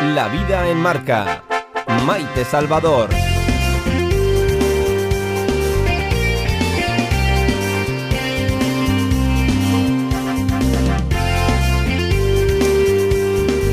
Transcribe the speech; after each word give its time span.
La 0.00 0.28
vida 0.28 0.68
en 0.68 0.78
marca. 0.78 1.42
Maite 2.06 2.44
Salvador. 2.44 3.10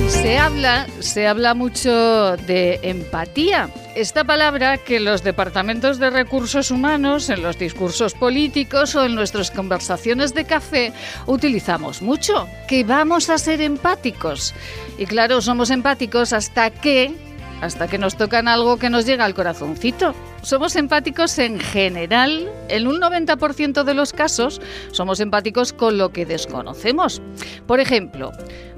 Se 0.09 0.39
habla, 0.39 0.87
se 0.99 1.27
habla 1.27 1.53
mucho 1.53 2.35
de 2.37 2.79
empatía. 2.81 3.69
Esta 3.95 4.23
palabra 4.23 4.79
que 4.79 4.99
los 4.99 5.21
departamentos 5.23 5.99
de 5.99 6.09
recursos 6.09 6.71
humanos, 6.71 7.29
en 7.29 7.43
los 7.43 7.59
discursos 7.59 8.15
políticos 8.15 8.95
o 8.95 9.05
en 9.05 9.13
nuestras 9.13 9.51
conversaciones 9.51 10.33
de 10.33 10.45
café 10.45 10.91
utilizamos 11.27 12.01
mucho, 12.01 12.49
que 12.67 12.83
vamos 12.83 13.29
a 13.29 13.37
ser 13.37 13.61
empáticos. 13.61 14.55
Y 14.97 15.05
claro, 15.05 15.41
somos 15.41 15.69
empáticos 15.69 16.33
hasta 16.33 16.69
que 16.69 17.13
hasta 17.61 17.87
que 17.87 17.97
nos 17.97 18.17
tocan 18.17 18.47
algo 18.47 18.77
que 18.77 18.89
nos 18.89 19.05
llega 19.05 19.25
al 19.25 19.33
corazoncito. 19.33 20.13
Somos 20.41 20.75
empáticos 20.75 21.39
en 21.39 21.59
general, 21.59 22.51
en 22.67 22.85
un 22.85 22.99
90% 22.99 23.83
de 23.83 23.93
los 23.93 24.13
casos 24.13 24.61
somos 24.91 25.19
empáticos 25.19 25.73
con 25.73 25.97
lo 25.97 26.09
que 26.09 26.25
desconocemos. 26.25 27.21
Por 27.65 27.79
ejemplo, 27.79 28.31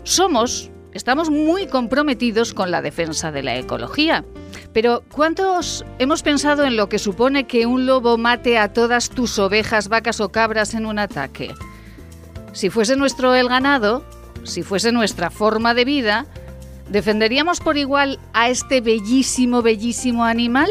somos 0.03 0.71
Estamos 0.97 1.29
muy 1.29 1.67
comprometidos 1.67 2.55
con 2.55 2.71
la 2.71 2.81
defensa 2.81 3.31
de 3.31 3.43
la 3.43 3.55
ecología. 3.55 4.25
Pero 4.73 5.03
¿cuántos 5.11 5.85
hemos 5.99 6.23
pensado 6.23 6.63
en 6.63 6.75
lo 6.75 6.89
que 6.89 6.97
supone 6.97 7.45
que 7.45 7.67
un 7.67 7.85
lobo 7.85 8.17
mate 8.17 8.57
a 8.57 8.73
todas 8.73 9.11
tus 9.11 9.37
ovejas, 9.37 9.89
vacas 9.89 10.19
o 10.21 10.29
cabras 10.29 10.73
en 10.73 10.87
un 10.87 10.97
ataque? 10.97 11.53
Si 12.51 12.71
fuese 12.71 12.95
nuestro 12.95 13.35
el 13.35 13.47
ganado, 13.47 14.03
si 14.47 14.63
fuese 14.63 14.91
nuestra 14.91 15.29
forma 15.29 15.73
de 15.73 15.85
vida, 15.85 16.25
¿defenderíamos 16.89 17.59
por 17.59 17.77
igual 17.77 18.19
a 18.33 18.49
este 18.49 18.81
bellísimo, 18.81 19.61
bellísimo 19.61 20.25
animal? 20.25 20.69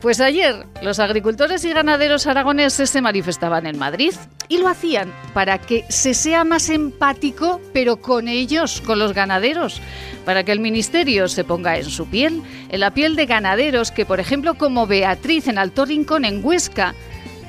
Pues 0.00 0.20
ayer 0.20 0.66
los 0.82 0.98
agricultores 0.98 1.64
y 1.64 1.72
ganaderos 1.72 2.26
aragoneses 2.26 2.90
se 2.90 3.00
manifestaban 3.00 3.66
en 3.66 3.78
Madrid 3.78 4.12
y 4.48 4.58
lo 4.58 4.66
hacían 4.66 5.12
para 5.32 5.58
que 5.58 5.84
se 5.88 6.12
sea 6.14 6.42
más 6.42 6.70
empático, 6.70 7.60
pero 7.72 7.98
con 7.98 8.26
ellos, 8.26 8.80
con 8.80 8.98
los 8.98 9.12
ganaderos, 9.12 9.80
para 10.24 10.42
que 10.42 10.50
el 10.50 10.58
ministerio 10.58 11.28
se 11.28 11.44
ponga 11.44 11.78
en 11.78 11.84
su 11.84 12.06
piel, 12.06 12.42
en 12.68 12.80
la 12.80 12.92
piel 12.92 13.14
de 13.14 13.26
ganaderos 13.26 13.92
que, 13.92 14.04
por 14.04 14.18
ejemplo, 14.18 14.54
como 14.54 14.88
Beatriz 14.88 15.46
en 15.46 15.58
Alto 15.58 15.84
Rincón, 15.84 16.24
en 16.24 16.44
Huesca, 16.44 16.94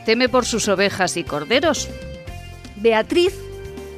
teme 0.06 0.30
por 0.30 0.46
sus 0.46 0.68
ovejas 0.68 1.18
y 1.18 1.24
corderos. 1.24 1.90
Beatriz 2.76 3.34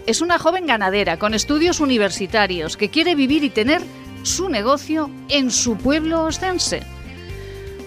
es 0.05 0.21
una 0.21 0.39
joven 0.39 0.67
ganadera 0.67 1.17
con 1.17 1.33
estudios 1.33 1.79
universitarios 1.79 2.77
que 2.77 2.89
quiere 2.89 3.15
vivir 3.15 3.43
y 3.43 3.49
tener 3.49 3.81
su 4.23 4.49
negocio 4.49 5.09
en 5.29 5.51
su 5.51 5.77
pueblo 5.77 6.23
ostense 6.23 6.81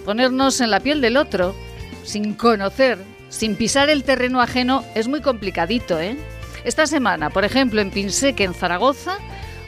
ponernos 0.09 0.63
en 0.63 0.71
la 0.71 0.81
piel 0.81 1.03
del 1.03 1.19
otro, 1.19 1.55
sin 2.03 2.33
conocer, 2.33 2.97
sin 3.29 3.57
pisar 3.57 3.91
el 3.91 4.05
terreno 4.05 4.41
ajeno, 4.41 4.83
es 4.95 5.07
muy 5.07 5.21
complicadito, 5.21 6.01
¿eh? 6.01 6.17
Esta 6.65 6.87
semana, 6.87 7.29
por 7.29 7.45
ejemplo, 7.45 7.83
en 7.83 7.91
Pinseque, 7.91 8.45
en 8.45 8.55
Zaragoza, 8.55 9.19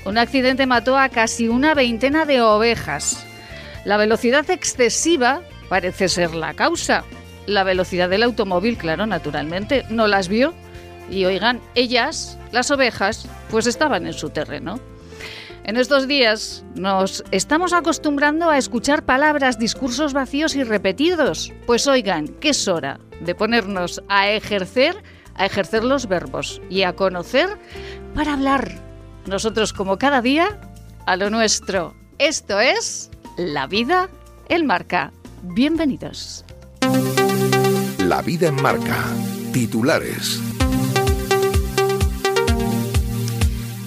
un 0.07 0.17
accidente 0.17 0.65
mató 0.65 0.97
a 0.97 1.11
casi 1.11 1.49
una 1.49 1.75
veintena 1.75 2.25
de 2.25 2.41
ovejas. 2.41 3.27
La 3.85 3.99
velocidad 3.99 4.49
excesiva 4.49 5.43
parece 5.69 6.09
ser 6.09 6.35
la 6.35 6.55
causa. 6.55 7.05
La 7.45 7.63
velocidad 7.63 8.09
del 8.09 8.23
automóvil, 8.23 8.79
claro, 8.79 9.05
naturalmente, 9.05 9.85
no 9.91 10.07
las 10.07 10.29
vio. 10.29 10.55
Y 11.11 11.25
oigan, 11.25 11.61
ellas, 11.75 12.39
las 12.53 12.71
ovejas, 12.71 13.27
pues 13.51 13.67
estaban 13.67 14.07
en 14.07 14.13
su 14.13 14.31
terreno. 14.31 14.79
En 15.65 15.77
estos 15.77 16.09
días 16.09 16.65
nos 16.75 17.23
estamos 17.33 17.73
acostumbrando 17.73 18.49
a 18.49 18.59
escuchar 18.59 19.05
palabras, 19.05 19.59
discursos 19.59 20.13
vacíos 20.13 20.57
y 20.57 20.65
repetidos. 20.65 21.53
Pues 21.67 21.87
oigan, 21.87 22.29
que 22.29 22.51
es 22.51 22.69
hora 22.69 22.99
de 23.21 23.35
ponernos 23.35 24.03
a 24.09 24.31
ejercer, 24.31 24.97
a 25.35 25.47
ejercer 25.47 25.85
los 25.85 26.07
verbos 26.07 26.63
y 26.71 26.83
a 26.83 26.95
conocer 26.95 27.59
para 28.15 28.33
hablar. 28.33 28.79
Nosotros 29.27 29.73
como 29.73 29.99
cada 29.99 30.23
día, 30.23 30.61
a 31.07 31.17
lo 31.17 31.29
nuestro. 31.29 31.95
Esto 32.19 32.61
es 32.61 33.11
La 33.37 33.67
vida 33.67 34.09
en 34.49 34.67
marca. 34.67 35.13
Bienvenidos. 35.43 36.45
La 37.99 38.23
vida 38.23 38.49
en 38.49 38.61
marca. 38.61 38.97
Titulares. 39.53 40.50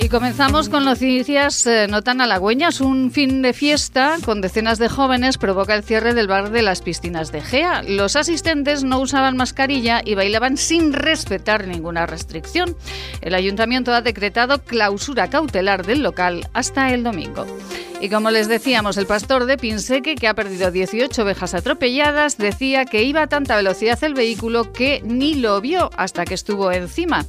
Y 0.03 0.09
comenzamos 0.09 0.67
con 0.67 0.83
noticias 0.83 1.65
eh, 1.65 1.87
no 1.89 2.01
tan 2.01 2.19
halagüeñas. 2.19 2.81
Un 2.81 3.09
fin 3.09 3.41
de 3.41 3.53
fiesta 3.53 4.17
con 4.25 4.41
decenas 4.41 4.77
de 4.77 4.89
jóvenes 4.89 5.37
provoca 5.37 5.75
el 5.75 5.83
cierre 5.83 6.13
del 6.13 6.27
bar 6.27 6.51
de 6.51 6.61
las 6.61 6.81
piscinas 6.81 7.31
de 7.31 7.39
Gea. 7.39 7.83
Los 7.83 8.17
asistentes 8.17 8.83
no 8.83 8.99
usaban 8.99 9.37
mascarilla 9.37 10.01
y 10.03 10.15
bailaban 10.15 10.57
sin 10.57 10.91
respetar 10.91 11.67
ninguna 11.67 12.05
restricción. 12.05 12.75
El 13.21 13.33
ayuntamiento 13.33 13.93
ha 13.93 14.01
decretado 14.01 14.61
clausura 14.61 15.29
cautelar 15.29 15.85
del 15.85 16.03
local 16.03 16.49
hasta 16.51 16.93
el 16.93 17.03
domingo. 17.03 17.45
Y 18.03 18.09
como 18.09 18.31
les 18.31 18.49
decíamos, 18.49 18.97
el 18.97 19.05
pastor 19.05 19.45
de 19.45 19.57
Pinseque, 19.57 20.15
que 20.15 20.27
ha 20.27 20.33
perdido 20.33 20.71
18 20.71 21.21
ovejas 21.21 21.53
atropelladas, 21.53 22.37
decía 22.37 22.83
que 22.83 23.03
iba 23.03 23.21
a 23.21 23.27
tanta 23.27 23.55
velocidad 23.55 24.03
el 24.03 24.13
vehículo 24.13 24.73
que 24.73 25.01
ni 25.05 25.35
lo 25.35 25.61
vio 25.61 25.89
hasta 25.95 26.25
que 26.25 26.33
estuvo 26.33 26.69
encima. 26.73 27.25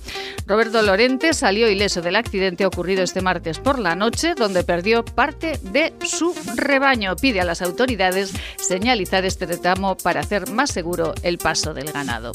Roberto 0.48 0.82
Lorente 0.82 1.32
salió 1.32 1.70
ileso 1.70 2.02
del 2.02 2.16
accidente 2.16 2.66
ocurrido 2.66 3.04
este 3.04 3.22
martes 3.22 3.60
por 3.60 3.78
la 3.78 3.94
noche, 3.94 4.34
donde 4.34 4.64
perdió 4.64 5.04
parte 5.04 5.60
de 5.62 5.92
su 6.04 6.34
rebaño. 6.56 7.14
Pide 7.14 7.40
a 7.40 7.44
las 7.44 7.62
autoridades 7.62 8.32
señalizar 8.56 9.24
este 9.24 9.46
tramo 9.46 9.96
para 9.96 10.22
hacer 10.22 10.50
más 10.50 10.72
seguro 10.72 11.14
el 11.22 11.38
paso 11.38 11.72
del 11.72 11.92
ganado. 11.92 12.32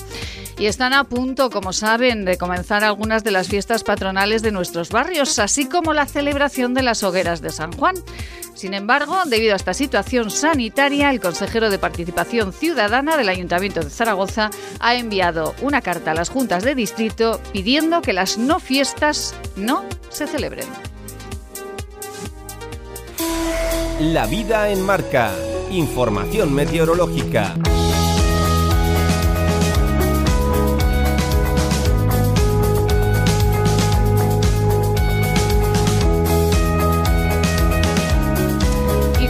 Y 0.57 0.67
están 0.67 0.93
a 0.93 1.03
punto, 1.03 1.49
como 1.49 1.73
saben, 1.73 2.23
de 2.23 2.37
comenzar 2.37 2.85
algunas 2.85 3.25
de 3.25 3.31
las 3.31 3.49
fiestas 3.49 3.83
patronales 3.83 4.41
de 4.43 4.53
nuestros 4.53 4.91
barrios, 4.91 5.39
así 5.39 5.67
como 5.67 5.93
la 5.93 6.05
celebración 6.05 6.73
de 6.73 6.83
las 6.83 7.03
hogueras 7.03 7.41
de 7.41 7.49
San 7.49 7.73
Juan. 7.73 7.95
Sin 8.53 8.73
embargo, 8.73 9.17
debido 9.25 9.53
a 9.53 9.55
esta 9.55 9.73
situación 9.73 10.31
sanitaria, 10.31 11.09
el 11.11 11.19
consejero 11.19 11.69
de 11.69 11.79
Participación 11.79 12.51
Ciudadana 12.51 13.15
del 13.15 13.29
Ayuntamiento 13.29 13.79
de 13.79 13.89
Zaragoza 13.89 14.49
ha 14.79 14.95
enviado 14.95 15.55
una 15.61 15.81
carta 15.81 16.11
a 16.11 16.15
las 16.15 16.29
juntas 16.29 16.63
de 16.63 16.75
distrito 16.75 17.39
pidiendo 17.53 18.01
que 18.01 18.13
las 18.13 18.37
no 18.37 18.59
fiestas 18.59 19.35
no 19.55 19.85
se 20.09 20.27
celebren. 20.27 20.67
La 23.99 24.25
vida 24.27 24.69
en 24.69 24.81
marca. 24.81 25.33
Información 25.71 26.53
meteorológica. 26.53 27.55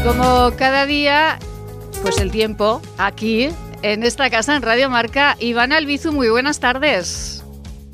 Como 0.04 0.52
cada 0.56 0.86
día, 0.86 1.40
pues 2.02 2.20
el 2.20 2.32
tiempo 2.32 2.82
aquí 2.98 3.50
en 3.82 4.04
esta 4.04 4.30
casa 4.30 4.56
en 4.56 4.62
Radio 4.62 4.90
Marca. 4.90 5.36
Iván 5.40 5.74
Albizu, 5.74 6.12
muy 6.12 6.30
buenas 6.30 6.60
tardes. 6.60 7.29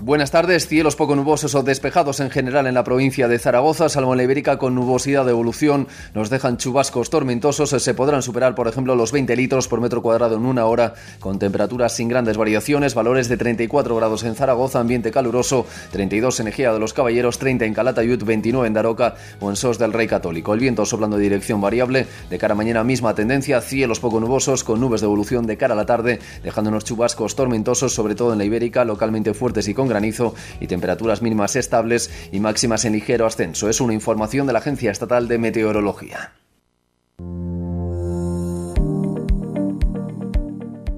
Buenas 0.06 0.30
tardes. 0.30 0.68
Cielos 0.68 0.96
poco 0.96 1.16
nubosos 1.16 1.56
o 1.56 1.64
despejados 1.64 2.20
en 2.20 2.30
general 2.30 2.68
en 2.68 2.76
la 2.76 2.84
provincia 2.84 3.28
de 3.28 3.40
Zaragoza, 3.40 3.90
salvo 3.90 4.14
en 4.14 4.18
la 4.18 4.24
Ibérica 4.24 4.60
con 4.60 4.76
nubosidad 4.76 5.26
de 5.26 5.32
evolución. 5.32 5.88
Nos 6.14 6.30
dejan 6.30 6.58
chubascos 6.58 7.10
tormentosos. 7.10 7.72
Se 7.72 7.94
podrán 7.96 8.22
superar, 8.22 8.54
por 8.54 8.68
ejemplo, 8.68 8.96
los 8.96 9.12
20 9.12 9.36
litros 9.36 9.68
por 9.68 9.82
metro 9.82 10.04
cuadrado 10.04 10.36
en 10.36 10.46
una 10.46 10.68
hora, 10.68 10.94
con 11.20 11.40
temperaturas 11.40 11.96
sin 11.96 12.08
grandes 12.08 12.38
variaciones. 12.38 12.94
Valores 12.94 13.30
de 13.30 13.38
34 13.38 13.96
grados 13.96 14.24
en 14.26 14.36
Zaragoza, 14.36 14.80
ambiente 14.80 15.10
caluroso, 15.10 15.66
32 15.90 16.40
en 16.40 16.50
Ejea 16.50 16.72
de 16.72 16.78
los 16.78 16.94
Caballeros, 16.94 17.40
30 17.40 17.66
en 17.66 17.74
Calatayud, 17.74 18.24
29 18.24 18.68
en 18.68 18.74
Daroca 18.76 19.16
o 19.40 19.50
en 19.50 19.56
Sos 19.56 19.80
del 19.80 19.92
Rey 19.92 20.06
Católico. 20.06 20.54
El 20.54 20.60
viento 20.60 20.86
soplando 20.86 21.18
de 21.18 21.24
dirección 21.24 21.62
variable. 21.62 22.06
De 22.30 22.38
cara 22.38 22.54
a 22.54 22.56
mañana, 22.56 22.84
misma 22.84 23.16
tendencia. 23.16 23.60
Cielos 23.60 24.00
poco 24.00 24.20
nubosos 24.20 24.64
con 24.64 24.80
nubes 24.80 25.02
de 25.02 25.06
evolución 25.06 25.48
de 25.48 25.58
cara 25.58 25.74
a 25.74 25.78
la 25.78 25.88
tarde, 25.88 26.20
dejando 26.44 26.70
unos 26.70 26.86
chubascos 26.86 27.36
tormentosos, 27.36 27.96
sobre 27.96 28.14
todo 28.14 28.34
en 28.34 28.38
la 28.38 28.46
Ibérica, 28.46 28.86
localmente 28.86 29.34
fuertes 29.34 29.68
y 29.68 29.74
con 29.74 29.95
granizo 29.96 30.36
y 30.60 30.68
temperaturas 30.68 31.22
mínimas 31.22 31.56
estables 31.56 32.12
y 32.32 32.40
máximas 32.40 32.86
en 32.86 32.94
ligero 32.94 33.26
ascenso. 33.26 33.70
Es 33.70 33.80
una 33.80 33.94
información 33.94 34.46
de 34.46 34.54
la 34.54 34.60
Agencia 34.60 34.92
Estatal 34.92 35.28
de 35.28 35.38
Meteorología. 35.38 36.34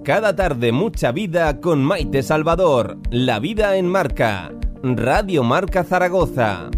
Cada 0.03 0.35
tarde 0.35 0.71
mucha 0.71 1.11
vida 1.11 1.59
con 1.59 1.83
Maite 1.83 2.23
Salvador. 2.23 2.97
La 3.11 3.39
vida 3.39 3.75
en 3.75 3.87
marca. 3.87 4.53
Radio 4.81 5.43
Marca 5.43 5.83
Zaragoza. 5.83 6.69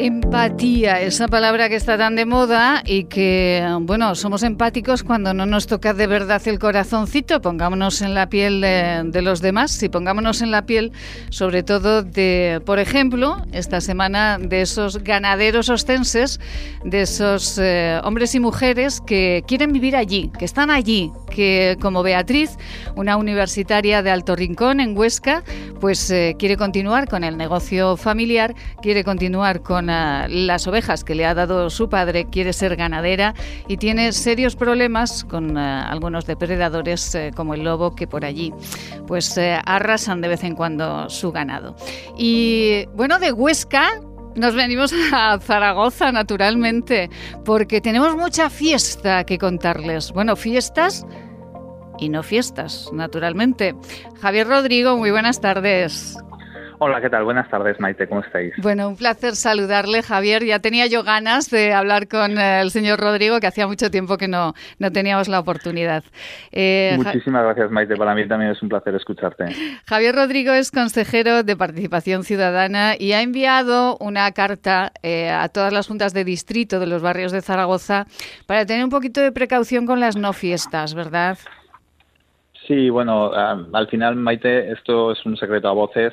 Empatía, 0.00 1.00
esa 1.00 1.26
palabra 1.26 1.68
que 1.68 1.74
está 1.74 1.98
tan 1.98 2.14
de 2.14 2.24
moda 2.24 2.84
y 2.86 3.04
que, 3.04 3.66
bueno, 3.80 4.14
somos 4.14 4.44
empáticos 4.44 5.02
cuando 5.02 5.34
no 5.34 5.44
nos 5.44 5.66
toca 5.66 5.92
de 5.92 6.06
verdad 6.06 6.40
el 6.46 6.60
corazoncito, 6.60 7.40
pongámonos 7.42 8.00
en 8.00 8.14
la 8.14 8.28
piel 8.28 8.60
de, 8.60 9.22
los 9.22 9.40
demás. 9.40 9.82
Y 9.82 9.88
pongámonos 9.88 10.40
en 10.40 10.52
la 10.52 10.66
piel 10.66 10.92
sobre 11.30 11.64
todo 11.64 12.04
de, 12.04 12.62
por 12.64 12.78
ejemplo, 12.78 13.44
esta 13.50 13.80
semana 13.80 14.38
de 14.38 14.62
esos 14.62 15.02
ganaderos 15.02 15.68
ostenses, 15.68 16.38
de 16.84 17.00
esos 17.00 17.58
eh, 17.58 18.00
hombres 18.04 18.36
y 18.36 18.40
mujeres 18.40 19.00
que 19.00 19.42
quieren 19.48 19.72
vivir 19.72 19.96
allí, 19.96 20.30
que 20.38 20.44
están 20.44 20.70
allí, 20.70 21.10
que 21.28 21.76
como 21.80 22.04
Beatriz, 22.04 22.56
una 22.94 23.16
universitaria 23.16 24.00
de 24.04 24.12
Alto 24.12 24.36
Rincón 24.36 24.78
en 24.78 24.96
Huesca, 24.96 25.42
pues 25.80 26.08
eh, 26.12 26.36
quiere 26.38 26.56
continuar 26.56 27.08
con 27.08 27.24
el 27.24 27.36
negocio 27.36 27.96
familiar, 27.96 28.54
quiere 28.80 29.02
continuar 29.02 29.60
con 29.60 29.87
las 29.88 30.66
ovejas 30.66 31.04
que 31.04 31.14
le 31.14 31.26
ha 31.26 31.34
dado 31.34 31.70
su 31.70 31.88
padre, 31.88 32.26
quiere 32.30 32.52
ser 32.52 32.76
ganadera 32.76 33.34
y 33.66 33.76
tiene 33.76 34.12
serios 34.12 34.56
problemas 34.56 35.24
con 35.24 35.56
eh, 35.56 35.60
algunos 35.60 36.26
depredadores 36.26 37.14
eh, 37.14 37.32
como 37.34 37.54
el 37.54 37.64
lobo 37.64 37.94
que 37.94 38.06
por 38.06 38.24
allí 38.24 38.52
pues 39.06 39.36
eh, 39.38 39.58
arrasan 39.64 40.20
de 40.20 40.28
vez 40.28 40.44
en 40.44 40.54
cuando 40.54 41.08
su 41.10 41.32
ganado. 41.32 41.74
Y 42.16 42.86
bueno, 42.94 43.18
de 43.18 43.32
Huesca 43.32 43.88
nos 44.34 44.54
venimos 44.54 44.92
a 45.12 45.38
Zaragoza, 45.40 46.12
naturalmente, 46.12 47.10
porque 47.44 47.80
tenemos 47.80 48.16
mucha 48.16 48.50
fiesta 48.50 49.24
que 49.24 49.38
contarles. 49.38 50.12
Bueno, 50.12 50.36
fiestas 50.36 51.06
y 51.98 52.08
no 52.08 52.22
fiestas, 52.22 52.90
naturalmente. 52.92 53.74
Javier 54.20 54.46
Rodrigo, 54.46 54.96
muy 54.96 55.10
buenas 55.10 55.40
tardes. 55.40 56.16
Hola, 56.80 57.00
¿qué 57.00 57.10
tal? 57.10 57.24
Buenas 57.24 57.50
tardes, 57.50 57.80
Maite, 57.80 58.06
¿cómo 58.06 58.20
estáis? 58.20 58.54
Bueno, 58.58 58.88
un 58.88 58.96
placer 58.96 59.34
saludarle, 59.34 60.00
Javier. 60.00 60.44
Ya 60.44 60.60
tenía 60.60 60.86
yo 60.86 61.02
ganas 61.02 61.50
de 61.50 61.72
hablar 61.72 62.06
con 62.06 62.38
eh, 62.38 62.60
el 62.60 62.70
señor 62.70 63.00
Rodrigo, 63.00 63.40
que 63.40 63.48
hacía 63.48 63.66
mucho 63.66 63.90
tiempo 63.90 64.16
que 64.16 64.28
no, 64.28 64.54
no 64.78 64.92
teníamos 64.92 65.26
la 65.26 65.40
oportunidad. 65.40 66.04
Eh, 66.52 66.94
Muchísimas 66.96 67.42
gracias, 67.42 67.72
Maite. 67.72 67.96
Para 67.96 68.14
mí 68.14 68.28
también 68.28 68.52
es 68.52 68.62
un 68.62 68.68
placer 68.68 68.94
escucharte. 68.94 69.46
Javier 69.86 70.14
Rodrigo 70.14 70.52
es 70.52 70.70
consejero 70.70 71.42
de 71.42 71.56
Participación 71.56 72.22
Ciudadana 72.22 72.94
y 72.96 73.10
ha 73.10 73.22
enviado 73.22 73.96
una 73.98 74.30
carta 74.30 74.92
eh, 75.02 75.30
a 75.30 75.48
todas 75.48 75.72
las 75.72 75.88
juntas 75.88 76.14
de 76.14 76.22
distrito 76.22 76.78
de 76.78 76.86
los 76.86 77.02
barrios 77.02 77.32
de 77.32 77.42
Zaragoza 77.42 78.06
para 78.46 78.64
tener 78.66 78.84
un 78.84 78.90
poquito 78.90 79.20
de 79.20 79.32
precaución 79.32 79.84
con 79.84 79.98
las 79.98 80.16
no 80.16 80.32
fiestas, 80.32 80.94
¿verdad? 80.94 81.38
Sí, 82.68 82.88
bueno, 82.88 83.32
al 83.32 83.88
final, 83.88 84.14
Maite, 84.14 84.70
esto 84.70 85.10
es 85.10 85.26
un 85.26 85.36
secreto 85.36 85.68
a 85.68 85.72
voces. 85.72 86.12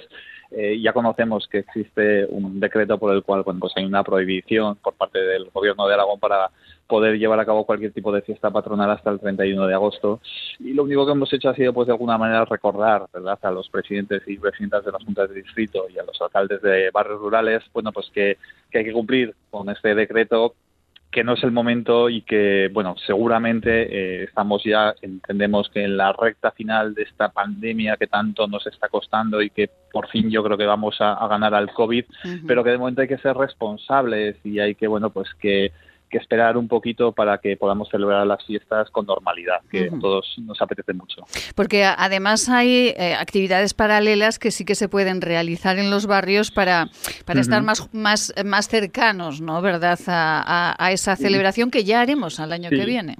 Eh, 0.57 0.79
ya 0.81 0.93
conocemos 0.93 1.49
que 1.49 1.59
existe 1.59 2.25
un 2.27 2.61
decreto 2.61 2.97
por 2.97 3.13
el 3.13 3.23
cual 3.23 3.43
bueno, 3.43 3.59
pues 3.59 3.73
hay 3.75 3.83
una 3.83 4.05
prohibición 4.05 4.77
por 4.77 4.93
parte 4.93 5.19
del 5.19 5.49
Gobierno 5.49 5.85
de 5.85 5.95
Aragón 5.95 6.17
para 6.17 6.49
poder 6.87 7.17
llevar 7.17 7.39
a 7.41 7.45
cabo 7.45 7.65
cualquier 7.65 7.91
tipo 7.91 8.09
de 8.13 8.21
fiesta 8.21 8.51
patronal 8.51 8.89
hasta 8.89 9.09
el 9.09 9.19
31 9.19 9.67
de 9.67 9.73
agosto. 9.73 10.21
Y 10.59 10.73
lo 10.73 10.83
único 10.83 11.05
que 11.05 11.11
hemos 11.11 11.33
hecho 11.33 11.49
ha 11.49 11.55
sido, 11.55 11.73
pues, 11.73 11.87
de 11.87 11.93
alguna 11.93 12.17
manera 12.17 12.45
recordar, 12.45 13.07
¿verdad?, 13.13 13.37
a 13.41 13.51
los 13.51 13.69
presidentes 13.69 14.21
y 14.27 14.37
presidentas 14.37 14.85
de 14.85 14.93
las 14.93 15.03
juntas 15.03 15.29
de 15.29 15.41
distrito 15.41 15.87
y 15.93 15.99
a 15.99 16.03
los 16.03 16.21
alcaldes 16.21 16.61
de 16.61 16.89
barrios 16.91 17.19
rurales, 17.19 17.63
bueno, 17.73 17.91
pues 17.91 18.09
que, 18.13 18.37
que 18.71 18.77
hay 18.77 18.85
que 18.85 18.93
cumplir 18.93 19.35
con 19.49 19.69
este 19.69 19.93
decreto 19.93 20.53
que 21.15 21.23
no 21.23 21.35
es 21.35 21.43
el 21.45 21.53
momento 21.53 22.09
y 22.09 22.23
que, 22.23 22.69
bueno, 22.73 22.97
seguramente 23.07 23.69
eh, 23.69 24.23
estamos 24.25 24.61
ya, 24.65 24.93
entendemos 25.01 25.69
que 25.69 25.85
en 25.85 25.95
la 25.95 26.11
recta 26.11 26.51
final 26.51 26.93
de 26.93 27.03
esta 27.03 27.29
pandemia 27.29 27.95
que 27.95 28.07
tanto 28.07 28.47
nos 28.47 28.67
está 28.67 28.89
costando 28.89 29.41
y 29.41 29.49
que 29.49 29.69
por 29.93 30.09
fin 30.09 30.29
yo 30.29 30.43
creo 30.43 30.57
que 30.57 30.65
vamos 30.65 30.97
a, 30.99 31.25
ganar 31.29 31.53
al 31.53 31.71
COVID, 31.71 32.03
pero 32.45 32.65
que 32.65 32.71
de 32.71 32.77
momento 32.77 33.01
hay 33.01 33.07
que 33.07 33.17
ser 33.19 33.37
responsables 33.37 34.35
y 34.43 34.59
hay 34.59 34.75
que, 34.75 34.87
bueno, 34.87 35.09
pues 35.09 35.33
que 35.35 35.71
que 36.09 36.17
esperar 36.17 36.57
un 36.57 36.67
poquito 36.67 37.11
para 37.11 37.37
que 37.39 37.57
podamos 37.57 37.89
celebrar 37.89 38.25
las 38.25 38.43
fiestas 38.45 38.89
con 38.89 39.05
normalidad, 39.05 39.61
que 39.69 39.89
a 39.93 39.99
todos 39.99 40.35
nos 40.39 40.61
apetece 40.61 40.93
mucho. 40.93 41.25
Porque 41.55 41.83
además 41.85 42.49
hay 42.49 42.93
eh, 42.97 43.15
actividades 43.15 43.73
paralelas 43.73 44.39
que 44.39 44.51
sí 44.51 44.65
que 44.65 44.75
se 44.75 44.89
pueden 44.89 45.21
realizar 45.21 45.77
en 45.77 45.89
los 45.89 46.05
barrios 46.05 46.51
para, 46.51 46.89
para 47.25 47.41
estar 47.41 47.63
más, 47.63 47.93
más, 47.93 48.33
más 48.45 48.67
cercanos, 48.67 49.41
¿no? 49.41 49.61
¿Verdad? 49.61 49.99
A, 50.07 50.75
a, 50.77 50.91
esa 50.91 51.15
celebración 51.15 51.71
que 51.71 51.83
ya 51.83 52.01
haremos 52.01 52.39
al 52.39 52.51
año 52.51 52.69
que 52.69 52.85
viene. 52.85 53.17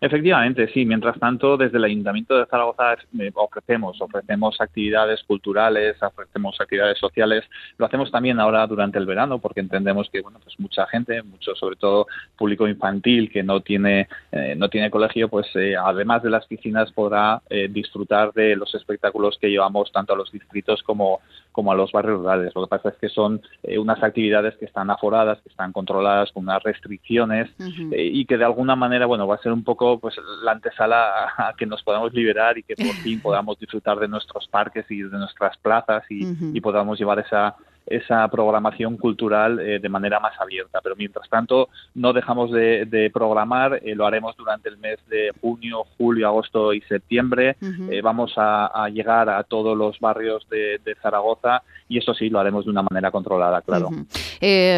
Efectivamente, 0.00 0.68
sí. 0.72 0.84
Mientras 0.84 1.18
tanto, 1.18 1.56
desde 1.56 1.78
el 1.78 1.84
Ayuntamiento 1.84 2.36
de 2.36 2.46
Zaragoza 2.46 2.94
eh, 3.18 3.30
ofrecemos, 3.34 4.00
ofrecemos 4.00 4.60
actividades 4.60 5.22
culturales, 5.24 5.96
ofrecemos 6.02 6.60
actividades 6.60 6.98
sociales. 6.98 7.44
Lo 7.78 7.86
hacemos 7.86 8.10
también 8.10 8.40
ahora 8.40 8.66
durante 8.66 8.98
el 8.98 9.06
verano, 9.06 9.38
porque 9.38 9.60
entendemos 9.60 10.08
que 10.10 10.20
bueno, 10.20 10.38
pues 10.42 10.58
mucha 10.58 10.86
gente, 10.86 11.22
mucho 11.22 11.54
sobre 11.54 11.76
todo 11.76 12.06
público 12.36 12.68
infantil 12.68 13.30
que 13.30 13.42
no 13.42 13.60
tiene 13.60 14.08
eh, 14.32 14.54
no 14.56 14.68
tiene 14.68 14.90
colegio, 14.90 15.28
pues 15.28 15.46
eh, 15.54 15.74
además 15.76 16.22
de 16.22 16.30
las 16.30 16.46
piscinas 16.46 16.92
podrá 16.92 17.42
disfrutar 17.70 18.32
de 18.32 18.56
los 18.56 18.74
espectáculos 18.74 19.38
que 19.40 19.48
llevamos 19.48 19.90
tanto 19.92 20.12
a 20.12 20.16
los 20.16 20.30
distritos 20.30 20.82
como 20.82 21.20
como 21.52 21.72
a 21.72 21.74
los 21.74 21.90
barrios 21.90 22.18
rurales. 22.18 22.52
Lo 22.54 22.62
que 22.62 22.68
pasa 22.68 22.90
es 22.90 22.96
que 22.96 23.08
son 23.08 23.40
unas 23.78 24.02
actividades 24.02 24.56
que 24.56 24.66
están 24.66 24.90
aforadas, 24.90 25.40
que 25.40 25.48
están 25.48 25.72
controladas 25.72 26.30
con 26.32 26.42
unas 26.42 26.62
restricciones 26.62 27.48
y 27.90 28.26
que 28.26 28.36
de 28.36 28.44
alguna 28.44 28.76
manera, 28.76 29.06
bueno, 29.06 29.26
va 29.26 29.36
a 29.36 29.42
ser 29.42 29.52
un 29.52 29.64
poco 29.64 29.85
pues 30.00 30.16
la 30.42 30.52
antesala 30.52 31.32
a, 31.36 31.54
que 31.56 31.66
nos 31.66 31.82
podamos 31.82 32.12
liberar 32.12 32.58
y 32.58 32.62
que 32.62 32.76
por 32.76 32.86
fin 33.04 33.20
podamos 33.20 33.58
disfrutar 33.58 33.98
de 33.98 34.08
nuestros 34.08 34.46
parques 34.48 34.84
y 34.90 35.02
de 35.02 35.18
nuestras 35.18 35.56
plazas 35.58 36.04
y 36.08 36.60
podamos 36.60 36.98
llevar 36.98 37.18
esa 37.18 37.56
esa 37.86 38.26
programación 38.28 38.96
cultural 38.96 39.60
eh, 39.60 39.78
de 39.78 39.88
manera 39.88 40.20
más 40.20 40.38
abierta. 40.40 40.80
Pero 40.82 40.96
mientras 40.96 41.28
tanto, 41.28 41.68
no 41.94 42.12
dejamos 42.12 42.50
de, 42.50 43.10
programar, 43.12 43.80
eh, 43.84 43.94
lo 43.94 44.06
haremos 44.06 44.36
durante 44.36 44.68
el 44.68 44.78
mes 44.78 44.98
de 45.08 45.32
junio, 45.40 45.84
julio, 45.96 46.26
agosto 46.26 46.72
y 46.72 46.80
septiembre. 46.82 47.56
Eh, 47.90 48.00
vamos 48.02 48.34
a, 48.36 48.88
llegar 48.92 49.28
a 49.28 49.42
todos 49.44 49.76
los 49.76 49.98
barrios 50.00 50.46
de, 50.48 50.96
Zaragoza 51.02 51.62
y 51.88 51.98
eso 51.98 52.14
sí, 52.14 52.28
lo 52.28 52.40
haremos 52.40 52.64
de 52.64 52.70
una 52.70 52.82
manera 52.82 53.10
controlada, 53.10 53.62
claro. 53.62 53.90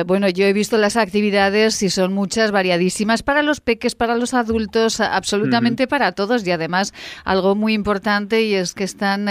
bueno, 0.07 0.29
yo 0.29 0.45
he 0.45 0.53
visto 0.53 0.77
las 0.77 0.97
actividades 0.97 1.83
y 1.83 1.91
son 1.91 2.13
muchas, 2.13 2.51
variadísimas, 2.51 3.23
para 3.23 3.43
los 3.43 3.61
peques, 3.61 3.95
para 3.95 4.17
los 4.17 4.35
adultos, 4.35 5.01
absolutamente 5.01 5.87
para 5.87 6.13
todos 6.13 6.47
y 6.47 6.51
además 6.51 6.93
algo 7.25 7.55
muy 7.55 7.73
importante 7.73 8.43
y 8.43 8.55
es 8.55 8.75
que 8.75 8.85
están, 8.85 9.27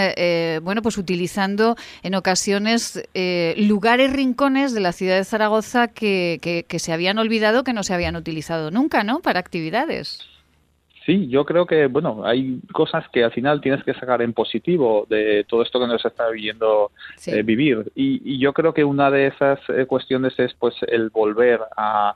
bueno, 0.62 0.82
pues 0.82 0.98
utilizando 0.98 1.76
en 2.02 2.14
ocasiones 2.14 3.02
lugares, 3.56 4.12
rincones 4.12 4.74
de 4.74 4.80
la 4.80 4.92
ciudad 4.92 5.16
de 5.16 5.24
Zaragoza 5.24 5.88
que, 5.88 6.64
que, 6.66 6.78
se 6.78 6.92
habían 6.92 7.18
olvidado, 7.18 7.64
que 7.64 7.72
no 7.72 7.82
se 7.82 7.94
habían 7.94 8.16
utilizado 8.16 8.70
nunca, 8.70 9.04
¿no? 9.04 9.20
Para 9.20 9.40
actividades. 9.40 10.20
Sí, 11.08 11.26
yo 11.28 11.46
creo 11.46 11.64
que, 11.64 11.86
bueno, 11.86 12.22
hay 12.26 12.60
cosas 12.70 13.08
que 13.08 13.24
al 13.24 13.32
final 13.32 13.62
tienes 13.62 13.82
que 13.82 13.94
sacar 13.94 14.20
en 14.20 14.34
positivo 14.34 15.06
de 15.08 15.42
todo 15.48 15.62
esto 15.62 15.80
que 15.80 15.86
nos 15.86 16.04
está 16.04 16.28
viviendo 16.28 16.90
eh, 17.24 17.42
vivir. 17.42 17.90
Y, 17.94 18.38
yo 18.38 18.52
creo 18.52 18.74
que 18.74 18.84
una 18.84 19.10
de 19.10 19.28
esas 19.28 19.58
eh, 19.70 19.86
cuestiones 19.86 20.38
es, 20.38 20.52
pues, 20.52 20.74
el 20.86 21.08
volver 21.08 21.60
a, 21.78 22.12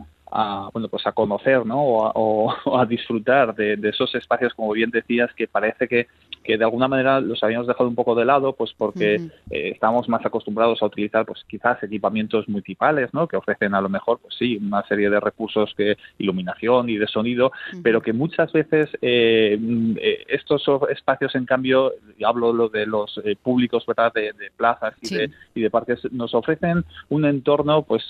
bueno 0.74 0.88
pues 0.88 1.06
a 1.06 1.12
conocer 1.12 1.64
¿no? 1.64 1.82
o, 1.82 2.78
a, 2.78 2.84
disfrutar 2.86 3.54
de, 3.54 3.78
esos 3.82 4.14
espacios 4.14 4.52
como 4.52 4.72
bien 4.72 4.90
decías 4.90 5.32
que 5.34 5.48
parece 5.48 5.88
que 5.88 6.08
que 6.42 6.58
de 6.58 6.64
alguna 6.64 6.88
manera 6.88 7.20
los 7.20 7.42
habíamos 7.42 7.66
dejado 7.66 7.88
un 7.88 7.94
poco 7.94 8.14
de 8.14 8.24
lado, 8.24 8.52
pues 8.54 8.72
porque 8.76 9.14
eh, 9.14 9.70
estamos 9.72 10.08
más 10.08 10.24
acostumbrados 10.24 10.82
a 10.82 10.86
utilizar, 10.86 11.24
pues 11.24 11.44
quizás 11.48 11.82
equipamientos 11.82 12.48
municipales, 12.48 13.10
¿no? 13.12 13.28
Que 13.28 13.36
ofrecen 13.36 13.74
a 13.74 13.80
lo 13.80 13.88
mejor, 13.88 14.18
pues 14.20 14.34
sí, 14.38 14.56
una 14.56 14.82
serie 14.86 15.08
de 15.10 15.20
recursos 15.20 15.72
que 15.76 15.96
iluminación 16.18 16.88
y 16.88 16.96
de 16.96 17.06
sonido, 17.06 17.52
pero 17.82 18.00
que 18.00 18.12
muchas 18.12 18.52
veces 18.52 18.90
eh, 19.00 19.56
mm, 19.60 19.96
eh, 20.00 20.24
estos 20.28 20.62
espacios, 20.90 21.34
en 21.34 21.46
cambio, 21.46 21.92
hablo 22.24 22.52
lo 22.52 22.68
de 22.68 22.86
los 22.86 23.20
públicos, 23.42 23.84
¿verdad? 23.86 24.12
De, 24.12 24.32
plazas 24.56 24.94
y, 25.00 25.14
de, 25.14 25.30
y 25.54 25.60
de 25.60 25.70
parques, 25.70 26.00
nos 26.12 26.34
ofrecen 26.34 26.84
un 27.08 27.24
entorno, 27.24 27.82
pues 27.82 28.02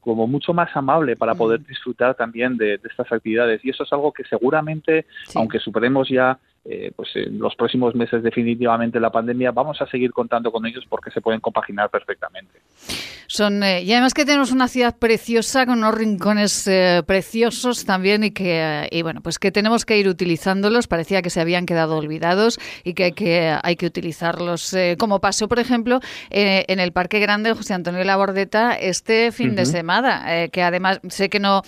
como 0.00 0.26
mucho 0.26 0.52
más 0.52 0.74
amable 0.76 1.16
para 1.16 1.34
poder 1.34 1.64
disfrutar 1.64 2.14
también 2.14 2.56
de, 2.56 2.78
de, 2.78 2.88
estas 2.88 3.10
actividades. 3.12 3.64
Y 3.64 3.70
eso 3.70 3.84
es 3.84 3.92
algo 3.92 4.12
que 4.12 4.24
seguramente, 4.24 5.06
aunque 5.34 5.58
superemos 5.58 6.08
ya 6.08 6.38
eh, 6.64 6.92
pues 6.94 7.08
en 7.16 7.40
los 7.40 7.56
próximos 7.56 7.92
meses 7.96 8.22
definitivamente 8.22 9.00
la 9.00 9.10
pandemia, 9.10 9.50
vamos 9.50 9.82
a 9.82 9.86
seguir 9.88 10.12
contando 10.12 10.52
con 10.52 10.64
ellos 10.64 10.84
porque 10.88 11.10
se 11.10 11.20
pueden 11.20 11.40
compaginar 11.40 11.90
perfectamente. 11.90 12.60
Son, 13.26 13.64
eh, 13.64 13.82
y 13.82 13.92
además 13.92 14.14
que 14.14 14.24
tenemos 14.24 14.52
una 14.52 14.68
ciudad 14.68 14.96
preciosa 14.96 15.66
con 15.66 15.78
unos 15.78 15.94
rincones 15.94 16.68
eh, 16.68 17.02
preciosos 17.04 17.84
también 17.84 18.22
y 18.22 18.30
que 18.30 18.88
y 18.92 19.02
bueno 19.02 19.22
pues 19.22 19.40
que 19.40 19.50
tenemos 19.50 19.84
que 19.84 19.98
ir 19.98 20.06
utilizándolos. 20.06 20.86
Parecía 20.86 21.20
que 21.20 21.30
se 21.30 21.40
habían 21.40 21.66
quedado 21.66 21.96
olvidados 21.96 22.60
y 22.84 22.94
que 22.94 23.04
hay 23.04 23.12
que, 23.12 23.58
hay 23.60 23.74
que 23.74 23.86
utilizarlos. 23.86 24.76
como 24.98 25.20
pasó, 25.20 25.48
por 25.48 25.58
ejemplo, 25.58 25.98
en 26.30 26.78
el 26.78 26.92
Parque 26.92 27.18
Grande 27.18 27.54
José 27.54 27.74
Antonio 27.74 28.04
Labordeta 28.04 28.74
este 28.74 29.32
fin 29.32 29.56
de 29.56 29.66
semana, 29.66 30.48
que 30.48 30.62
además 30.62 31.00
sé 31.08 31.28
que 31.28 31.40
no, 31.40 31.62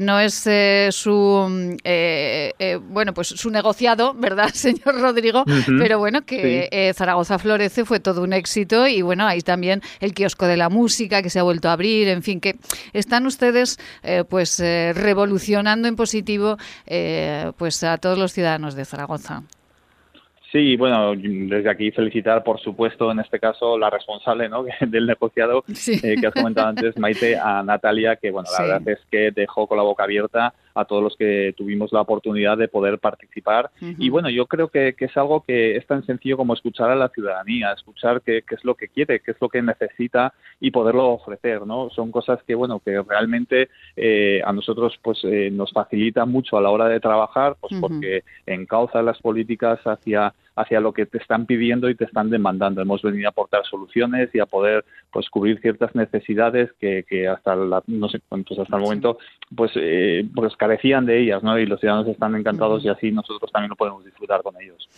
no 0.00 0.20
es 0.20 0.48
su 0.94 1.78
bueno 2.90 3.14
pues 3.14 3.28
su 3.28 3.50
negociado 3.50 4.01
¿verdad, 4.14 4.48
señor 4.52 5.00
Rodrigo? 5.00 5.44
Pero 5.78 5.98
bueno, 5.98 6.22
que 6.22 6.68
eh, 6.70 6.92
Zaragoza 6.94 7.38
Florece 7.38 7.84
fue 7.84 8.00
todo 8.00 8.22
un 8.22 8.32
éxito 8.32 8.86
y 8.86 9.02
bueno, 9.02 9.26
ahí 9.26 9.40
también 9.40 9.82
el 10.00 10.14
kiosco 10.14 10.46
de 10.46 10.56
la 10.56 10.68
música 10.68 11.22
que 11.22 11.30
se 11.30 11.38
ha 11.38 11.42
vuelto 11.42 11.68
a 11.68 11.72
abrir, 11.72 12.08
en 12.08 12.22
fin, 12.22 12.40
que 12.40 12.56
están 12.92 13.26
ustedes 13.26 13.78
pues 14.28 14.58
revolucionando 14.58 15.88
en 15.88 15.96
positivo 15.96 16.56
pues 17.56 17.82
a 17.84 17.98
todos 17.98 18.18
los 18.18 18.32
ciudadanos 18.32 18.74
de 18.74 18.84
Zaragoza. 18.84 19.42
Sí, 20.52 20.76
bueno, 20.76 21.14
desde 21.16 21.70
aquí 21.70 21.90
felicitar, 21.92 22.44
por 22.44 22.60
supuesto, 22.60 23.10
en 23.10 23.20
este 23.20 23.40
caso, 23.40 23.78
la 23.78 23.88
responsable 23.88 24.50
¿no? 24.50 24.64
del 24.86 25.06
negociado 25.06 25.64
eh, 25.66 26.16
que 26.20 26.26
has 26.26 26.34
comentado 26.34 26.68
antes, 26.68 26.98
Maite, 26.98 27.38
a 27.38 27.62
Natalia, 27.62 28.16
que 28.16 28.30
bueno, 28.30 28.50
la 28.58 28.64
verdad 28.64 28.88
es 28.88 28.98
que 29.10 29.30
dejó 29.30 29.66
con 29.66 29.78
la 29.78 29.82
boca 29.82 30.04
abierta 30.04 30.52
a 30.74 30.84
todos 30.84 31.02
los 31.02 31.16
que 31.16 31.54
tuvimos 31.56 31.92
la 31.92 32.00
oportunidad 32.00 32.56
de 32.56 32.68
poder 32.68 32.98
participar. 32.98 33.70
Y 33.80 34.08
bueno, 34.10 34.30
yo 34.30 34.46
creo 34.46 34.68
que, 34.68 34.94
es 34.98 35.16
algo 35.16 35.42
que 35.42 35.76
es 35.76 35.86
tan 35.86 36.04
sencillo 36.04 36.36
como 36.36 36.54
escuchar 36.54 36.90
a 36.90 36.96
la 36.96 37.08
ciudadanía, 37.08 37.72
escuchar 37.72 38.22
qué, 38.22 38.44
es 38.48 38.64
lo 38.64 38.74
que 38.74 38.88
quiere, 38.88 39.20
qué 39.20 39.32
es 39.32 39.36
lo 39.40 39.48
que 39.48 39.62
necesita 39.62 40.32
y 40.60 40.70
poderlo 40.70 41.08
ofrecer, 41.10 41.66
¿no? 41.66 41.90
Son 41.90 42.10
cosas 42.10 42.42
que, 42.44 42.54
bueno, 42.54 42.80
que 42.80 43.02
realmente 43.02 43.68
eh, 43.96 44.40
a 44.44 44.52
nosotros 44.52 44.98
pues 45.02 45.20
eh, 45.24 45.50
nos 45.50 45.72
facilita 45.72 46.24
mucho 46.24 46.56
a 46.56 46.60
la 46.60 46.70
hora 46.70 46.88
de 46.88 47.00
trabajar, 47.00 47.56
pues 47.60 47.74
porque 47.80 48.22
encauza 48.46 49.02
las 49.02 49.20
políticas 49.20 49.80
hacia 49.84 50.32
hacia 50.56 50.80
lo 50.80 50.92
que 50.92 51.06
te 51.06 51.18
están 51.18 51.46
pidiendo 51.46 51.88
y 51.88 51.94
te 51.94 52.04
están 52.04 52.30
demandando. 52.30 52.82
Hemos 52.82 53.02
venido 53.02 53.28
a 53.28 53.30
aportar 53.30 53.64
soluciones 53.64 54.30
y 54.34 54.40
a 54.40 54.46
poder 54.46 54.84
pues 55.10 55.28
cubrir 55.28 55.60
ciertas 55.60 55.94
necesidades 55.94 56.70
que, 56.80 57.04
que 57.08 57.28
hasta 57.28 57.54
la, 57.54 57.82
no 57.86 58.08
sé 58.08 58.20
cuántos 58.28 58.58
hasta 58.58 58.76
el 58.76 58.82
momento 58.82 59.18
pues 59.54 59.72
eh, 59.76 60.26
pues 60.34 60.56
carecían 60.56 61.06
de 61.06 61.20
ellas, 61.20 61.42
¿no? 61.42 61.58
Y 61.58 61.66
los 61.66 61.80
ciudadanos 61.80 62.08
están 62.08 62.34
encantados 62.34 62.84
y 62.84 62.88
así 62.88 63.10
nosotros 63.12 63.50
también 63.52 63.70
lo 63.70 63.76
podemos 63.76 64.04
disfrutar 64.04 64.42
con 64.42 64.54
ellos. 64.60 64.88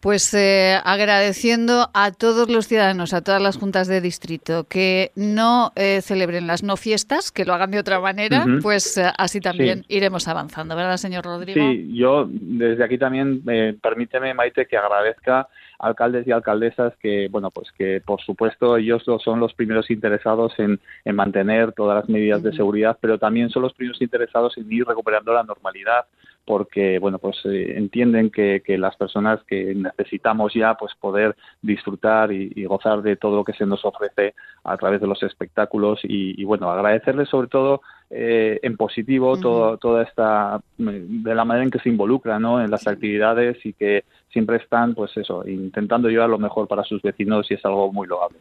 Pues 0.00 0.32
eh, 0.34 0.76
agradeciendo 0.84 1.90
a 1.92 2.12
todos 2.12 2.48
los 2.48 2.66
ciudadanos, 2.66 3.12
a 3.12 3.22
todas 3.22 3.42
las 3.42 3.56
juntas 3.56 3.88
de 3.88 4.00
distrito 4.00 4.64
que 4.64 5.10
no 5.14 5.72
eh, 5.76 6.00
celebren 6.02 6.46
las 6.46 6.62
no 6.62 6.76
fiestas, 6.76 7.32
que 7.32 7.44
lo 7.44 7.52
hagan 7.52 7.70
de 7.70 7.78
otra 7.78 8.00
manera, 8.00 8.46
pues 8.62 8.98
así 9.18 9.40
también 9.40 9.84
iremos 9.88 10.28
avanzando, 10.28 10.76
¿verdad, 10.76 10.96
señor 10.96 11.24
Rodrigo? 11.24 11.60
Sí, 11.60 11.90
yo 11.92 12.28
desde 12.30 12.84
aquí 12.84 12.96
también 12.98 13.42
permíteme, 13.82 14.32
Maite, 14.34 14.66
que 14.66 14.76
agradezca 14.98 15.48
alcaldes 15.78 16.26
y 16.26 16.32
alcaldesas 16.32 16.94
que, 17.00 17.28
bueno, 17.30 17.50
pues 17.50 17.70
que 17.72 18.00
por 18.04 18.20
supuesto 18.20 18.76
ellos 18.76 19.02
son 19.24 19.40
los 19.40 19.54
primeros 19.54 19.90
interesados 19.90 20.52
en, 20.58 20.80
mantener 21.14 21.72
todas 21.72 22.00
las 22.00 22.08
medidas 22.08 22.42
de 22.42 22.52
seguridad, 22.52 22.98
pero 23.00 23.18
también 23.18 23.50
son 23.50 23.62
los 23.62 23.72
primeros 23.72 24.00
interesados 24.02 24.56
en 24.58 24.70
ir 24.72 24.86
recuperando 24.86 25.32
la 25.32 25.42
normalidad 25.42 26.06
porque 26.44 26.98
bueno 26.98 27.18
pues 27.18 27.36
eh, 27.44 27.74
entienden 27.76 28.30
que, 28.30 28.62
las 28.78 28.96
personas 28.96 29.38
que 29.44 29.74
necesitamos 29.74 30.54
ya 30.54 30.74
pues 30.74 30.94
poder 30.94 31.36
disfrutar 31.60 32.32
y, 32.32 32.64
gozar 32.64 33.02
de 33.02 33.16
todo 33.16 33.36
lo 33.36 33.44
que 33.44 33.52
se 33.52 33.66
nos 33.66 33.84
ofrece 33.84 34.34
a 34.64 34.76
través 34.78 35.02
de 35.02 35.06
los 35.06 35.22
espectáculos 35.22 36.00
y, 36.02 36.42
bueno 36.44 36.70
agradecerles 36.70 37.28
sobre 37.28 37.48
todo 37.48 37.82
eh, 38.10 38.58
en 38.62 38.76
positivo 38.76 39.36
toda 39.38 40.02
esta 40.02 40.60
de 40.78 41.34
la 41.34 41.44
manera 41.44 41.64
en 41.64 41.70
que 41.70 41.78
se 41.80 41.88
involucra 41.88 42.38
¿no? 42.38 42.62
en 42.62 42.70
las 42.70 42.86
actividades 42.86 43.58
y 43.64 43.72
que 43.74 44.04
siempre 44.32 44.56
están, 44.58 44.94
pues 44.94 45.16
eso, 45.16 45.42
intentando 45.46 46.08
llevar 46.08 46.28
lo 46.28 46.38
mejor 46.38 46.68
para 46.68 46.84
sus 46.84 47.00
vecinos 47.02 47.50
y 47.50 47.54
es 47.54 47.64
algo 47.64 47.92
muy 47.92 48.06
loable. 48.06 48.38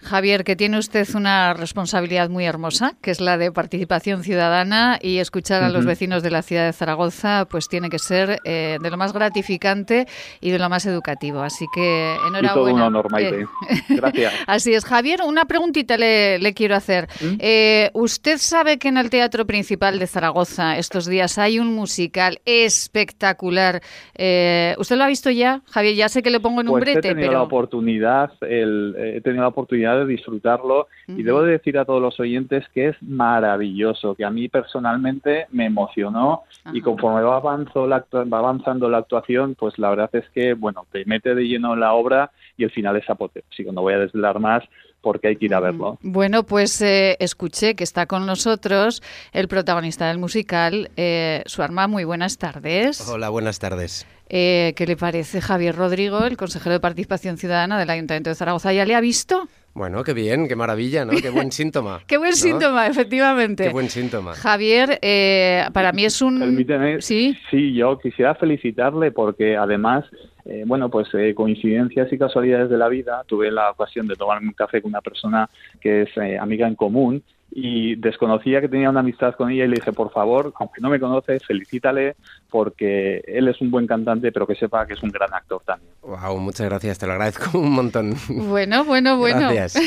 Javier, 0.00 0.42
que 0.42 0.56
tiene 0.56 0.78
usted 0.78 1.06
una 1.14 1.52
responsabilidad 1.54 2.30
muy 2.30 2.44
hermosa, 2.44 2.94
que 3.02 3.10
es 3.10 3.20
la 3.20 3.36
de 3.36 3.52
participación 3.52 4.22
ciudadana 4.22 4.98
y 5.00 5.18
escuchar 5.18 5.62
a 5.62 5.68
los 5.68 5.84
vecinos 5.84 6.22
de 6.22 6.30
la 6.30 6.42
ciudad 6.42 6.66
de 6.66 6.72
Zaragoza, 6.72 7.46
pues 7.50 7.68
tiene 7.68 7.90
que 7.90 7.98
ser 7.98 8.38
eh, 8.44 8.78
de 8.80 8.90
lo 8.90 8.96
más 8.96 9.12
gratificante 9.12 10.06
y 10.40 10.50
de 10.50 10.58
lo 10.58 10.68
más 10.68 10.86
educativo. 10.86 11.40
Así 11.40 11.66
que 11.74 12.16
enhorabuena. 12.26 12.50
Y 12.50 12.54
todo 12.54 12.74
un 12.74 12.80
honor, 12.80 13.10
Maite. 13.10 13.42
Eh, 13.42 13.46
Gracias. 13.90 14.34
Así 14.46 14.74
es. 14.74 14.84
Javier, 14.84 15.20
una 15.26 15.44
preguntita 15.44 15.96
le, 15.98 16.54
quiero 16.54 16.74
hacer. 16.74 17.08
¿Mm? 17.20 17.36
Eh, 17.38 17.90
¿Usted 17.92 18.38
sabe 18.38 18.65
que 18.78 18.88
en 18.88 18.96
el 18.96 19.08
Teatro 19.08 19.46
Principal 19.46 19.98
de 19.98 20.06
Zaragoza 20.06 20.76
estos 20.76 21.06
días 21.06 21.38
hay 21.38 21.60
un 21.60 21.72
musical 21.74 22.40
espectacular? 22.44 23.80
¿Usted 24.14 24.96
lo 24.96 25.04
ha 25.04 25.08
visto 25.08 25.30
ya, 25.30 25.62
Javier? 25.70 25.94
Ya 25.94 26.08
sé 26.08 26.22
que 26.22 26.30
le 26.30 26.40
pongo 26.40 26.60
en 26.60 26.68
un 26.68 26.72
pues 26.74 26.84
brete, 26.84 27.10
he 27.10 27.14
tenido 27.14 27.32
la 27.32 27.42
oportunidad, 27.42 28.32
he 28.42 29.20
tenido 29.22 29.42
la 29.42 29.48
oportunidad 29.48 29.98
de 29.98 30.06
disfrutarlo 30.06 30.88
y 31.06 31.22
debo 31.22 31.42
decir 31.42 31.78
a 31.78 31.84
todos 31.84 32.02
los 32.02 32.18
oyentes 32.18 32.64
que 32.74 32.88
es 32.88 32.96
maravilloso, 33.00 34.14
que 34.16 34.24
a 34.24 34.30
mí 34.30 34.48
personalmente 34.48 35.46
me 35.52 35.66
emocionó 35.66 36.42
y 36.72 36.80
conforme 36.80 37.22
va, 37.22 37.38
va 37.38 38.38
avanzando 38.38 38.88
la 38.88 38.98
actuación, 38.98 39.54
pues 39.54 39.78
la 39.78 39.90
verdad 39.90 40.10
es 40.12 40.28
que, 40.30 40.54
bueno, 40.54 40.86
te 40.90 41.04
mete 41.04 41.34
de 41.34 41.46
lleno 41.46 41.74
en 41.74 41.80
la 41.80 41.92
obra 41.92 42.32
y 42.56 42.64
el 42.64 42.70
final 42.70 42.96
es 42.96 43.08
apoteósico. 43.08 43.70
No 43.72 43.82
voy 43.82 43.94
a 43.94 43.98
desvelar 43.98 44.40
más, 44.40 44.64
porque 45.06 45.28
hay 45.28 45.36
que 45.36 45.44
ir 45.44 45.54
a 45.54 45.60
verlo. 45.60 45.98
Bueno, 46.02 46.42
pues 46.42 46.82
eh, 46.82 47.16
escuché 47.20 47.76
que 47.76 47.84
está 47.84 48.06
con 48.06 48.26
nosotros 48.26 49.04
el 49.32 49.46
protagonista 49.46 50.08
del 50.08 50.18
musical, 50.18 50.90
eh, 50.96 51.44
su 51.46 51.62
arma. 51.62 51.86
Muy 51.86 52.02
buenas 52.02 52.38
tardes. 52.38 53.08
Hola, 53.08 53.28
buenas 53.28 53.60
tardes. 53.60 54.04
Eh, 54.28 54.72
¿Qué 54.74 54.84
le 54.84 54.96
parece 54.96 55.40
Javier 55.40 55.76
Rodrigo, 55.76 56.24
el 56.24 56.36
consejero 56.36 56.72
de 56.72 56.80
Participación 56.80 57.38
Ciudadana 57.38 57.78
del 57.78 57.88
Ayuntamiento 57.88 58.30
de 58.30 58.34
Zaragoza? 58.34 58.72
¿Ya 58.72 58.84
le 58.84 58.96
ha 58.96 59.00
visto? 59.00 59.46
Bueno, 59.74 60.02
qué 60.02 60.12
bien, 60.12 60.48
qué 60.48 60.56
maravilla, 60.56 61.04
¿no? 61.04 61.12
Qué 61.12 61.30
buen 61.30 61.52
síntoma. 61.60 62.00
qué 62.08 62.16
buen 62.16 62.32
síntoma, 62.32 62.88
efectivamente. 62.88 63.62
Qué 63.62 63.72
buen 63.72 63.88
síntoma. 63.88 64.34
Javier, 64.34 64.98
eh, 65.02 65.66
para 65.72 65.92
mí 65.92 66.04
es 66.04 66.20
un... 66.20 66.40
Permíteme, 66.40 67.00
¿Sí? 67.00 67.38
sí, 67.48 67.74
yo 67.74 67.96
quisiera 68.00 68.34
felicitarle 68.34 69.12
porque 69.12 69.56
además 69.56 70.04
eh, 70.48 70.64
bueno, 70.64 70.88
pues 70.88 71.08
eh, 71.14 71.34
coincidencias 71.34 72.12
y 72.12 72.18
casualidades 72.18 72.70
de 72.70 72.76
la 72.76 72.88
vida, 72.88 73.24
tuve 73.26 73.50
la 73.50 73.70
ocasión 73.70 74.06
de 74.06 74.14
tomarme 74.14 74.48
un 74.48 74.54
café 74.54 74.80
con 74.80 74.90
una 74.90 75.00
persona 75.00 75.50
que 75.80 76.02
es 76.02 76.16
eh, 76.16 76.38
amiga 76.38 76.68
en 76.68 76.76
común 76.76 77.22
y 77.50 77.96
desconocía 77.96 78.60
que 78.60 78.68
tenía 78.68 78.90
una 78.90 79.00
amistad 79.00 79.34
con 79.34 79.50
ella 79.50 79.64
y 79.64 79.68
le 79.68 79.76
dije, 79.76 79.92
por 79.92 80.10
favor, 80.10 80.52
aunque 80.58 80.80
no 80.80 80.90
me 80.90 81.00
conoce, 81.00 81.40
felicítale 81.40 82.16
porque 82.50 83.22
él 83.26 83.48
es 83.48 83.60
un 83.60 83.70
buen 83.70 83.86
cantante, 83.86 84.32
pero 84.32 84.46
que 84.46 84.54
sepa 84.54 84.86
que 84.86 84.94
es 84.94 85.02
un 85.02 85.10
gran 85.10 85.32
actor 85.32 85.62
también. 85.64 85.90
Wow, 86.02 86.38
muchas 86.38 86.68
gracias, 86.68 86.98
te 86.98 87.06
lo 87.06 87.12
agradezco 87.12 87.58
un 87.58 87.72
montón. 87.72 88.14
Bueno, 88.28 88.84
bueno, 88.84 89.16
bueno. 89.18 89.52
Gracias. 89.52 89.82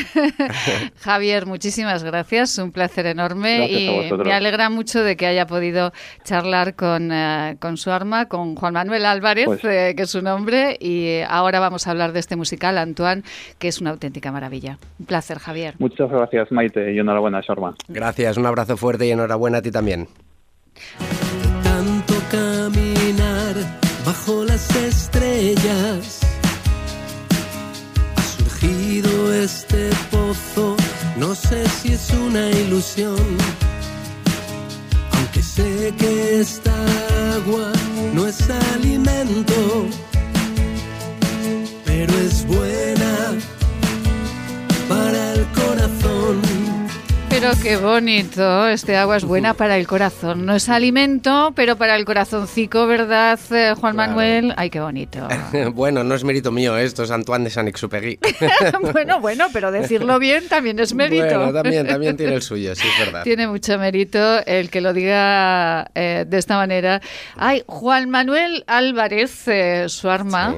Javier, 1.01 1.45
muchísimas 1.45 2.03
gracias, 2.03 2.57
un 2.57 2.71
placer 2.71 3.05
enorme 3.05 3.67
y 3.71 4.11
me 4.11 4.33
alegra 4.33 4.69
mucho 4.69 5.03
de 5.03 5.15
que 5.15 5.27
haya 5.27 5.47
podido 5.47 5.93
charlar 6.23 6.75
con, 6.75 7.11
eh, 7.11 7.55
con 7.59 7.77
su 7.77 7.91
arma, 7.91 8.27
con 8.27 8.55
Juan 8.55 8.73
Manuel 8.73 9.05
Álvarez, 9.05 9.45
pues 9.45 9.63
eh, 9.63 9.93
que 9.95 10.03
es 10.03 10.09
su 10.09 10.21
nombre, 10.21 10.77
y 10.79 11.21
ahora 11.27 11.59
vamos 11.59 11.87
a 11.87 11.91
hablar 11.91 12.11
de 12.11 12.19
este 12.19 12.35
musical, 12.35 12.77
Antoine, 12.77 13.23
que 13.57 13.67
es 13.67 13.79
una 13.79 13.91
auténtica 13.91 14.31
maravilla. 14.31 14.77
Un 14.99 15.05
placer, 15.05 15.39
Javier. 15.39 15.75
Muchas 15.79 16.09
gracias, 16.09 16.51
Maite, 16.51 16.93
y 16.93 16.99
enhorabuena, 16.99 17.41
Gracias, 17.87 18.37
un 18.37 18.45
abrazo 18.45 18.77
fuerte 18.77 19.07
y 19.07 19.11
enhorabuena 19.11 19.59
a 19.59 19.61
ti 19.61 19.71
también. 19.71 20.07
Tanto 21.63 22.13
caminar 22.31 23.55
bajo 24.05 24.43
las 24.45 24.75
estrellas. 24.75 26.19
Ha 28.15 28.21
surgido 28.21 29.33
este 29.33 29.89
pozo, 30.11 30.75
no 31.17 31.33
sé 31.33 31.67
si 31.69 31.93
es 31.93 32.09
una 32.11 32.49
ilusión. 32.51 33.17
Aunque 35.13 35.41
sé 35.41 35.93
que 35.97 36.39
esta 36.41 36.75
agua 37.35 37.71
no 38.13 38.27
es 38.27 38.49
alimento, 38.73 39.87
pero 41.85 42.13
es 42.13 42.45
buena 42.45 42.98
pero 47.49 47.63
qué 47.63 47.77
bonito. 47.77 48.67
Este 48.67 48.97
agua 48.97 49.17
es 49.17 49.23
buena 49.23 49.53
para 49.53 49.77
el 49.77 49.87
corazón. 49.87 50.45
No 50.45 50.55
es 50.55 50.69
alimento, 50.69 51.53
pero 51.55 51.77
para 51.77 51.95
el 51.95 52.05
corazoncico, 52.05 52.85
¿verdad, 52.85 53.39
eh, 53.51 53.73
Juan 53.79 53.95
Manuel? 53.95 54.53
Ay, 54.57 54.69
qué 54.69 54.79
bonito. 54.79 55.27
bueno, 55.73 56.03
no 56.03 56.15
es 56.15 56.23
mérito 56.23 56.51
mío, 56.51 56.77
esto 56.77 57.03
es 57.03 57.11
Antoine 57.11 57.45
de 57.45 57.49
Saint-Exupéry. 57.49 58.19
bueno, 58.93 59.19
bueno, 59.19 59.47
pero 59.53 59.71
decirlo 59.71 60.19
bien 60.19 60.47
también 60.47 60.79
es 60.79 60.93
mérito. 60.93 61.25
Bueno, 61.25 61.53
también, 61.53 61.87
también 61.87 62.17
tiene 62.17 62.33
el 62.33 62.41
suyo, 62.43 62.75
sí, 62.75 62.87
es 62.87 63.05
verdad. 63.05 63.23
Tiene 63.23 63.47
mucho 63.47 63.77
mérito 63.79 64.45
el 64.45 64.69
que 64.69 64.81
lo 64.81 64.93
diga 64.93 65.89
eh, 65.95 66.25
de 66.27 66.37
esta 66.37 66.57
manera. 66.57 67.01
Ay, 67.35 67.63
Juan 67.67 68.09
Manuel 68.09 68.63
Álvarez, 68.67 69.47
eh, 69.47 69.85
su 69.87 70.09
arma, 70.09 70.55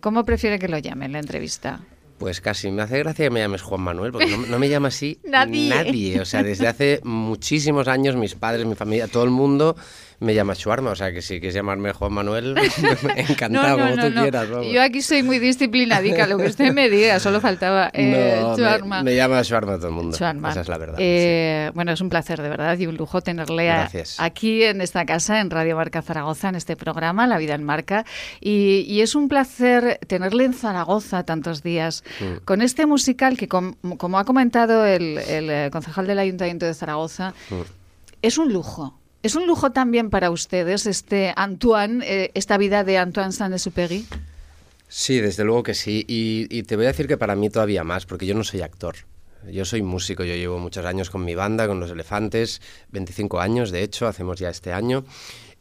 ¿cómo 0.00 0.24
prefiere 0.24 0.58
que 0.58 0.68
lo 0.68 0.78
llame 0.78 1.06
en 1.06 1.12
la 1.12 1.20
entrevista? 1.20 1.80
Pues 2.24 2.40
casi, 2.40 2.70
me 2.70 2.80
hace 2.80 3.00
gracia 3.00 3.26
que 3.26 3.30
me 3.30 3.40
llames 3.40 3.60
Juan 3.60 3.82
Manuel, 3.82 4.10
porque 4.10 4.34
no, 4.48 4.58
me 4.58 4.70
llama 4.70 4.88
así 4.88 5.18
nadie. 5.24 5.68
nadie. 5.68 6.20
O 6.22 6.24
sea, 6.24 6.42
desde 6.42 6.66
hace 6.66 7.00
muchísimos 7.04 7.86
años 7.86 8.16
mis 8.16 8.34
padres, 8.34 8.64
mi 8.64 8.74
familia, 8.74 9.08
todo 9.08 9.24
el 9.24 9.30
mundo 9.30 9.76
me 10.24 10.34
llama 10.34 10.54
Shuarma, 10.54 10.90
o 10.90 10.96
sea 10.96 11.12
que 11.12 11.22
si 11.22 11.38
quieres 11.38 11.54
llamarme 11.54 11.92
Juan 11.92 12.12
Manuel, 12.12 12.56
encantado, 13.16 13.76
No, 13.78 13.86
no, 13.86 13.96
como 14.02 14.08
tú 14.14 14.20
quieras. 14.22 14.50
vamos. 14.50 14.66
Yo 14.72 14.82
aquí 14.82 15.02
soy 15.02 15.22
muy 15.22 15.38
disciplinadica, 15.38 16.26
lo 16.26 16.38
que 16.38 16.46
usted 16.46 16.72
me 16.72 16.88
diga, 16.90 17.20
solo 17.20 17.40
faltaba. 17.40 17.90
Eh, 17.94 18.38
No, 18.40 18.86
me- 18.86 19.02
me, 19.02 19.14
llama 19.14 19.42
Shuarma 19.42 19.76
todo 19.76 19.88
el 19.88 19.94
mundo. 19.94 20.16
Shuarma. 20.16 20.50
Esa 20.50 20.60
es 20.62 20.68
la 20.68 20.78
verdad. 20.78 20.96
Eh, 20.98 21.70
Bueno, 21.74 21.92
es 21.92 22.00
un 22.00 22.08
placer 22.08 22.40
de 22.42 22.48
verdad 22.48 22.78
y 22.78 22.86
un 22.86 22.96
lujo 22.96 23.20
tenerle 23.20 23.70
a- 23.70 23.90
aquí 24.18 24.62
en 24.64 24.80
esta 24.80 25.04
casa, 25.06 25.40
en 25.40 25.50
Radio 25.50 25.76
Marca 25.76 26.02
Zaragoza, 26.02 26.48
en 26.48 26.54
este 26.56 26.76
programa, 26.76 27.26
La 27.26 27.38
Vida 27.38 27.54
en 27.54 27.62
Marca. 27.64 28.04
Y, 28.40 28.84
y 28.88 29.00
es 29.02 29.14
un 29.14 29.28
placer 29.28 29.98
tenerle 30.06 30.44
en 30.44 30.54
Zaragoza 30.54 31.22
tantos 31.24 31.62
días 31.62 32.02
Mm. 32.20 32.44
con 32.44 32.62
este 32.62 32.86
musical 32.86 33.36
que, 33.36 33.48
com- 33.48 33.74
como 33.98 34.18
ha 34.18 34.24
comentado 34.24 34.86
el, 34.86 35.18
el, 35.18 35.50
eh, 35.50 35.68
concejal 35.72 36.06
del 36.06 36.18
Ayuntamiento 36.18 36.66
de 36.66 36.74
Zaragoza, 36.74 37.34
Mm. 37.50 37.54
es 38.22 38.38
un 38.38 38.52
lujo. 38.52 38.98
Es 39.24 39.36
un 39.36 39.46
lujo 39.46 39.72
también 39.72 40.10
para 40.10 40.30
ustedes 40.30 40.84
este 40.84 41.32
Antoine, 41.34 42.04
eh, 42.06 42.30
esta 42.34 42.58
vida 42.58 42.84
de 42.84 42.98
Antoine 42.98 43.32
Saint-Exupéry. 43.32 44.04
Sí, 44.86 45.18
desde 45.18 45.44
luego 45.44 45.62
que 45.62 45.72
sí. 45.72 46.04
Y, 46.06 46.46
y 46.50 46.64
te 46.64 46.76
voy 46.76 46.84
a 46.84 46.88
decir 46.88 47.08
que 47.08 47.16
para 47.16 47.34
mí 47.34 47.48
todavía 47.48 47.84
más, 47.84 48.04
porque 48.04 48.26
yo 48.26 48.34
no 48.34 48.44
soy 48.44 48.60
actor. 48.60 48.96
Yo 49.50 49.64
soy 49.64 49.80
músico, 49.80 50.24
yo 50.24 50.34
llevo 50.34 50.58
muchos 50.58 50.84
años 50.84 51.08
con 51.08 51.24
mi 51.24 51.34
banda, 51.34 51.66
con 51.66 51.80
los 51.80 51.90
elefantes, 51.90 52.60
25 52.92 53.40
años 53.40 53.70
de 53.70 53.82
hecho, 53.82 54.06
hacemos 54.06 54.38
ya 54.38 54.50
este 54.50 54.74
año. 54.74 55.06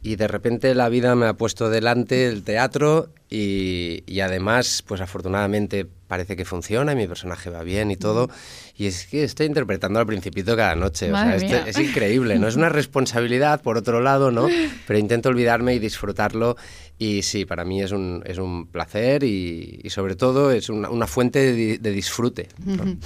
Y 0.03 0.17
de 0.17 0.27
repente 0.27 0.75
la 0.75 0.89
vida 0.89 1.15
me 1.15 1.27
ha 1.27 1.33
puesto 1.33 1.69
delante 1.69 2.27
el 2.27 2.43
teatro 2.43 3.07
y, 3.29 4.03
y 4.05 4.19
además, 4.19 4.83
pues 4.85 4.99
afortunadamente 4.99 5.87
parece 6.07 6.35
que 6.35 6.43
funciona 6.45 6.91
y 6.91 6.95
mi 6.97 7.07
personaje 7.07 7.49
va 7.49 7.63
bien 7.63 7.89
y 7.89 7.95
todo. 7.95 8.29
Y 8.77 8.87
es 8.87 9.07
que 9.07 9.23
estoy 9.23 9.45
interpretando 9.47 9.99
al 9.99 10.05
principito 10.05 10.55
cada 10.57 10.75
noche. 10.75 11.09
O 11.11 11.15
sea, 11.15 11.35
este- 11.37 11.69
es 11.69 11.79
increíble, 11.79 12.37
¿no? 12.37 12.47
Es 12.49 12.55
una 12.57 12.67
responsabilidad, 12.69 13.61
por 13.61 13.77
otro 13.77 14.01
lado, 14.01 14.29
¿no? 14.29 14.47
Pero 14.87 14.99
intento 14.99 15.29
olvidarme 15.29 15.73
y 15.73 15.79
disfrutarlo. 15.79 16.57
Y 16.99 17.21
sí, 17.23 17.45
para 17.45 17.63
mí 17.63 17.81
es 17.81 17.91
un, 17.91 18.21
es 18.25 18.37
un 18.37 18.67
placer 18.67 19.23
y, 19.23 19.79
y 19.83 19.89
sobre 19.89 20.15
todo 20.15 20.51
es 20.51 20.69
una, 20.69 20.89
una 20.89 21.07
fuente 21.07 21.39
de, 21.39 21.53
di- 21.53 21.77
de 21.77 21.91
disfrute. 21.91 22.49
¿no? 22.65 22.97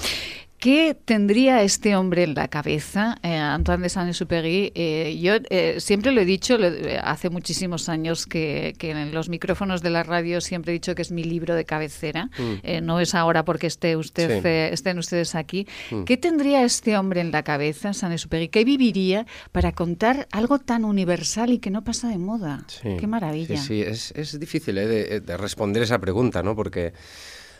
¿Qué 0.59 0.95
tendría 0.95 1.61
este 1.61 1.95
hombre 1.95 2.23
en 2.23 2.33
la 2.33 2.47
cabeza, 2.47 3.19
eh, 3.21 3.35
Antoine 3.35 3.83
de 3.83 3.89
Saint-Exupéry? 3.89 4.71
Eh, 4.73 5.19
yo 5.21 5.33
eh, 5.51 5.75
siempre 5.79 6.11
lo 6.11 6.19
he 6.21 6.25
dicho, 6.25 6.57
lo- 6.57 6.71
hace 7.03 7.29
muchísimos 7.29 7.89
años 7.89 8.25
que, 8.25 8.73
que 8.79 8.89
en 8.89 9.13
los 9.13 9.29
micrófonos 9.29 9.83
de 9.83 9.91
la 9.91 10.01
radio 10.01 10.41
siempre 10.41 10.71
he 10.71 10.73
dicho 10.73 10.95
que 10.95 11.03
es 11.03 11.11
mi 11.11 11.23
libro 11.23 11.53
de 11.53 11.63
cabecera. 11.63 12.31
Eh, 12.63 12.81
no 12.81 12.99
es 12.99 13.13
ahora 13.13 13.45
porque 13.45 13.67
esté 13.67 13.95
usted, 13.95 14.41
Sí. 14.41 14.47
eh, 14.47 14.69
estén 14.73 14.97
ustedes 14.97 15.35
aquí. 15.35 15.67
¿Qué 16.07 16.17
tendría 16.17 16.63
este 16.63 16.97
hombre 16.97 17.21
en 17.21 17.31
la 17.31 17.43
cabeza, 17.43 17.93
Saint-Exupéry? 17.93 18.47
¿Qué 18.49 18.65
viviría 18.65 19.27
para 19.51 19.73
contar 19.73 20.27
algo 20.31 20.57
tan 20.57 20.85
universal 20.85 21.51
y 21.51 21.59
que 21.59 21.69
no 21.69 21.83
pasa 21.83 22.09
de 22.09 22.17
moda? 22.17 22.63
Sí, 22.67 22.97
¡Qué 22.99 23.05
maravilla! 23.05 23.57
Sí, 23.57 23.67
sí, 23.67 23.81
es, 23.83 24.11
es 24.15 24.39
difícil 24.39 24.73
de, 24.73 25.19
de 25.21 25.37
responder 25.37 25.83
esa 25.83 25.99
pregunta, 25.99 26.41
¿no? 26.41 26.55
Porque 26.55 26.93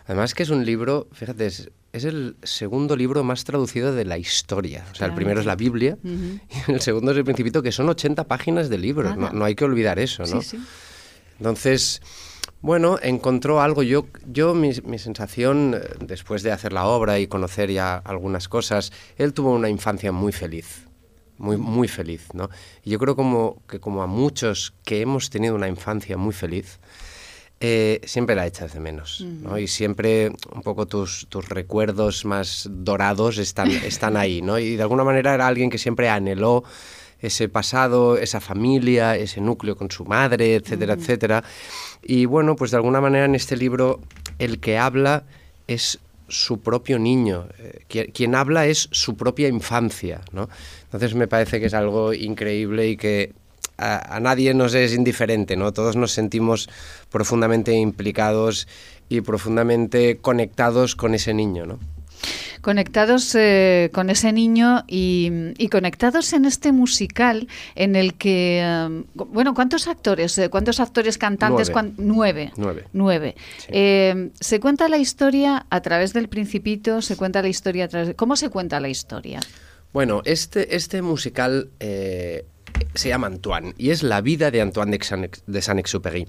además 0.08 0.34
que 0.34 0.44
es 0.44 0.50
un 0.50 0.66
libro, 0.66 1.08
fíjate, 1.12 1.46
es, 1.46 1.70
es 1.94 2.06
el 2.06 2.36
segundo 2.44 2.96
libro 2.96 3.24
más 3.24 3.44
traducido 3.44 3.94
de 3.94 4.06
la 4.06 4.18
historia. 4.18 4.86
O 4.92 4.96
sea, 4.96 5.08
el 5.08 5.14
primero 5.14 5.40
es 5.40 5.46
la 5.46 5.56
Biblia 5.56 5.98
y 6.04 6.72
el 6.72 6.82
segundo 6.82 7.12
es 7.12 7.18
el 7.18 7.24
Principito, 7.24 7.62
que 7.62 7.72
son 7.72 7.90
80 7.90 8.24
páginas 8.26 8.70
de 8.70 8.78
libro. 8.78 9.16
No 9.16 9.46
hay 9.46 9.56
que 9.56 9.66
olvidar 9.66 10.00
eso, 10.00 10.24
¿no? 10.24 10.42
Sí, 10.42 10.58
sí. 10.58 10.60
Entonces, 11.40 12.02
bueno, 12.62 12.98
encontró 13.02 13.62
algo. 13.62 13.84
Yo, 13.84 14.08
yo 14.26 14.54
mi, 14.54 14.72
mi 14.84 14.98
sensación, 14.98 15.76
eh, 15.76 15.82
después 16.00 16.44
de 16.44 16.52
hacer 16.52 16.74
la 16.74 16.86
obra 16.86 17.20
y 17.20 17.28
conocer 17.28 17.72
ya 17.72 17.98
algunas 17.98 18.50
cosas, 18.50 18.92
él 19.18 19.34
tuvo 19.34 19.54
una 19.54 19.70
infancia 19.70 20.12
muy 20.12 20.32
feliz. 20.32 20.84
Muy, 21.38 21.56
muy 21.56 21.88
feliz, 21.88 22.30
¿no? 22.34 22.50
Y 22.84 22.90
yo 22.90 22.98
creo 22.98 23.16
como, 23.16 23.62
que 23.70 23.80
como 23.80 24.02
a 24.02 24.08
muchos 24.08 24.74
que 24.84 25.02
hemos 25.02 25.30
tenido 25.30 25.54
una 25.54 25.68
infancia 25.68 26.18
muy 26.18 26.34
feliz, 26.34 26.80
eh, 27.60 28.02
siempre 28.06 28.36
la 28.36 28.46
echas 28.46 28.74
de 28.74 28.80
menos, 28.80 29.22
¿no? 29.22 29.58
Y 29.58 29.68
siempre 29.68 30.32
un 30.54 30.62
poco 30.62 30.86
tus, 30.86 31.26
tus 31.28 31.50
recuerdos 31.50 32.24
más 32.24 32.70
dorados 32.72 33.40
están, 33.40 33.72
están 33.86 34.16
ahí, 34.16 34.44
¿no? 34.44 34.60
Y 34.60 34.76
de 34.76 34.82
alguna 34.84 35.04
manera 35.04 35.34
era 35.34 35.48
alguien 35.48 35.72
que 35.72 35.80
siempre 35.80 36.08
anheló 36.08 36.64
ese 37.20 37.50
pasado, 37.50 38.18
esa 38.18 38.40
familia, 38.42 39.16
ese 39.16 39.42
núcleo 39.42 39.76
con 39.76 39.90
su 39.90 40.06
madre, 40.06 40.54
etcétera, 40.56 40.94
etcétera. 40.94 41.44
Y 42.04 42.26
bueno, 42.26 42.56
pues 42.56 42.70
de 42.70 42.78
alguna 42.78 43.02
manera 43.02 43.26
en 43.26 43.34
este 43.34 43.58
libro 43.58 44.02
el 44.38 44.60
que 44.60 44.78
habla 44.78 45.24
es 45.66 46.00
su 46.28 46.60
propio 46.62 47.00
niño, 47.00 47.48
eh, 47.58 47.80
quien, 47.88 48.12
quien 48.12 48.36
habla 48.36 48.68
es 48.68 48.88
su 48.92 49.18
propia 49.18 49.48
infancia, 49.48 50.22
¿no? 50.32 50.48
Entonces 50.84 51.16
me 51.16 51.28
parece 51.28 51.60
que 51.60 51.66
es 51.66 51.74
algo 51.74 52.14
increíble 52.14 52.88
y 52.88 52.98
que 52.98 53.34
a, 53.78 54.16
a 54.16 54.20
nadie 54.20 54.54
nos 54.54 54.74
es 54.74 54.94
indiferente, 54.94 55.56
¿no? 55.56 55.72
Todos 55.74 55.96
nos 55.96 56.12
sentimos 56.12 56.70
profundamente 57.10 57.74
implicados 57.74 58.68
y 59.10 59.22
profundamente 59.22 60.18
conectados 60.18 60.96
con 60.96 61.14
ese 61.14 61.34
niño, 61.34 61.66
¿no? 61.66 61.80
conectados 62.62 63.34
eh, 63.36 63.90
con 63.94 64.10
ese 64.10 64.34
niño 64.34 64.84
y, 64.88 65.32
y 65.58 65.70
conectados 65.70 66.34
en 66.34 66.44
este 66.44 66.72
musical 66.72 67.48
en 67.76 67.96
el 67.96 68.16
que, 68.16 68.60
eh, 68.62 69.04
bueno, 69.14 69.54
¿cuántos 69.54 69.88
actores? 69.88 70.38
eh, 70.38 70.50
¿Cuántos 70.50 70.80
actores 70.80 71.18
cantantes? 71.18 71.72
Nueve. 71.98 72.52
Nueve. 72.58 72.84
Nueve. 72.92 73.36
Nueve. 73.72 74.32
Sí. 74.34 74.34
Se 74.40 74.60
cuenta 74.60 74.90
la 74.90 74.98
historia 74.98 75.66
a 75.70 75.82
través 75.82 76.12
del 76.12 76.28
Principito, 76.28 77.02
se 77.02 77.16
cuenta 77.16 77.42
la 77.42 77.48
historia 77.48 77.86
a 77.86 77.88
través... 77.88 78.16
¿Cómo 78.16 78.36
se 78.36 78.50
cuenta 78.50 78.80
la 78.80 78.90
historia? 78.90 79.40
Bueno, 79.94 80.22
este, 80.26 80.76
este 80.76 81.02
musical 81.02 81.70
se 82.94 83.10
llama 83.10 83.28
Antoine 83.28 83.74
y 83.78 83.90
es 83.92 84.04
la 84.04 84.22
vida 84.22 84.52
de 84.52 84.62
Antoine 84.62 84.92
de 84.92 85.00
Saint- 85.00 85.42
de 85.46 85.62
Saint-Exupéry. 85.62 86.28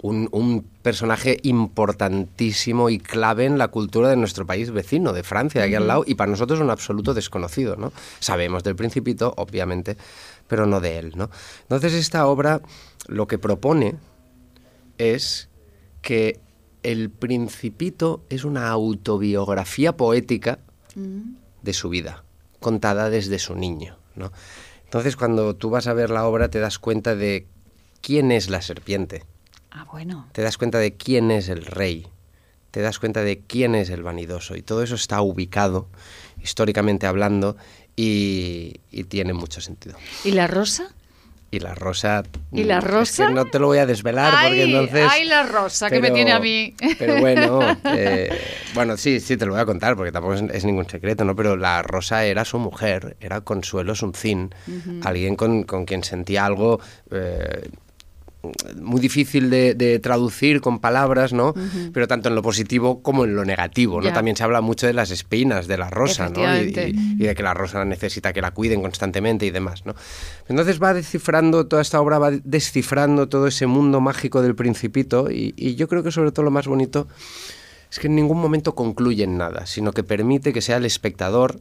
Un, 0.00 0.28
un 0.32 0.62
personaje 0.82 1.36
importantísimo 1.42 2.88
y 2.88 2.98
clave 2.98 3.44
en 3.44 3.58
la 3.58 3.68
cultura 3.68 4.08
de 4.08 4.16
nuestro 4.16 4.46
país 4.46 4.70
vecino, 4.70 5.12
de 5.12 5.22
Francia, 5.22 5.60
de 5.60 5.66
aquí 5.66 5.74
al 5.74 5.86
lado, 5.86 6.04
y 6.06 6.14
para 6.14 6.30
nosotros 6.30 6.58
un 6.60 6.70
absoluto 6.70 7.12
desconocido, 7.12 7.76
¿no? 7.76 7.92
Sabemos 8.18 8.64
del 8.64 8.76
Principito, 8.76 9.34
obviamente, 9.36 9.98
pero 10.48 10.64
no 10.64 10.80
de 10.80 10.98
él, 10.98 11.12
¿no? 11.16 11.28
Entonces 11.62 11.92
esta 11.92 12.26
obra 12.26 12.62
lo 13.08 13.26
que 13.28 13.36
propone 13.38 13.96
es 14.96 15.50
que 16.00 16.40
el 16.82 17.10
Principito 17.10 18.24
es 18.30 18.44
una 18.44 18.68
autobiografía 18.70 19.96
poética 19.96 20.60
de 21.62 21.72
su 21.74 21.90
vida, 21.90 22.24
contada 22.58 23.10
desde 23.10 23.38
su 23.38 23.54
niño. 23.54 23.98
¿no? 24.16 24.32
Entonces, 24.94 25.16
cuando 25.16 25.56
tú 25.56 25.70
vas 25.70 25.88
a 25.88 25.92
ver 25.92 26.08
la 26.10 26.24
obra, 26.24 26.50
te 26.50 26.60
das 26.60 26.78
cuenta 26.78 27.16
de 27.16 27.48
quién 28.00 28.30
es 28.30 28.48
la 28.48 28.62
serpiente, 28.62 29.24
Ah, 29.72 29.88
bueno. 29.90 30.28
te 30.30 30.40
das 30.40 30.56
cuenta 30.56 30.78
de 30.78 30.94
quién 30.94 31.32
es 31.32 31.48
el 31.48 31.66
rey, 31.66 32.06
te 32.70 32.80
das 32.80 33.00
cuenta 33.00 33.22
de 33.22 33.40
quién 33.40 33.74
es 33.74 33.90
el 33.90 34.04
vanidoso, 34.04 34.54
y 34.54 34.62
todo 34.62 34.84
eso 34.84 34.94
está 34.94 35.20
ubicado, 35.20 35.88
históricamente 36.40 37.08
hablando, 37.08 37.56
y, 37.96 38.76
y 38.92 39.02
tiene 39.02 39.32
mucho 39.32 39.60
sentido. 39.60 39.96
¿Y 40.24 40.30
la 40.30 40.46
rosa? 40.46 40.94
Y 41.54 41.60
la 41.60 41.74
rosa... 41.74 42.22
¿Y 42.52 42.64
la 42.64 42.76
mm, 42.76 42.78
es 42.78 42.84
rosa? 42.84 43.26
que 43.28 43.32
no 43.34 43.44
te 43.44 43.58
lo 43.58 43.68
voy 43.68 43.78
a 43.78 43.86
desvelar 43.86 44.32
porque 44.32 44.62
Ay, 44.62 44.72
entonces... 44.72 45.06
ay, 45.08 45.24
la 45.26 45.44
rosa, 45.44 45.88
que 45.88 46.00
me 46.00 46.10
tiene 46.10 46.32
a 46.32 46.40
mí. 46.40 46.74
Pero 46.98 47.20
bueno, 47.20 47.60
eh, 47.84 48.28
bueno, 48.74 48.96
sí, 48.96 49.20
sí, 49.20 49.36
te 49.36 49.46
lo 49.46 49.52
voy 49.52 49.60
a 49.60 49.66
contar 49.66 49.94
porque 49.96 50.10
tampoco 50.10 50.34
es, 50.34 50.42
es 50.52 50.64
ningún 50.64 50.88
secreto, 50.88 51.24
¿no? 51.24 51.36
Pero 51.36 51.56
la 51.56 51.82
rosa 51.82 52.24
era 52.24 52.44
su 52.44 52.58
mujer, 52.58 53.16
era 53.20 53.42
Consuelo 53.42 53.94
Sunzín, 53.94 54.54
alguien 55.04 55.36
con, 55.36 55.62
con 55.62 55.84
quien 55.84 56.02
sentía 56.02 56.44
algo... 56.44 56.80
eh, 57.10 57.68
muy 58.80 59.00
difícil 59.00 59.50
de, 59.50 59.74
de 59.74 59.98
traducir 59.98 60.60
con 60.60 60.78
palabras, 60.80 61.32
¿no? 61.32 61.54
Pero 61.92 62.06
tanto 62.08 62.28
en 62.28 62.34
lo 62.34 62.42
positivo 62.42 63.02
como 63.02 63.24
en 63.24 63.34
lo 63.36 63.44
negativo. 63.44 64.00
También 64.12 64.36
se 64.36 64.44
habla 64.44 64.60
mucho 64.60 64.86
de 64.86 64.92
las 64.92 65.10
espinas 65.10 65.66
de 65.66 65.78
la 65.78 65.90
rosa, 65.90 66.28
¿no? 66.28 66.40
Y- 66.40 66.44
Efectivamente. 66.44 66.88
y- 66.90 67.22
y 67.22 67.26
de 67.26 67.34
que 67.34 67.42
la 67.42 67.54
rosa 67.54 67.84
necesita 67.84 68.32
que 68.32 68.40
la 68.40 68.50
cuiden 68.52 68.82
constantemente 68.82 69.46
y 69.46 69.50
demás, 69.50 69.84
¿no? 69.86 69.94
Entonces 70.48 70.82
va 70.82 70.94
descifrando, 70.94 71.66
toda 71.66 71.82
esta 71.82 72.00
obra 72.00 72.18
va 72.18 72.30
descifrando 72.30 73.28
todo 73.28 73.46
ese 73.46 73.66
mundo 73.66 74.00
mágico 74.00 74.42
del 74.42 74.54
principito 74.54 75.30
y, 75.30 75.54
y 75.56 75.74
yo 75.76 75.88
creo 75.88 76.02
que 76.02 76.10
sobre 76.10 76.32
todo 76.32 76.44
lo 76.44 76.50
más 76.50 76.66
bonito 76.66 77.06
es 77.90 78.00
que 78.00 78.08
en 78.08 78.16
ningún 78.16 78.40
momento 78.40 78.74
concluye 78.74 79.22
en 79.22 79.36
nada, 79.38 79.66
sino 79.66 79.92
que 79.92 80.02
permite 80.02 80.52
que 80.52 80.60
sea 80.60 80.78
el 80.78 80.84
espectador 80.84 81.60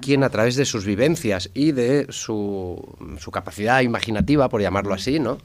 quien 0.00 0.24
a 0.24 0.30
través 0.30 0.56
de 0.56 0.64
sus 0.64 0.86
vivencias 0.86 1.50
y 1.52 1.72
de 1.72 2.06
su, 2.08 2.82
su 3.18 3.30
capacidad 3.30 3.82
imaginativa, 3.82 4.48
por 4.48 4.62
llamarlo 4.62 4.94
así, 4.94 5.18
¿no? 5.20 5.36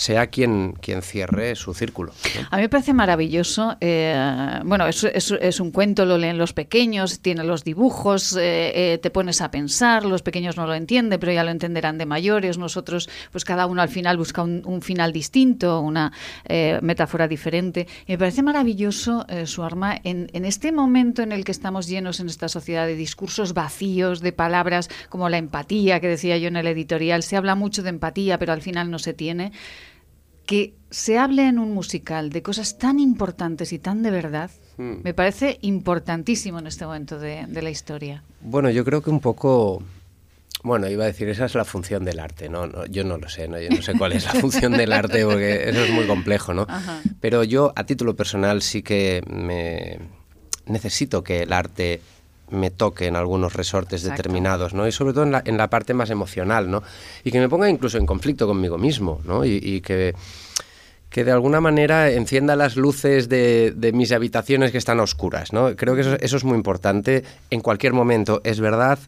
Sea 0.00 0.28
quien, 0.28 0.72
quien 0.80 1.02
cierre 1.02 1.54
su 1.54 1.74
círculo. 1.74 2.12
A 2.50 2.56
mí 2.56 2.62
me 2.62 2.68
parece 2.68 2.94
maravilloso. 2.94 3.76
eh, 3.80 4.60
bueno, 4.64 4.86
es, 4.86 5.04
es- 5.04 5.60
un 5.60 5.70
cuento, 5.72 6.06
lo 6.06 6.16
leen 6.16 6.38
los 6.38 6.54
pequeños, 6.54 7.20
tiene 7.20 7.44
los 7.44 7.64
dibujos, 7.64 8.34
eh, 8.36 8.92
eh, 8.94 8.98
te 8.98 9.10
pones 9.10 9.42
a 9.42 9.50
pensar, 9.50 10.06
los 10.06 10.22
pequeños 10.22 10.56
no 10.56 10.66
lo 10.66 10.74
entienden, 10.74 11.20
pero 11.20 11.32
ya 11.32 11.44
lo 11.44 11.50
entenderán 11.50 11.98
de 11.98 12.06
mayores. 12.06 12.56
Nosotros, 12.56 13.10
pues 13.30 13.44
cada 13.44 13.66
uno 13.66 13.82
al 13.82 13.90
final 13.90 14.16
busca 14.16 14.42
un, 14.42 14.80
final 14.80 15.12
distinto, 15.12 15.80
una 15.80 16.12
eh, 16.48 16.78
metáfora 16.80 17.28
diferente. 17.28 17.86
Me 18.08 18.16
parece 18.16 18.42
maravilloso, 18.42 19.26
eh, 19.28 19.46
su 19.46 19.62
Arma, 19.62 20.00
en, 20.02 20.30
en, 20.32 20.46
este 20.46 20.72
momento 20.72 21.20
en 21.22 21.32
el 21.32 21.44
que 21.44 21.52
estamos 21.52 21.86
llenos 21.86 22.20
en 22.20 22.28
esta 22.28 22.48
sociedad 22.48 22.86
de 22.86 22.94
discursos 22.94 23.52
vacíos, 23.52 24.20
de 24.20 24.32
palabras 24.32 24.88
como 25.10 25.28
la 25.28 25.36
empatía, 25.36 26.00
que 26.00 26.08
decía 26.08 26.38
yo 26.38 26.48
en 26.48 26.56
el 26.56 26.66
editorial, 26.66 27.22
se 27.22 27.36
habla 27.36 27.54
mucho 27.54 27.82
de 27.82 27.90
empatía, 27.90 28.38
pero 28.38 28.54
al 28.54 28.62
final 28.62 28.90
no 28.90 28.98
se 28.98 29.12
tiene, 29.12 29.52
que 30.50 30.74
se 30.90 31.16
hable 31.16 31.46
en 31.46 31.60
un 31.60 31.72
musical 31.72 32.30
de 32.30 32.42
cosas 32.42 32.76
tan 32.76 32.98
importantes 32.98 33.72
y 33.72 33.78
tan 33.78 34.02
de 34.02 34.10
verdad, 34.10 34.50
hmm. 34.78 34.94
me 35.04 35.14
parece 35.14 35.58
importantísimo 35.62 36.58
en 36.58 36.66
este 36.66 36.84
momento 36.84 37.20
de, 37.20 37.46
de 37.46 37.62
la 37.62 37.70
historia. 37.70 38.24
Bueno, 38.40 38.68
yo 38.68 38.84
creo 38.84 39.00
que 39.00 39.10
un 39.10 39.20
poco 39.20 39.80
bueno, 40.64 40.88
iba 40.88 41.04
a 41.04 41.06
decir, 41.06 41.28
esa 41.28 41.44
es 41.44 41.54
la 41.54 41.64
función 41.64 42.04
del 42.04 42.18
arte, 42.18 42.48
¿no? 42.48 42.84
yo 42.86 43.04
no 43.04 43.16
lo 43.16 43.28
sé, 43.28 43.46
¿no? 43.46 43.60
Yo 43.60 43.70
no 43.70 43.80
sé 43.80 43.94
cuál 43.96 44.12
es 44.12 44.24
la 44.24 44.32
función 44.40 44.72
del 44.72 44.92
arte 44.92 45.24
porque 45.24 45.70
eso 45.70 45.84
es 45.84 45.90
muy 45.92 46.08
complejo, 46.08 46.52
¿no? 46.52 46.66
Pero 47.20 47.44
yo, 47.44 47.72
a 47.76 47.84
título 47.84 48.16
personal, 48.16 48.60
sí 48.60 48.82
que 48.82 49.22
me 49.28 50.00
necesito 50.66 51.22
que 51.22 51.44
el 51.44 51.52
arte 51.52 52.02
me 52.50 52.70
toque 52.70 53.06
en 53.06 53.16
algunos 53.16 53.54
resortes 53.54 54.02
determinados, 54.02 54.74
¿no? 54.74 54.86
Y 54.86 54.92
sobre 54.92 55.12
todo 55.12 55.24
en 55.24 55.32
la, 55.32 55.42
en 55.44 55.56
la, 55.56 55.70
parte 55.70 55.94
más 55.94 56.10
emocional, 56.10 56.70
¿no? 56.70 56.82
Y 57.24 57.30
que 57.30 57.40
me 57.40 57.48
ponga 57.48 57.68
incluso 57.68 57.98
en 57.98 58.06
conflicto 58.06 58.46
conmigo 58.46 58.78
mismo, 58.78 59.20
¿no? 59.24 59.44
Y, 59.44 59.80
que, 59.80 60.14
que 61.08 61.24
de 61.24 61.32
alguna 61.32 61.60
manera 61.60 62.10
encienda 62.10 62.56
las 62.56 62.76
luces 62.76 63.28
de, 63.28 63.72
de, 63.76 63.92
mis 63.92 64.12
habitaciones 64.12 64.72
que 64.72 64.78
están 64.78 65.00
oscuras, 65.00 65.52
¿no? 65.52 65.74
Creo 65.76 65.94
que 65.94 66.02
eso, 66.02 66.16
eso 66.20 66.36
es 66.36 66.44
muy 66.44 66.56
importante 66.56 67.24
en 67.50 67.60
cualquier 67.60 67.92
momento. 67.92 68.40
Es 68.44 68.60
verdad 68.60 68.98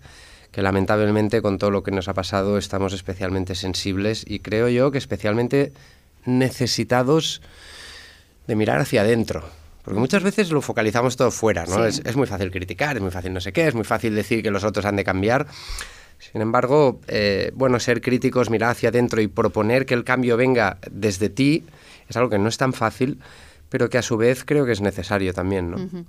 que 0.50 0.62
lamentablemente 0.62 1.40
con 1.42 1.58
todo 1.58 1.70
lo 1.70 1.82
que 1.82 1.90
nos 1.90 2.08
ha 2.08 2.14
pasado 2.14 2.58
estamos 2.58 2.92
especialmente 2.92 3.54
sensibles 3.54 4.24
y 4.26 4.40
creo 4.40 4.68
yo 4.68 4.90
que 4.90 4.98
especialmente 4.98 5.72
necesitados 6.24 7.40
de 8.46 8.56
mirar 8.56 8.80
hacia 8.80 9.02
adentro. 9.02 9.61
Porque 9.82 9.98
muchas 9.98 10.22
veces 10.22 10.50
lo 10.50 10.62
focalizamos 10.62 11.16
todo 11.16 11.30
fuera, 11.30 11.66
¿no? 11.66 11.84
Es, 11.84 12.16
muy 12.16 12.26
fácil 12.26 12.50
criticar, 12.50 12.96
es 12.96 13.02
muy 13.02 13.10
fácil 13.10 13.32
no 13.32 13.40
sé 13.40 13.52
qué, 13.52 13.66
es 13.66 13.74
muy 13.74 13.84
fácil 13.84 14.14
decir 14.14 14.42
que 14.42 14.50
los 14.50 14.64
otros 14.64 14.84
han 14.84 14.96
de 14.96 15.04
cambiar. 15.04 15.46
Sin 16.18 16.40
embargo, 16.40 17.00
eh, 17.08 17.50
bueno, 17.54 17.80
ser 17.80 18.00
críticos, 18.00 18.48
mirar 18.48 18.70
hacia 18.70 18.90
adentro 18.90 19.20
y 19.20 19.26
proponer 19.26 19.86
que 19.86 19.94
el 19.94 20.04
cambio 20.04 20.36
venga 20.36 20.78
desde 20.88 21.28
ti 21.28 21.64
es 22.08 22.16
algo 22.16 22.30
que 22.30 22.38
no 22.38 22.48
es 22.48 22.58
tan 22.58 22.72
fácil, 22.72 23.18
pero 23.72 23.88
que 23.88 23.96
a 23.96 24.02
su 24.02 24.18
vez 24.18 24.44
creo 24.44 24.66
que 24.66 24.72
es 24.72 24.82
necesario 24.82 25.32
también. 25.32 25.70
¿no? 25.70 26.04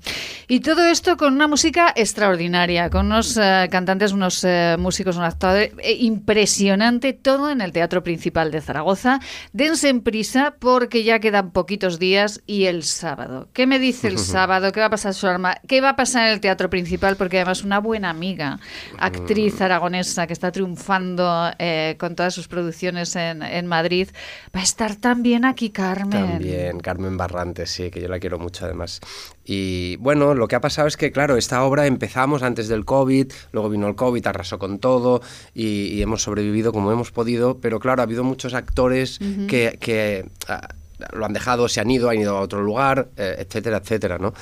Y 0.50 0.60
todo 0.60 0.86
esto 0.86 1.16
con 1.16 1.34
una 1.34 1.48
música 1.48 1.94
extraordinaria, 1.96 2.90
con 2.90 3.06
unos 3.06 3.38
eh, 3.38 3.70
cantantes, 3.72 4.12
unos 4.12 4.44
eh, 4.44 4.76
músicos, 4.78 5.16
un 5.16 5.24
actor 5.24 5.56
eh, 5.58 5.72
impresionante, 6.00 7.14
todo 7.14 7.50
en 7.50 7.62
el 7.62 7.72
Teatro 7.72 8.04
Principal 8.04 8.52
de 8.52 8.60
Zaragoza. 8.60 9.22
Dense 9.54 9.88
en 9.88 10.02
prisa 10.02 10.56
porque 10.60 11.06
ya 11.06 11.20
quedan 11.20 11.52
poquitos 11.52 12.00
días 12.00 12.42
y 12.46 12.66
el 12.66 12.84
sábado. 12.84 13.48
¿Qué 13.54 13.66
me 13.66 13.80
dice 13.80 14.10
el 14.10 14.18
sábado? 14.34 14.74
¿Qué 14.74 14.82
va 14.82 14.88
a 14.88 14.92
pasar 14.92 15.14
su 15.14 15.26
arma? 15.28 15.56
¿Qué 15.66 15.80
va 15.80 15.92
a 15.92 15.96
pasar 15.96 16.28
en 16.28 16.34
el 16.34 16.42
Teatro 16.42 16.70
Principal? 16.70 17.16
Porque 17.16 17.38
además 17.38 17.64
una 17.64 17.80
buena 17.80 18.10
amiga, 18.10 18.60
actriz 19.00 19.62
mm. 19.62 19.64
aragonesa 19.64 20.28
que 20.28 20.34
está 20.34 20.52
triunfando 20.52 21.50
con 21.98 22.16
todas 22.16 22.34
sus 22.34 22.50
producciones 22.50 23.16
en, 23.16 23.42
en 23.42 23.68
Madrid, 23.68 24.10
va 24.54 24.60
a 24.60 24.64
estar 24.64 24.98
también 24.98 25.46
aquí, 25.46 25.70
Carmen. 25.70 26.10
También, 26.10 26.82
Carmen 26.82 27.16
Barrante 27.16 27.53
sí, 27.66 27.92
que 27.92 28.02
yo 28.02 28.08
la 28.08 28.20
quiero 28.20 28.40
mucho 28.40 28.66
además. 28.66 29.00
Y 29.46 29.98
bueno, 29.98 30.34
lo 30.34 30.48
que 30.48 30.56
ha 30.56 30.62
pasado 30.62 30.88
es 30.88 30.98
que, 30.98 31.12
claro, 31.12 31.38
esta 31.38 31.64
obra 31.64 31.86
empezamos 31.86 32.44
antes 32.44 32.68
del 32.68 32.86
COVID, 32.86 33.32
luego 33.52 33.70
vino 33.70 33.88
el 33.88 33.96
COVID, 33.96 34.26
arrasó 34.28 34.60
con 34.60 34.80
todo 34.80 35.22
y, 35.54 36.02
hemos 36.02 36.24
sobrevivido 36.24 36.74
como 36.74 36.92
hemos 36.92 37.12
podido, 37.12 37.60
pero 37.60 37.80
claro, 37.80 38.02
ha 38.02 38.04
habido 38.04 38.24
muchos 38.24 38.54
actores 38.54 39.20
que, 39.48 39.78
que 39.80 40.26
ah, 40.48 40.68
lo 41.12 41.26
han 41.26 41.34
dejado, 41.34 41.68
se 41.68 41.82
han 41.82 41.90
ido, 41.90 42.10
han 42.10 42.18
ido 42.18 42.38
a 42.38 42.42
otro 42.42 42.62
lugar, 42.62 43.10
eh, 43.18 43.36
etcétera, 43.40 43.78
etcétera, 43.78 44.18
¿no? 44.18 44.34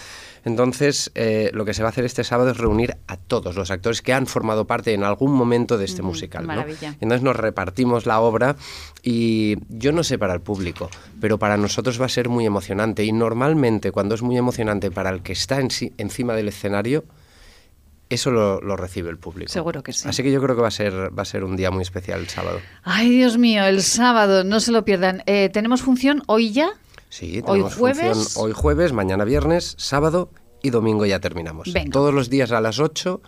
Entonces, 0.43 1.11
eh, 1.15 1.51
lo 1.53 1.65
que 1.65 1.73
se 1.73 1.83
va 1.83 1.89
a 1.89 1.91
hacer 1.91 2.05
este 2.05 2.23
sábado 2.23 2.51
es 2.51 2.57
reunir 2.57 2.97
a 3.07 3.17
todos 3.17 3.55
los 3.55 3.71
actores 3.71 4.01
que 4.01 4.13
han 4.13 4.27
formado 4.27 4.65
parte 4.65 4.93
en 4.93 5.03
algún 5.03 5.33
momento 5.33 5.77
de 5.77 5.85
este 5.85 6.01
musical. 6.01 6.47
Entonces 6.99 7.21
nos 7.21 7.35
repartimos 7.35 8.05
la 8.05 8.19
obra 8.19 8.55
y 9.03 9.57
yo 9.69 9.91
no 9.91 10.03
sé 10.03 10.17
para 10.17 10.33
el 10.33 10.41
público, 10.41 10.89
pero 11.19 11.37
para 11.37 11.57
nosotros 11.57 12.01
va 12.01 12.05
a 12.05 12.09
ser 12.09 12.29
muy 12.29 12.45
emocionante. 12.45 13.03
Y 13.03 13.11
normalmente 13.11 13.91
cuando 13.91 14.15
es 14.15 14.21
muy 14.21 14.37
emocionante 14.37 14.91
para 14.91 15.09
el 15.09 15.21
que 15.21 15.33
está 15.33 15.59
encima 15.59 16.33
del 16.33 16.47
escenario, 16.47 17.03
eso 18.11 18.29
lo, 18.29 18.75
recibe 18.75 19.09
el 19.09 19.17
público. 19.17 19.51
Seguro 19.51 19.83
que 19.83 19.93
sí. 19.93 20.07
Así 20.07 20.21
que 20.21 20.31
yo 20.31 20.41
creo 20.41 20.55
que 20.55 20.61
va 20.61 20.67
a 20.67 20.71
ser, 20.71 21.17
va 21.17 21.21
a 21.21 21.25
ser 21.25 21.43
un 21.45 21.55
día 21.55 21.71
muy 21.71 21.81
especial 21.81 22.19
el 22.19 22.27
sábado. 22.27 22.59
Ay, 22.83 23.09
Dios 23.09 23.37
mío, 23.37 23.63
el 23.63 23.81
sábado, 23.81 24.43
no 24.43 24.59
se 24.59 24.73
lo 24.73 24.83
pierdan. 24.83 25.23
Eh, 25.27 25.49
¿Tenemos 25.53 25.81
función 25.81 26.21
hoy 26.27 26.51
ya? 26.51 26.71
Sí, 27.11 27.41
tenemos 27.41 27.73
¿Hoy 27.73 27.79
jueves? 27.79 28.17
función 28.17 28.45
hoy 28.45 28.53
jueves, 28.53 28.93
mañana 28.93 29.25
viernes, 29.25 29.75
sábado 29.77 30.29
y 30.63 30.69
domingo 30.69 31.05
ya 31.05 31.19
terminamos. 31.19 31.69
Todos 31.91 32.13
los 32.13 32.29
días 32.29 32.53
a 32.53 32.61
las 32.61 32.79
8, 32.79 33.21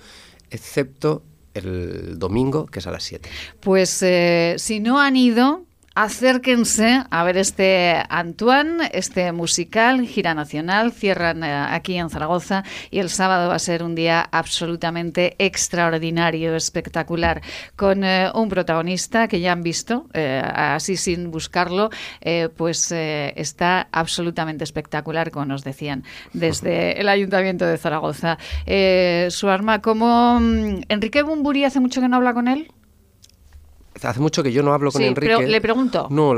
excepto 0.51 1.21
el 1.53 2.17
domingo, 2.17 2.65
que 2.65 2.79
es 2.79 2.87
a 2.87 2.91
las 2.91 3.03
7. 3.03 3.29
Pues 3.59 4.01
eh, 4.01 4.55
si 4.57 4.79
no 4.79 5.01
han 5.01 5.17
ido, 5.17 5.65
Acérquense 5.95 7.03
a 7.11 7.23
ver 7.23 7.37
este 7.37 8.01
Antoine, 8.09 8.89
este 8.93 9.31
musical, 9.31 10.07
gira 10.07 10.33
nacional, 10.33 10.91
cierran 10.91 11.43
eh, 11.43 11.53
aquí 11.53 11.97
en 11.97 12.09
Zaragoza 12.09 12.63
y 12.89 12.97
el 12.97 13.11
sábado 13.11 13.49
va 13.49 13.55
a 13.55 13.59
ser 13.59 13.83
un 13.83 13.93
día 13.93 14.27
absolutamente 14.31 15.35
extraordinario, 15.37 16.55
espectacular, 16.55 17.43
con 17.75 18.03
eh, 18.03 18.31
un 18.33 18.49
protagonista 18.49 19.27
que 19.27 19.39
ya 19.39 19.51
han 19.51 19.61
visto, 19.61 20.07
eh, 20.13 20.41
así 20.43 20.97
sin 20.97 21.29
buscarlo, 21.29 21.91
pues 22.57 22.91
está 22.91 23.87
absolutamente 23.91 24.63
espectacular, 24.63 25.29
como 25.29 25.45
nos 25.45 25.63
decían 25.63 26.03
desde 26.33 26.99
el 26.99 27.07
Ayuntamiento 27.07 27.65
de 27.65 27.77
Zaragoza. 27.77 28.39
su 29.29 29.49
arma, 29.49 29.81
como 29.81 30.39
mm, 30.39 30.83
Enrique 30.89 31.21
Bumburi, 31.21 31.65
hace 31.65 31.79
mucho 31.79 32.01
que 32.01 32.07
no 32.07 32.15
habla 32.17 32.33
con 32.33 32.47
él. 32.47 32.71
Hace 34.05 34.19
mucho 34.19 34.43
que 34.43 34.51
yo 34.51 34.63
no 34.63 34.73
hablo 34.73 34.91
con 34.91 35.01
Enrique. 35.01 35.33
Pero 35.35 35.47
le 35.47 35.61
pregunto. 35.61 36.07
No, 36.09 36.33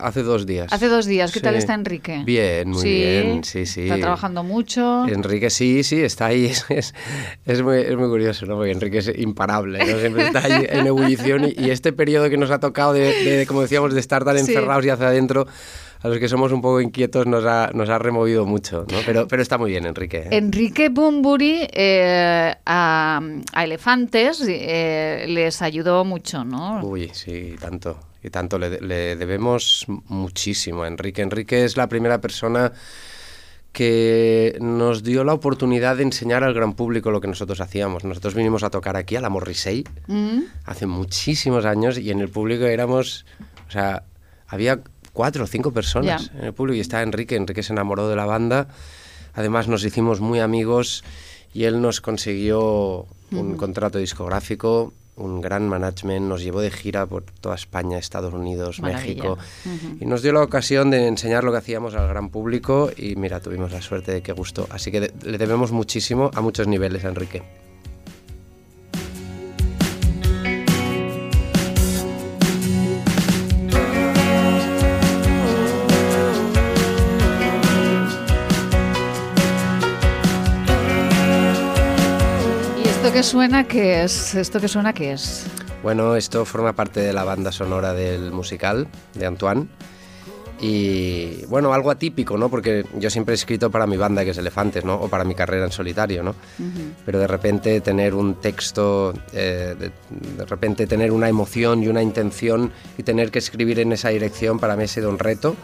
hace 0.00 0.22
dos 0.22 0.46
días. 0.46 0.72
Hace 0.72 0.88
dos 0.88 1.06
días. 1.06 1.32
¿Qué 1.32 1.40
tal 1.40 1.54
está 1.54 1.74
Enrique? 1.74 2.22
Bien, 2.24 2.68
muy 2.70 2.82
bien. 2.82 3.44
Sí, 3.44 3.66
sí. 3.66 3.82
Está 3.82 3.98
trabajando 3.98 4.42
mucho. 4.42 5.06
Enrique 5.06 5.50
sí, 5.50 5.82
sí, 5.82 6.00
está 6.00 6.26
ahí. 6.26 6.52
Es, 6.72 6.94
es, 7.44 7.62
muy, 7.62 7.78
es 7.78 7.96
muy, 7.96 8.08
curioso, 8.08 8.46
¿no? 8.46 8.56
Porque 8.56 8.70
Enrique 8.70 8.98
es 8.98 9.12
imparable, 9.18 9.78
¿no? 9.78 9.98
Siempre 9.98 10.26
está 10.26 10.44
ahí 10.44 10.66
en 10.68 10.86
ebullición. 10.86 11.44
Y, 11.44 11.70
este 11.70 11.92
periodo 11.92 12.30
que 12.30 12.36
nos 12.36 12.50
ha 12.50 12.60
tocado 12.60 12.92
de, 12.92 13.44
como 13.46 13.62
decíamos, 13.62 13.92
de 13.94 14.00
estar 14.00 14.24
tan 14.24 14.38
encerrados 14.38 14.84
y 14.84 14.90
hacia 14.90 15.08
adentro 15.08 15.46
a 16.02 16.08
los 16.08 16.18
que 16.18 16.28
somos 16.28 16.52
un 16.52 16.60
poco 16.60 16.80
inquietos 16.80 17.26
nos 17.26 17.44
ha, 17.44 17.70
nos 17.74 17.88
ha 17.88 17.98
removido 17.98 18.44
mucho, 18.44 18.84
¿no? 18.90 18.98
Pero, 19.06 19.28
pero 19.28 19.42
está 19.42 19.58
muy 19.58 19.70
bien, 19.70 19.86
Enrique. 19.86 20.18
¿eh? 20.18 20.28
Enrique 20.32 20.88
Bumburi 20.88 21.68
eh, 21.72 22.54
a, 22.66 23.20
Elefantes 23.56 24.42
eh, 24.46 25.26
les 25.28 25.62
ayudó 25.62 26.04
mucho, 26.04 26.44
¿no? 26.44 26.84
Uy, 26.84 27.10
sí, 27.12 27.54
tanto. 27.60 27.98
Y 28.24 28.30
tanto 28.30 28.58
le, 28.58 28.80
le 28.80 29.16
debemos 29.16 29.84
muchísimo 30.08 30.82
a 30.82 30.88
Enrique. 30.88 31.22
Enrique 31.22 31.64
es 31.64 31.76
la 31.76 31.88
primera 31.88 32.20
persona 32.20 32.72
que 33.72 34.56
nos 34.60 35.02
dio 35.02 35.24
la 35.24 35.32
oportunidad 35.32 35.96
de 35.96 36.02
enseñar 36.02 36.44
al 36.44 36.52
gran 36.52 36.74
público 36.74 37.10
lo 37.10 37.20
que 37.20 37.28
nosotros 37.28 37.60
hacíamos. 37.60 38.04
Nosotros 38.04 38.34
vinimos 38.34 38.62
a 38.62 38.70
tocar 38.70 38.96
aquí 38.96 39.16
a 39.16 39.20
la 39.20 39.30
Morrissey 39.30 39.84
mm. 40.06 40.40
hace 40.66 40.86
muchísimos 40.86 41.64
años 41.64 41.98
y 41.98 42.10
en 42.10 42.20
el 42.20 42.28
público 42.28 42.64
éramos, 42.64 43.24
o 43.66 43.70
sea, 43.70 44.04
había 44.46 44.82
cuatro 45.12 45.44
o 45.44 45.46
cinco 45.46 45.72
personas 45.72 46.30
en 46.38 46.46
el 46.46 46.52
público 46.52 46.76
y 46.76 46.80
está 46.80 47.02
Enrique. 47.02 47.36
Enrique 47.36 47.62
se 47.62 47.72
enamoró 47.72 48.08
de 48.08 48.16
la 48.16 48.26
banda. 48.26 48.68
Además 49.34 49.68
nos 49.68 49.84
hicimos 49.84 50.20
muy 50.20 50.40
amigos 50.40 51.04
y 51.54 51.64
él 51.64 51.80
nos 51.80 52.00
consiguió 52.00 53.06
un 53.30 53.56
contrato 53.56 53.98
discográfico, 53.98 54.92
un 55.16 55.40
gran 55.40 55.68
management, 55.68 56.26
nos 56.26 56.42
llevó 56.42 56.60
de 56.60 56.70
gira 56.70 57.06
por 57.06 57.24
toda 57.40 57.54
España, 57.54 57.98
Estados 57.98 58.32
Unidos, 58.34 58.80
México 58.80 59.38
y 60.00 60.06
nos 60.06 60.22
dio 60.22 60.32
la 60.32 60.42
ocasión 60.42 60.90
de 60.90 61.06
enseñar 61.06 61.44
lo 61.44 61.52
que 61.52 61.58
hacíamos 61.58 61.94
al 61.94 62.08
gran 62.08 62.30
público 62.30 62.90
y 62.96 63.16
mira, 63.16 63.40
tuvimos 63.40 63.72
la 63.72 63.82
suerte 63.82 64.12
de 64.12 64.22
que 64.22 64.32
gustó. 64.32 64.66
Así 64.70 64.90
que 64.90 65.12
le 65.22 65.38
debemos 65.38 65.72
muchísimo 65.72 66.30
a 66.34 66.40
muchos 66.40 66.66
niveles 66.66 67.04
a 67.04 67.08
Enrique. 67.08 67.42
Que 83.12 83.22
suena 83.22 83.64
qué 83.64 84.04
es? 84.04 84.34
¿Esto 84.34 84.58
que 84.58 84.68
suena 84.68 84.94
qué 84.94 85.12
es? 85.12 85.44
Bueno, 85.82 86.16
esto 86.16 86.46
forma 86.46 86.72
parte 86.72 87.00
de 87.00 87.12
la 87.12 87.24
banda 87.24 87.52
sonora 87.52 87.92
del 87.92 88.32
musical 88.32 88.88
de 89.12 89.26
Antoine. 89.26 89.68
Y 90.60 91.44
bueno, 91.46 91.74
algo 91.74 91.90
atípico, 91.90 92.38
¿no? 92.38 92.48
Porque 92.48 92.86
yo 92.98 93.10
siempre 93.10 93.34
he 93.34 93.36
escrito 93.36 93.70
para 93.70 93.86
mi 93.86 93.98
banda, 93.98 94.24
que 94.24 94.30
es 94.30 94.38
Elefantes, 94.38 94.84
¿no? 94.84 94.94
O 94.94 95.08
para 95.08 95.24
mi 95.24 95.34
carrera 95.34 95.66
en 95.66 95.72
solitario, 95.72 96.22
¿no? 96.22 96.34
Pero 97.04 97.18
de 97.18 97.26
repente 97.26 97.80
tener 97.82 98.14
un 98.14 98.36
texto, 98.36 99.12
eh, 99.32 99.74
de, 99.78 100.44
repente 100.46 100.86
tener 100.86 101.12
una 101.12 101.28
emoción 101.28 101.82
y 101.82 101.88
una 101.88 102.00
intención 102.00 102.72
y 102.96 103.02
tener 103.02 103.30
que 103.30 103.40
escribir 103.40 103.80
en 103.80 103.92
esa 103.92 104.08
dirección 104.08 104.58
para 104.58 104.74
mí 104.74 104.84
ha 104.84 104.88
sido 104.88 105.10
un 105.10 105.18
reto. 105.18 105.54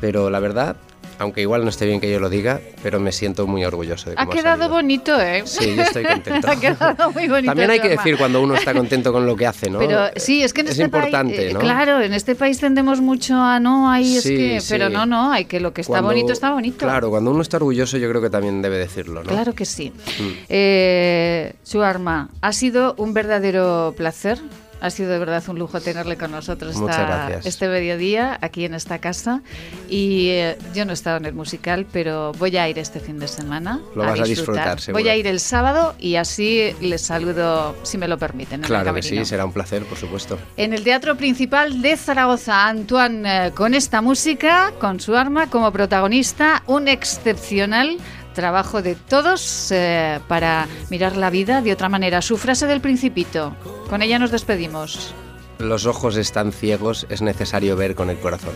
Pero 0.00 0.30
la 0.30 0.40
verdad 0.40 0.76
aunque 1.18 1.40
igual 1.40 1.62
no 1.64 1.70
esté 1.70 1.86
bien 1.86 2.00
que 2.00 2.10
yo 2.10 2.20
lo 2.20 2.28
diga, 2.28 2.60
pero 2.82 3.00
me 3.00 3.12
siento 3.12 3.46
muy 3.46 3.64
orgulloso 3.64 4.10
de 4.10 4.16
Ha 4.18 4.26
cómo 4.26 4.32
quedado 4.32 4.58
salido. 4.58 4.74
bonito, 4.74 5.20
¿eh? 5.20 5.42
Sí, 5.46 5.74
yo 5.76 5.82
estoy 5.82 6.04
contento. 6.06 6.48
ha 6.50 6.56
quedado 6.56 7.10
muy 7.12 7.28
bonito. 7.28 7.46
También 7.50 7.70
hay 7.70 7.80
que 7.80 7.88
decir 7.88 8.16
cuando 8.18 8.42
uno 8.42 8.54
está 8.54 8.74
contento 8.74 9.12
con 9.12 9.26
lo 9.26 9.34
que 9.36 9.46
hace, 9.46 9.70
¿no? 9.70 9.78
Pero 9.78 10.10
sí, 10.16 10.42
es 10.42 10.52
que 10.52 10.60
en 10.62 10.66
es 10.68 10.72
este 10.72 10.84
importante, 10.84 11.36
país, 11.36 11.50
eh, 11.50 11.54
¿no? 11.54 11.60
claro, 11.60 12.00
en 12.00 12.12
este 12.12 12.34
país 12.34 12.58
tendemos 12.60 13.00
mucho 13.00 13.34
a 13.36 13.58
no, 13.60 13.90
hay 13.90 14.16
es 14.18 14.24
que, 14.24 14.60
sí. 14.60 14.66
pero 14.68 14.88
no, 14.88 15.06
no, 15.06 15.32
hay 15.32 15.46
que 15.46 15.60
lo 15.60 15.72
que 15.72 15.80
está 15.80 15.92
Cuando- 15.94 16.08
bonito 16.10 16.32
está 16.32 16.52
bonito. 16.52 16.78
Claro, 16.86 17.10
cuando 17.10 17.30
uno 17.30 17.42
está 17.42 17.56
orgulloso 17.56 17.96
yo 17.98 18.08
creo 18.08 18.20
que 18.20 18.30
también 18.30 18.60
debe 18.62 18.78
decirlo, 18.78 19.22
¿no? 19.22 19.28
Claro 19.30 19.54
que 19.54 19.64
sí. 19.64 19.90
Mm. 20.18 20.30
Eh, 20.48 21.52
Suarma, 21.62 22.28
ha 22.40 22.52
sido 22.52 22.94
un 22.98 23.14
verdadero 23.14 23.94
placer. 23.96 24.38
Ha 24.86 24.90
sido 24.90 25.10
de 25.10 25.18
verdad 25.18 25.42
un 25.48 25.58
lujo 25.58 25.80
tenerle 25.80 26.16
con 26.16 26.30
nosotros 26.30 26.74
esta- 26.76 27.40
este 27.44 27.68
mediodía 27.68 28.38
aquí 28.40 28.64
en 28.64 28.74
esta 28.74 28.98
casa. 28.98 29.42
Y 29.88 30.28
eh, 30.28 30.56
yo 30.74 30.84
no 30.84 30.92
he 30.92 30.94
estado 30.94 31.16
en 31.18 31.26
el 31.26 31.34
musical, 31.34 31.86
pero 31.92 32.32
voy 32.34 32.56
a 32.56 32.68
ir 32.68 32.78
este 32.78 33.00
fin 33.00 33.18
de 33.18 33.28
semana. 33.28 33.80
Lo 33.94 34.04
vas 34.04 34.20
a 34.20 34.24
disfrutar, 34.24 34.80
seguro. 34.80 35.02
Voy 35.02 35.08
a 35.10 35.16
ir 35.16 35.26
el 35.26 35.40
sábado 35.40 35.94
y 35.98 36.16
así 36.16 36.70
les 36.80 37.02
saludo, 37.02 37.76
si 37.82 37.98
me 37.98 38.08
lo 38.08 38.16
permiten. 38.18 38.60
en 38.60 38.64
el 38.64 38.66
Claro 38.68 38.94
que 38.94 39.02
sí, 39.02 39.24
será 39.24 39.44
un 39.44 39.52
placer, 39.52 39.82
por 39.84 39.98
supuesto. 39.98 40.38
En 40.56 40.72
el 40.72 40.84
Teatro 40.84 41.16
Principal 41.16 41.82
de 41.82 41.96
Zaragoza, 41.96 42.66
Antoine, 42.68 43.46
eh, 43.48 43.50
con 43.52 43.74
esta 43.74 44.00
música, 44.00 44.72
con 44.78 45.00
su 45.00 45.16
arma 45.16 45.48
como 45.50 45.72
protagonista, 45.72 46.62
un 46.66 46.86
excepcional 46.88 47.96
trabajo 48.36 48.82
de 48.82 48.94
todos 48.94 49.72
eh, 49.72 50.20
para 50.28 50.68
mirar 50.90 51.16
la 51.16 51.30
vida 51.30 51.62
de 51.62 51.72
otra 51.72 51.88
manera. 51.88 52.22
Su 52.22 52.36
frase 52.36 52.66
del 52.66 52.80
principito, 52.80 53.56
con 53.88 54.02
ella 54.02 54.20
nos 54.20 54.30
despedimos. 54.30 55.12
Los 55.58 55.86
ojos 55.86 56.16
están 56.16 56.52
ciegos, 56.52 57.06
es 57.08 57.22
necesario 57.22 57.74
ver 57.74 57.96
con 57.96 58.10
el 58.10 58.18
corazón. 58.20 58.54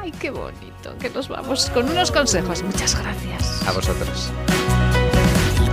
Ay, 0.00 0.10
qué 0.12 0.30
bonito, 0.30 0.96
que 0.98 1.10
nos 1.10 1.28
vamos 1.28 1.70
con 1.70 1.88
unos 1.88 2.10
consejos. 2.10 2.62
Muchas 2.62 2.98
gracias. 2.98 3.68
A 3.68 3.72
vosotros. 3.72 4.32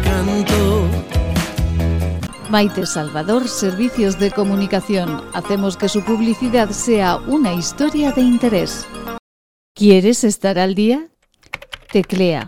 canto. 0.03 0.87
Maite 2.49 2.85
Salvador, 2.85 3.47
Servicios 3.47 4.19
de 4.19 4.31
Comunicación. 4.31 5.23
Hacemos 5.33 5.77
que 5.77 5.89
su 5.89 6.03
publicidad 6.03 6.69
sea 6.71 7.17
una 7.17 7.53
historia 7.53 8.11
de 8.11 8.21
interés. 8.21 8.85
¿Quieres 9.73 10.23
estar 10.23 10.59
al 10.59 10.75
día? 10.75 11.07
Teclea 11.91 12.47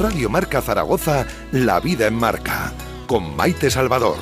Radio 0.00 0.30
Marca 0.30 0.62
Zaragoza, 0.62 1.26
La 1.52 1.78
Vida 1.78 2.06
en 2.06 2.14
Marca, 2.14 2.72
con 3.06 3.36
Maite 3.36 3.70
Salvador. 3.70 4.16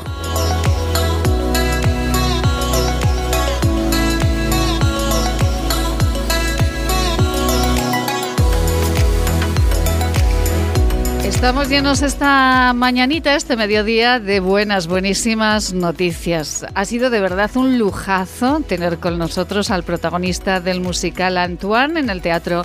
Estamos 11.38 11.68
llenos 11.68 12.02
esta 12.02 12.72
mañanita, 12.74 13.36
este 13.36 13.56
mediodía, 13.56 14.18
de 14.18 14.40
buenas, 14.40 14.88
buenísimas 14.88 15.72
noticias. 15.72 16.66
Ha 16.74 16.84
sido 16.84 17.10
de 17.10 17.20
verdad 17.20 17.48
un 17.54 17.78
lujazo 17.78 18.58
tener 18.66 18.98
con 18.98 19.18
nosotros 19.18 19.70
al 19.70 19.84
protagonista 19.84 20.58
del 20.58 20.80
musical 20.80 21.38
Antoine 21.38 22.00
en 22.00 22.10
el 22.10 22.22
Teatro 22.22 22.64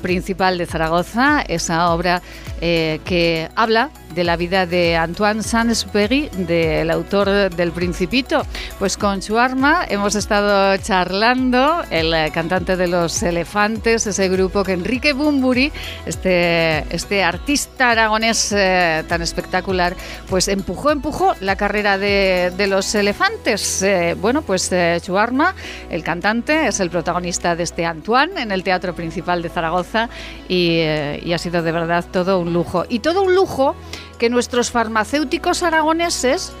Principal 0.00 0.56
de 0.56 0.64
Zaragoza, 0.64 1.42
esa 1.42 1.92
obra 1.92 2.22
eh, 2.62 3.00
que 3.04 3.50
habla 3.56 3.90
de 4.14 4.24
la 4.24 4.36
vida 4.36 4.64
de 4.64 4.96
Antoine 4.96 5.42
Saint-Exupéry, 5.42 6.30
del 6.46 6.90
autor 6.90 7.50
del 7.50 7.72
Principito. 7.72 8.46
Pues 8.78 8.96
con 8.96 9.22
su 9.22 9.38
arma 9.38 9.84
hemos 9.88 10.14
estado 10.14 10.76
charlando, 10.78 11.82
el 11.90 12.30
cantante 12.32 12.76
de 12.76 12.86
Los 12.86 13.22
Elefantes, 13.22 14.06
ese 14.06 14.28
grupo 14.28 14.62
que 14.62 14.72
Enrique 14.72 15.12
Bumburi, 15.12 15.72
este, 16.06 16.84
este 16.94 17.24
artista 17.24 17.90
aragonés 17.90 18.13
eh, 18.22 19.04
tan 19.08 19.22
espectacular, 19.22 19.96
pues 20.28 20.48
empujó, 20.48 20.90
empujó 20.90 21.34
la 21.40 21.56
carrera 21.56 21.98
de, 21.98 22.66
Los 22.68 22.94
Elefantes. 22.94 23.82
Eh, 23.82 24.16
bueno, 24.20 24.42
pues 24.42 24.70
eh, 24.72 25.00
su 25.02 25.18
arma, 25.18 25.54
el 25.90 26.02
cantante, 26.02 26.68
es 26.68 26.80
el 26.80 26.90
protagonista 26.90 27.56
de 27.56 27.64
este 27.64 27.84
Antoine 27.84 28.40
en 28.40 28.52
el 28.52 28.62
Teatro 28.62 28.94
Principal 28.94 29.42
de 29.42 29.48
Zaragoza 29.48 30.08
y, 30.48 30.78
eh, 30.78 31.34
ha 31.34 31.38
sido 31.38 31.62
de 31.62 31.72
verdad 31.72 32.04
todo 32.10 32.38
un 32.38 32.52
lujo. 32.52 32.84
Y 32.88 33.00
todo 33.00 33.22
un 33.22 33.34
lujo 33.34 33.74
que 34.18 34.30
nuestros 34.30 34.70
farmacéuticos 34.70 35.62
aragoneses 35.62 36.52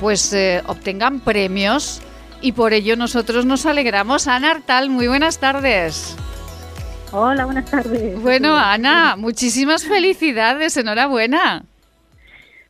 pues 0.00 0.36
obtengan 0.66 1.20
premios 1.20 2.02
y 2.42 2.52
por 2.52 2.74
ello 2.74 2.96
nosotros 2.96 3.46
nos 3.46 3.66
alegramos. 3.66 4.28
Ana 4.28 4.50
Artal, 4.52 4.90
muy 4.90 5.08
buenas 5.08 5.38
tardes. 5.38 6.16
Hola, 7.18 7.46
buenas 7.46 7.64
tardes. 7.70 8.20
Bueno, 8.20 8.54
Ana, 8.58 9.16
muchísimas 9.16 9.86
felicidades, 9.86 10.76
enhorabuena. 10.76 11.62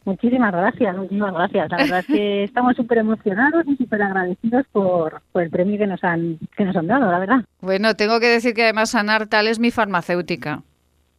Muchísimas 0.04 0.52
gracias, 0.52 0.96
muchísimas 0.96 1.34
gracias. 1.34 1.68
La 1.68 1.76
verdad 1.78 1.98
es 1.98 2.06
que 2.06 2.44
estamos 2.44 2.76
súper 2.76 2.98
emocionados 2.98 3.64
y 3.66 3.74
súper 3.74 4.02
agradecidos 4.02 4.64
por, 4.70 5.20
por 5.32 5.42
el 5.42 5.50
premio 5.50 5.76
que 5.76 5.88
nos 5.88 6.04
han 6.04 6.38
que 6.56 6.64
nos 6.64 6.76
han 6.76 6.86
dado, 6.86 7.10
la 7.10 7.18
verdad. 7.18 7.44
Bueno, 7.60 7.94
tengo 7.94 8.20
que 8.20 8.28
decir 8.28 8.54
que 8.54 8.62
además 8.62 8.94
Ana 8.94 9.16
Artal 9.16 9.48
es 9.48 9.58
mi 9.58 9.72
farmacéutica. 9.72 10.62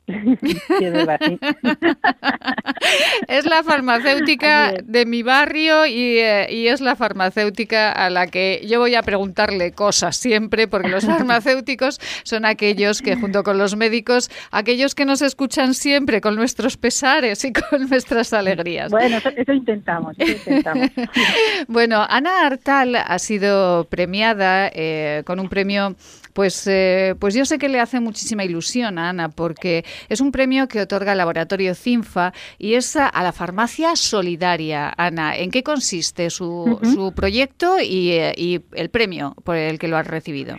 Es 3.28 3.46
la 3.46 3.63
farmacéutica 3.63 4.74
de 4.84 5.06
mi 5.06 5.24
barrio 5.24 5.86
y, 5.86 6.20
eh, 6.20 6.48
y 6.50 6.67
es 6.67 6.80
la 6.80 6.96
farmacéutica 6.96 7.91
a 7.91 8.10
la 8.10 8.28
que 8.28 8.62
yo 8.65 8.80
voy 8.80 8.96
a 8.96 9.04
preguntarle 9.04 9.74
cosas 9.74 10.15
siempre, 10.15 10.67
porque 10.67 10.88
los 10.88 11.06
farmacéuticos 11.06 12.00
son 12.24 12.46
aquellos 12.46 13.02
que, 13.02 13.15
junto 13.15 13.43
con 13.43 13.58
los 13.58 13.76
médicos, 13.76 14.30
aquellos 14.52 14.96
que 14.96 15.06
nos 15.06 15.22
escuchan 15.22 15.74
siempre 15.74 16.22
con 16.22 16.36
nuestros 16.36 16.78
pesares 16.78 17.43
y 17.43 17.52
con 17.52 17.89
nuestras 17.89 18.32
alegrías. 18.34 18.91
Bueno, 18.91 19.17
eso, 19.17 19.30
eso 19.36 19.54
intentamos, 19.54 20.15
eso 20.17 20.32
intentamos. 20.32 20.89
Bueno, 21.67 22.06
Ana 22.08 22.46
Artal 22.46 22.96
ha 22.96 23.20
sido 23.20 23.86
premiada 23.86 24.70
eh, 24.74 25.24
con 25.26 25.39
un 25.39 25.50
premio, 25.50 25.96
pues, 26.34 26.67
eh, 26.67 27.15
pues 27.20 27.34
yo 27.34 27.46
sé 27.46 27.58
que 27.58 27.70
le 27.70 27.80
hace 27.80 28.00
muchísima 28.00 28.43
ilusión 28.43 29.00
a 29.00 29.10
Ana, 29.10 29.30
porque 29.30 29.84
es 30.10 30.22
un 30.22 30.32
premio 30.32 30.68
que 30.68 30.82
otorga 30.82 31.12
el 31.12 31.18
laboratorio 31.18 31.76
CINFA 31.76 32.34
y 32.58 32.74
es 32.74 32.96
a, 32.96 33.08
a 33.08 33.24
la 33.24 33.32
farmacia 33.32 33.96
solidaria. 33.96 34.94
Ana, 34.98 35.36
¿en 35.36 35.52
qué 35.52 35.64
consiste 35.64 36.30
su, 36.30 36.80
su 36.84 37.14
proyecto 37.14 37.78
y, 37.80 38.12
eh, 38.12 38.34
y 38.36 38.62
el 38.74 38.90
premio 38.90 39.36
por 39.44 39.56
el 39.56 39.80
que 39.80 39.88
lo 39.88 39.98
has 39.98 40.08
recibido? 40.08 40.58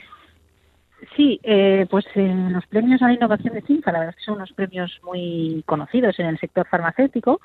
Sí, 1.16 1.40
eh, 1.42 1.86
pues 1.90 2.04
eh, 2.14 2.48
los 2.50 2.66
premios 2.66 3.02
a 3.02 3.06
la 3.06 3.14
innovación 3.14 3.54
de 3.54 3.62
CINFA, 3.62 3.92
la 3.92 4.00
verdad 4.00 4.14
es 4.16 4.20
que 4.20 4.24
son 4.24 4.36
unos 4.36 4.52
premios 4.52 5.00
muy 5.04 5.62
conocidos 5.66 6.18
en 6.18 6.26
el 6.26 6.38
sector 6.38 6.66
farmacéutico 6.68 7.40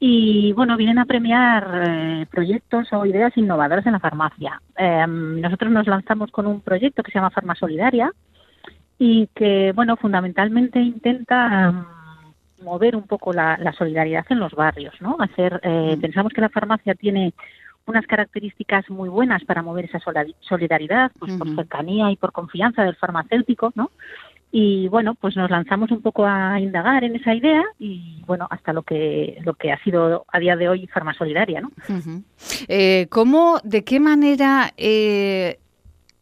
y, 0.00 0.52
bueno, 0.52 0.76
vienen 0.76 0.98
a 0.98 1.04
premiar 1.04 1.82
eh, 1.86 2.26
proyectos 2.30 2.92
o 2.92 3.06
ideas 3.06 3.36
innovadoras 3.36 3.86
en 3.86 3.92
la 3.92 4.00
farmacia. 4.00 4.60
Eh, 4.76 5.06
nosotros 5.06 5.70
nos 5.70 5.86
lanzamos 5.86 6.30
con 6.30 6.46
un 6.46 6.60
proyecto 6.60 7.02
que 7.02 7.12
se 7.12 7.18
llama 7.18 7.30
Farma 7.30 7.54
Solidaria 7.54 8.12
y 8.98 9.28
que, 9.34 9.72
bueno, 9.74 9.96
fundamentalmente 9.96 10.80
intenta 10.80 11.72
mm, 11.72 12.64
mover 12.64 12.96
un 12.96 13.04
poco 13.04 13.32
la, 13.32 13.58
la 13.58 13.72
solidaridad 13.72 14.24
en 14.30 14.40
los 14.40 14.52
barrios, 14.54 14.94
¿no? 15.00 15.16
Hacer, 15.18 15.60
eh, 15.62 15.96
pensamos 16.00 16.32
que 16.32 16.40
la 16.40 16.48
farmacia 16.48 16.94
tiene 16.94 17.34
unas 17.86 18.06
características 18.06 18.88
muy 18.88 19.08
buenas 19.08 19.44
para 19.44 19.62
mover 19.62 19.86
esa 19.86 20.00
solidaridad, 20.40 21.12
pues 21.18 21.34
por 21.34 21.54
cercanía 21.54 22.10
y 22.10 22.16
por 22.16 22.32
confianza 22.32 22.82
del 22.82 22.96
farmacéutico, 22.96 23.72
¿no? 23.74 23.90
Y 24.56 24.86
bueno, 24.88 25.16
pues 25.16 25.36
nos 25.36 25.50
lanzamos 25.50 25.90
un 25.90 26.00
poco 26.00 26.24
a 26.24 26.60
indagar 26.60 27.02
en 27.02 27.16
esa 27.16 27.34
idea 27.34 27.62
y 27.78 28.22
bueno, 28.24 28.46
hasta 28.48 28.72
lo 28.72 28.84
que 28.84 29.38
lo 29.44 29.54
que 29.54 29.72
ha 29.72 29.82
sido 29.82 30.24
a 30.28 30.38
día 30.38 30.54
de 30.54 30.68
hoy 30.68 30.86
Farma 30.86 31.12
Solidaria, 31.12 31.60
¿no? 31.60 31.72
Eh, 32.68 33.08
¿Cómo, 33.10 33.58
de 33.64 33.82
qué 33.82 33.98
manera 33.98 34.72
eh, 34.76 35.58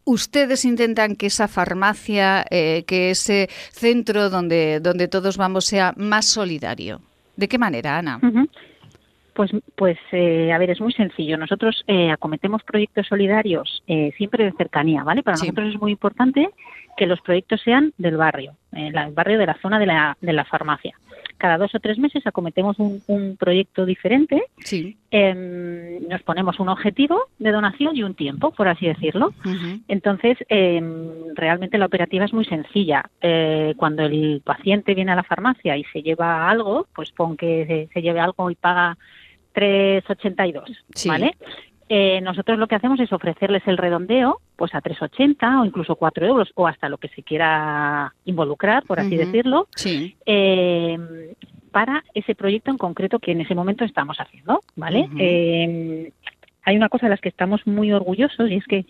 ustedes 0.05 0.65
intentan 0.65 1.17
que 1.17 1.27
esa 1.27 1.49
farmacia, 1.49 2.45
eh, 2.51 2.85
que 2.87 3.11
ese 3.11 3.49
centro 3.73 4.31
donde, 4.31 4.81
donde 4.81 5.09
todos 5.09 5.37
vamos 5.37 5.65
sea 5.65 5.95
más 5.97 6.27
solidario. 6.27 7.01
¿De 7.37 7.49
qué 7.49 7.59
manera, 7.59 7.99
Ana? 7.99 8.21
Pues, 9.35 9.51
pues 9.77 9.99
eh, 10.13 10.53
a 10.53 10.59
ver, 10.59 10.71
es 10.71 10.81
muy 10.81 10.93
sencillo. 10.93 11.39
Nosotros 11.39 11.83
eh, 11.87 12.11
acometemos 12.11 12.63
proyectos 12.63 13.07
solidarios 13.07 13.83
eh, 13.87 14.13
siempre 14.17 14.45
de 14.45 14.53
cercanía, 14.53 15.03
¿vale? 15.05 15.23
Para 15.23 15.39
nosotros 15.39 15.75
es 15.75 15.81
muy 15.81 15.93
importante 15.93 16.51
que 16.97 17.07
los 17.07 17.21
proyectos 17.23 17.63
sean 17.63 17.93
del 17.97 18.19
barrio, 18.19 18.55
el 18.73 18.93
barrio 19.13 19.39
de 19.39 19.47
la 19.47 19.59
zona 19.63 19.79
de 19.79 19.87
la, 19.87 20.17
de 20.21 20.33
la 20.35 20.45
farmacia. 20.45 20.95
Cada 21.43 21.59
dos 21.59 21.75
o 21.75 21.81
tres 21.81 21.99
meses 21.99 22.25
acometemos 22.25 22.79
un, 22.79 23.03
un 23.09 23.37
proyecto 23.37 23.85
diferente. 23.85 24.45
Sí. 24.59 24.97
Em, 25.11 26.07
nos 26.09 26.23
ponemos 26.23 26.61
un 26.61 26.69
objetivo 26.69 27.25
de 27.41 27.51
donación 27.51 27.97
y 27.97 28.05
un 28.05 28.15
tiempo, 28.15 28.53
por 28.53 28.69
así 28.69 28.87
decirlo. 28.87 29.35
Entonces, 29.89 30.39
em, 30.49 31.35
realmente 31.35 31.79
la 31.79 31.87
operativa 31.87 32.25
es 32.25 32.33
muy 32.33 32.45
sencilla. 32.45 33.11
cuando 33.77 34.05
el 34.05 34.41
paciente 34.45 34.95
viene 34.95 35.11
a 35.11 35.17
la 35.17 35.25
farmacia 35.25 35.77
y 35.77 35.83
se 35.93 36.03
lleva 36.03 36.49
algo, 36.49 36.87
pues 36.95 37.11
pon 37.11 37.37
que 37.37 37.67
se, 37.67 37.93
se 37.93 38.03
lleve 38.03 38.21
algo 38.21 38.49
y 38.49 38.55
paga 38.55 38.97
3,82, 39.53 41.09
¿vale? 41.09 41.37
Eh, 41.95 42.23
nosotros 42.23 42.59
lo 42.59 42.69
que 42.69 42.75
hacemos 42.75 42.99
es 43.01 43.13
ofrecerles 43.13 43.63
el 43.67 43.77
redondeo 43.77 44.41
pues 44.57 44.75
a 44.75 44.81
3,80 44.81 45.61
o 45.61 45.65
incluso 45.67 45.95
4 45.95 46.27
euros 46.27 46.51
o 46.55 46.67
hasta 46.67 46.89
lo 46.89 46.97
que 46.97 47.09
se 47.09 47.23
quiera 47.23 48.15
involucrar, 48.25 48.85
por 48.85 48.99
así 48.99 49.15
decirlo, 49.15 49.69
eh, 50.25 50.99
para 51.71 52.03
ese 52.15 52.35
proyecto 52.35 52.71
en 52.71 52.79
concreto 52.79 53.19
que 53.19 53.33
en 53.33 53.43
ese 53.43 53.55
momento 53.55 53.85
estamos 53.85 54.17
haciendo, 54.19 54.61
¿vale? 54.75 55.07
Eh, 55.19 56.13
hay 56.63 56.77
una 56.79 56.89
cosa 56.89 57.07
de 57.07 57.11
las 57.11 57.21
que 57.21 57.29
estamos 57.29 57.67
muy 57.67 57.93
orgullosos 57.93 58.51
y 58.51 58.55
es 58.55 58.65
que 58.65 58.87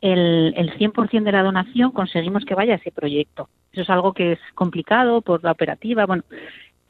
el, 0.00 0.52
el 0.56 0.76
100% 0.76 1.22
de 1.22 1.30
la 1.30 1.44
donación 1.44 1.92
conseguimos 1.92 2.44
que 2.44 2.56
vaya 2.56 2.72
a 2.72 2.78
ese 2.78 2.90
proyecto. 2.90 3.48
Eso 3.72 3.82
es 3.82 3.90
algo 3.90 4.12
que 4.12 4.32
es 4.32 4.40
complicado 4.56 5.20
por 5.22 5.44
la 5.44 5.52
operativa, 5.52 6.04
bueno, 6.04 6.24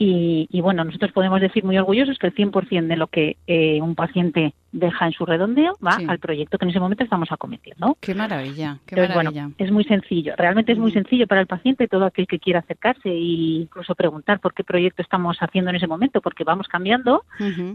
y, 0.02 0.60
bueno, 0.62 0.82
nosotros 0.82 1.12
podemos 1.12 1.42
decir 1.42 1.62
muy 1.62 1.76
orgullosos 1.76 2.18
que 2.18 2.28
el 2.28 2.34
100% 2.34 2.86
de 2.86 2.96
lo 2.96 3.08
que 3.08 3.36
eh, 3.46 3.82
un 3.82 3.94
paciente 3.94 4.54
deja 4.72 5.04
en 5.04 5.12
su 5.12 5.26
redondeo 5.26 5.76
va 5.84 5.98
al 6.06 6.18
proyecto 6.18 6.56
que 6.56 6.64
en 6.64 6.70
ese 6.70 6.80
momento 6.80 7.04
estamos 7.04 7.30
acometiendo. 7.30 7.98
Qué 8.00 8.14
maravilla, 8.14 8.78
qué 8.86 8.96
maravilla. 8.96 9.50
es 9.58 9.70
muy 9.70 9.84
sencillo, 9.84 10.34
realmente 10.36 10.72
es 10.72 10.78
muy 10.78 10.90
sencillo 10.92 11.26
para 11.26 11.42
el 11.42 11.46
paciente, 11.46 11.86
todo 11.86 12.06
aquel 12.06 12.26
que 12.26 12.38
quiera 12.38 12.60
acercarse 12.60 13.10
e 13.10 13.18
incluso 13.18 13.94
preguntar 13.94 14.40
por 14.40 14.54
qué 14.54 14.64
proyecto 14.64 15.02
estamos 15.02 15.36
haciendo 15.40 15.68
en 15.70 15.76
ese 15.76 15.86
momento, 15.86 16.22
porque 16.22 16.44
vamos 16.44 16.66
cambiando, 16.68 17.24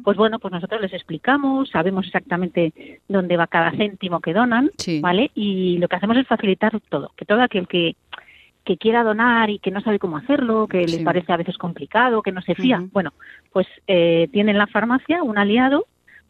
pues 0.03 0.17
bueno, 0.17 0.39
pues 0.39 0.51
nosotros 0.51 0.81
les 0.81 0.93
explicamos, 0.93 1.69
sabemos 1.69 2.07
exactamente 2.07 3.01
dónde 3.07 3.38
va 3.38 3.45
cada 3.45 3.71
céntimo 3.71 4.19
que 4.19 4.33
donan, 4.33 4.71
¿vale? 5.01 5.29
Y 5.35 5.77
lo 5.77 5.88
que 5.88 5.97
hacemos 5.97 6.17
es 6.17 6.27
facilitar 6.27 6.79
todo, 6.89 7.11
que 7.15 7.25
todo 7.25 7.41
aquel 7.41 7.67
que 7.67 7.95
que 8.65 8.78
quiera 8.78 9.04
donar 9.04 9.49
y 9.49 9.60
que 9.60 9.71
no 9.71 9.80
sabe 9.82 9.99
cómo 9.99 10.17
hacerlo, 10.17 10.67
que 10.67 10.88
le 10.88 11.04
parece 11.04 11.32
a 11.32 11.38
veces 11.38 11.58
complicado, 11.58 12.23
que 12.23 12.32
no 12.32 12.41
se 12.41 12.56
fía. 12.56 12.84
Bueno, 12.91 13.13
pues 13.54 13.67
eh, 13.88 14.28
tiene 14.34 14.51
en 14.51 14.58
la 14.58 14.67
farmacia 14.67 15.23
un 15.23 15.38
aliado 15.38 15.86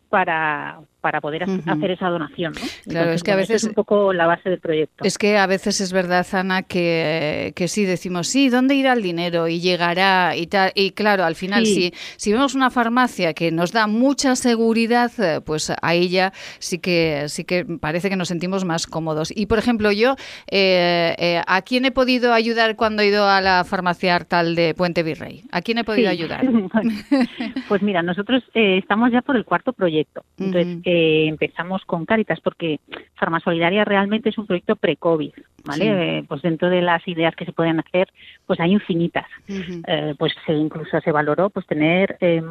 para, 0.09 0.81
para 1.05 1.21
poder 1.21 1.43
hacer 1.43 1.91
esa 1.91 2.09
donación. 2.09 2.53
¿no? 2.53 2.91
Claro, 2.91 3.11
es 3.11 3.21
que 3.21 3.31
a 3.31 3.35
veces 3.35 3.57
es 3.57 3.63
un 3.65 3.75
poco 3.75 4.11
la 4.11 4.25
base 4.25 4.49
del 4.49 4.59
proyecto. 4.59 5.03
Es 5.03 5.19
que 5.19 5.37
a 5.37 5.45
veces 5.45 5.79
es 5.79 5.93
verdad, 5.93 6.25
Ana, 6.31 6.63
que, 6.63 7.53
que 7.55 7.67
sí 7.67 7.85
decimos, 7.85 8.27
sí, 8.27 8.49
¿dónde 8.49 8.73
irá 8.73 8.93
el 8.93 9.03
dinero? 9.03 9.47
Y 9.47 9.59
llegará 9.59 10.35
y 10.35 10.47
tal. 10.47 10.71
Y 10.73 10.93
claro, 10.93 11.23
al 11.23 11.35
final, 11.35 11.67
si, 11.67 11.93
si 12.17 12.31
vemos 12.31 12.55
una 12.55 12.71
farmacia 12.71 13.35
que 13.35 13.51
nos 13.51 13.71
da 13.71 13.85
mucha 13.85 14.35
seguridad, 14.35 15.11
eh, 15.19 15.41
pues 15.45 15.71
ahí 15.83 16.09
ya 16.09 16.33
sí 16.57 16.79
que, 16.79 17.25
sí 17.27 17.43
que 17.43 17.65
parece 17.79 18.09
que 18.09 18.15
nos 18.15 18.29
sentimos 18.29 18.65
más 18.65 18.87
cómodos. 18.87 19.31
Y, 19.35 19.45
por 19.45 19.59
ejemplo, 19.59 19.91
yo, 19.91 20.15
eh, 20.49 21.13
eh, 21.19 21.41
¿a 21.45 21.61
quién 21.61 21.85
he 21.85 21.91
podido 21.91 22.33
ayudar 22.33 22.77
cuando 22.77 23.03
he 23.03 23.09
ido 23.09 23.29
a 23.29 23.41
la 23.41 23.63
farmacia 23.63 24.15
Artal 24.15 24.55
de 24.55 24.73
Puente 24.73 25.03
Virrey? 25.03 25.43
¿A 25.51 25.61
quién 25.61 25.77
he 25.77 25.83
podido 25.83 26.09
ayudar? 26.09 26.43
pues 27.67 27.83
mira, 27.83 28.01
nosotros 28.01 28.41
estamos 28.55 29.11
ya 29.11 29.21
por 29.21 29.35
el 29.35 29.45
cuarto 29.45 29.71
proyecto 29.71 30.25
entonces, 30.37 30.81
eh, 30.95 31.27
empezamos 31.27 31.83
con 31.85 32.05
Caritas 32.05 32.39
porque 32.39 32.79
Farmasolidaria 33.15 33.83
realmente 33.85 34.29
es 34.29 34.37
un 34.37 34.47
proyecto 34.47 34.75
pre-COVID, 34.75 35.33
¿vale? 35.65 36.17
Eh, 36.17 36.23
pues 36.27 36.41
dentro 36.41 36.69
de 36.69 36.81
las 36.81 37.05
ideas 37.07 37.35
que 37.35 37.45
se 37.45 37.51
pueden 37.51 37.79
hacer, 37.79 38.07
pues 38.45 38.59
hay 38.59 38.71
infinitas. 38.71 39.25
Eh, 39.47 40.15
pues 40.17 40.33
se, 40.45 40.53
incluso 40.53 40.99
se 41.01 41.11
valoró 41.11 41.49
pues 41.49 41.65
tener 41.67 42.17
em, 42.21 42.45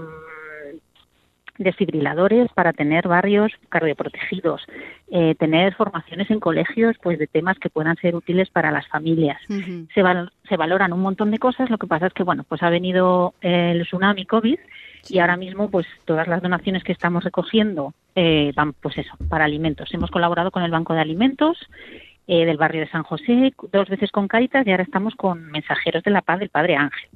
desfibriladores 1.58 2.50
para 2.52 2.72
tener 2.72 3.08
barrios 3.08 3.52
cardioprotegidos, 3.68 4.62
eh, 5.10 5.34
tener 5.36 5.74
formaciones 5.74 6.30
en 6.30 6.40
colegios 6.40 6.96
pues 7.02 7.18
de 7.18 7.26
temas 7.26 7.58
que 7.58 7.70
puedan 7.70 7.96
ser 7.96 8.14
útiles 8.14 8.50
para 8.50 8.70
las 8.70 8.86
familias. 8.88 9.40
se, 9.48 10.02
se 10.48 10.56
valoran 10.56 10.92
un 10.92 11.00
montón 11.00 11.30
de 11.30 11.38
cosas, 11.38 11.70
lo 11.70 11.78
que 11.78 11.86
pasa 11.86 12.08
es 12.08 12.12
que 12.12 12.24
bueno, 12.24 12.44
pues 12.48 12.62
ha 12.62 12.70
venido 12.70 13.34
el 13.40 13.84
tsunami 13.84 14.26
COVID 14.26 14.58
y 15.08 15.18
ahora 15.18 15.36
mismo 15.36 15.70
pues 15.70 15.86
todas 16.04 16.28
las 16.28 16.42
donaciones 16.42 16.84
que 16.84 16.92
estamos 16.92 17.24
recogiendo 17.24 17.94
eh, 18.14 18.52
van 18.54 18.72
pues 18.72 18.98
eso 18.98 19.14
para 19.28 19.44
alimentos. 19.44 19.92
Hemos 19.92 20.10
colaborado 20.10 20.50
con 20.50 20.62
el 20.62 20.70
banco 20.70 20.94
de 20.94 21.00
alimentos 21.00 21.58
eh, 22.26 22.44
del 22.44 22.56
barrio 22.56 22.80
de 22.80 22.90
San 22.90 23.02
José 23.02 23.52
dos 23.72 23.88
veces 23.88 24.10
con 24.10 24.28
Caritas 24.28 24.66
y 24.66 24.70
ahora 24.70 24.82
estamos 24.82 25.14
con 25.14 25.50
mensajeros 25.50 26.02
de 26.02 26.10
la 26.10 26.22
paz 26.22 26.38
del 26.38 26.48
Padre 26.48 26.76
Ángel 26.76 27.08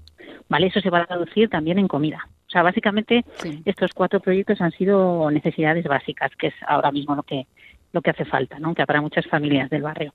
vale 0.48 0.66
eso 0.66 0.80
se 0.80 0.90
va 0.90 1.00
a 1.00 1.06
traducir 1.06 1.48
también 1.48 1.78
en 1.78 1.88
comida. 1.88 2.28
O 2.46 2.50
sea 2.50 2.62
básicamente 2.62 3.24
estos 3.64 3.92
cuatro 3.92 4.20
proyectos 4.20 4.60
han 4.60 4.72
sido 4.72 5.30
necesidades 5.30 5.84
básicas 5.84 6.30
que 6.36 6.48
es 6.48 6.54
ahora 6.66 6.90
mismo 6.90 7.14
lo 7.14 7.22
que 7.22 7.46
lo 7.92 8.02
que 8.02 8.10
hace 8.10 8.24
falta 8.24 8.58
no 8.58 8.74
que 8.74 8.86
para 8.86 9.00
muchas 9.00 9.26
familias 9.26 9.70
del 9.70 9.82
barrio 9.82 10.12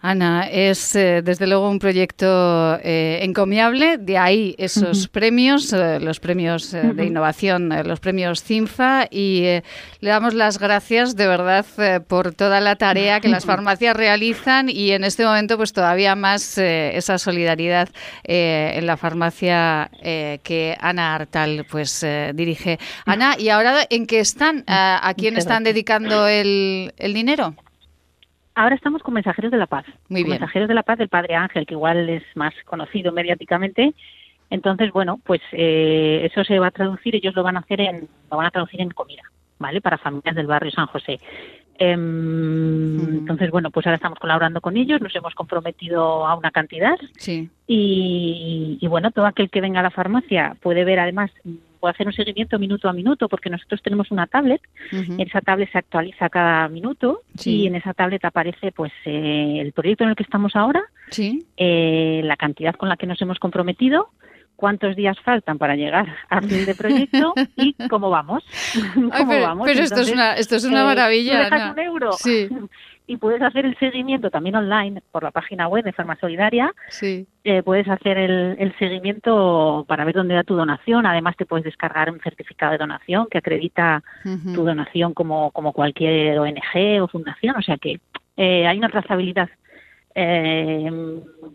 Ana, 0.00 0.48
es 0.48 0.94
eh, 0.94 1.22
desde 1.24 1.48
luego 1.48 1.68
un 1.68 1.80
proyecto 1.80 2.78
eh, 2.84 3.18
encomiable, 3.22 3.98
de 3.98 4.16
ahí 4.16 4.54
esos 4.56 5.08
premios, 5.08 5.72
eh, 5.72 5.98
los 5.98 6.20
premios 6.20 6.70
de 6.70 7.04
innovación, 7.04 7.68
los 7.84 7.98
premios 7.98 8.44
CINFA, 8.44 9.08
y 9.10 9.42
le 10.00 10.10
damos 10.10 10.34
las 10.34 10.60
gracias 10.60 11.16
de 11.16 11.26
verdad 11.26 11.66
por 12.06 12.32
toda 12.32 12.60
la 12.60 12.76
tarea 12.76 13.18
que 13.18 13.26
las 13.26 13.44
farmacias 13.46 13.96
realizan 13.96 14.68
y 14.68 14.92
en 14.92 15.02
este 15.02 15.24
momento 15.24 15.56
pues 15.56 15.72
todavía 15.72 16.14
más 16.14 16.58
esa 16.58 17.18
solidaridad 17.18 17.88
en 18.22 18.86
la 18.86 18.96
farmacia 18.96 19.90
que 20.00 20.76
Ana 20.80 21.16
Artal 21.16 21.66
pues 21.68 22.06
dirige. 22.34 22.78
Ana, 23.04 23.34
¿y 23.36 23.48
ahora 23.48 23.84
en 23.90 24.06
qué 24.06 24.20
están? 24.20 24.62
¿A, 24.68 25.12
quién 25.16 25.36
están 25.36 25.64
dedicando 25.64 26.28
el 26.28 26.92
dinero? 26.98 27.56
Ahora 28.58 28.74
estamos 28.74 29.04
con 29.04 29.14
Mensajeros 29.14 29.52
de 29.52 29.56
la 29.56 29.68
Paz. 29.68 29.84
Muy 30.08 30.24
bien. 30.24 30.30
Mensajeros 30.30 30.66
de 30.66 30.74
la 30.74 30.82
Paz 30.82 30.98
del 30.98 31.08
Padre 31.08 31.36
Ángel, 31.36 31.64
que 31.64 31.74
igual 31.74 32.08
es 32.08 32.24
más 32.34 32.52
conocido 32.64 33.12
mediáticamente. 33.12 33.94
Entonces, 34.50 34.90
bueno, 34.90 35.20
pues 35.24 35.40
eh, 35.52 36.28
eso 36.28 36.42
se 36.42 36.58
va 36.58 36.66
a 36.66 36.70
traducir, 36.72 37.14
ellos 37.14 37.36
lo 37.36 37.44
van 37.44 37.56
a 37.56 37.60
hacer 37.60 37.80
en, 37.80 38.08
lo 38.28 38.36
van 38.36 38.46
a 38.46 38.50
traducir 38.50 38.80
en 38.80 38.90
comida, 38.90 39.22
¿vale? 39.60 39.80
Para 39.80 39.96
familias 39.96 40.34
del 40.34 40.48
barrio 40.48 40.72
San 40.72 40.88
José. 40.88 41.20
Em, 41.78 43.18
entonces, 43.18 43.48
bueno, 43.52 43.70
pues 43.70 43.86
ahora 43.86 43.94
estamos 43.94 44.18
colaborando 44.18 44.60
con 44.60 44.76
ellos, 44.76 45.00
nos 45.00 45.14
hemos 45.14 45.36
comprometido 45.36 46.26
a 46.26 46.34
una 46.34 46.50
cantidad. 46.50 46.96
Sí. 47.16 47.48
Y, 47.68 48.78
y 48.80 48.86
bueno, 48.88 49.12
todo 49.12 49.26
aquel 49.26 49.50
que 49.50 49.60
venga 49.60 49.78
a 49.78 49.84
la 49.84 49.92
farmacia 49.92 50.56
puede 50.60 50.84
ver 50.84 50.98
además 50.98 51.30
puede 51.78 51.92
hacer 51.92 52.06
un 52.06 52.12
seguimiento 52.12 52.58
minuto 52.58 52.88
a 52.88 52.92
minuto 52.92 53.28
porque 53.28 53.50
nosotros 53.50 53.80
tenemos 53.82 54.10
una 54.10 54.26
tablet, 54.26 54.60
en 54.92 55.20
esa 55.20 55.40
tablet 55.40 55.70
se 55.70 55.78
actualiza 55.78 56.28
cada 56.28 56.68
minuto 56.68 57.22
y 57.44 57.66
en 57.66 57.76
esa 57.76 57.94
tablet 57.94 58.24
aparece 58.24 58.72
pues 58.72 58.92
eh, 59.04 59.58
el 59.60 59.72
proyecto 59.72 60.04
en 60.04 60.10
el 60.10 60.16
que 60.16 60.22
estamos 60.22 60.54
ahora, 60.56 60.82
eh, 61.56 62.20
la 62.24 62.36
cantidad 62.36 62.74
con 62.74 62.88
la 62.88 62.96
que 62.96 63.06
nos 63.06 63.20
hemos 63.22 63.38
comprometido, 63.38 64.10
cuántos 64.58 64.96
días 64.96 65.16
faltan 65.20 65.56
para 65.56 65.76
llegar 65.76 66.16
al 66.28 66.48
fin 66.48 66.66
de 66.66 66.74
proyecto 66.74 67.32
y 67.56 67.74
cómo 67.88 68.10
vamos. 68.10 68.44
pero, 69.64 69.82
esto 69.82 70.00
es 70.00 70.10
una, 70.10 70.34
esto 70.34 70.56
es 70.56 70.64
una 70.64 70.80
eh, 70.80 70.84
maravilla. 70.84 71.72
un 71.72 71.78
euro 71.78 72.10
y 73.08 73.16
puedes 73.16 73.40
hacer 73.40 73.64
el 73.64 73.76
seguimiento 73.78 74.30
también 74.30 74.54
online 74.54 75.02
por 75.10 75.22
la 75.24 75.30
página 75.30 75.66
web 75.66 75.82
de 75.82 75.94
Farmasolidaria. 75.94 76.74
Sí. 76.90 77.26
Eh, 77.42 77.62
puedes 77.62 77.88
hacer 77.88 78.18
el, 78.18 78.74
seguimiento 78.78 79.86
para 79.88 80.04
ver 80.04 80.14
dónde 80.14 80.34
da 80.34 80.44
tu 80.44 80.54
donación. 80.54 81.06
Además, 81.06 81.34
te 81.36 81.46
puedes 81.46 81.64
descargar 81.64 82.10
un 82.10 82.20
certificado 82.20 82.72
de 82.72 82.78
donación 82.78 83.26
que 83.30 83.38
acredita 83.38 84.04
tu 84.54 84.62
donación 84.62 85.14
como, 85.14 85.50
como 85.52 85.72
cualquier 85.72 86.38
ONG 86.38 87.02
o 87.02 87.08
fundación. 87.08 87.56
O 87.56 87.62
sea 87.62 87.78
que 87.78 87.98
eh, 88.36 88.66
hay 88.66 88.76
una 88.76 88.90
trazabilidad 88.90 89.48
eh, 90.20 90.90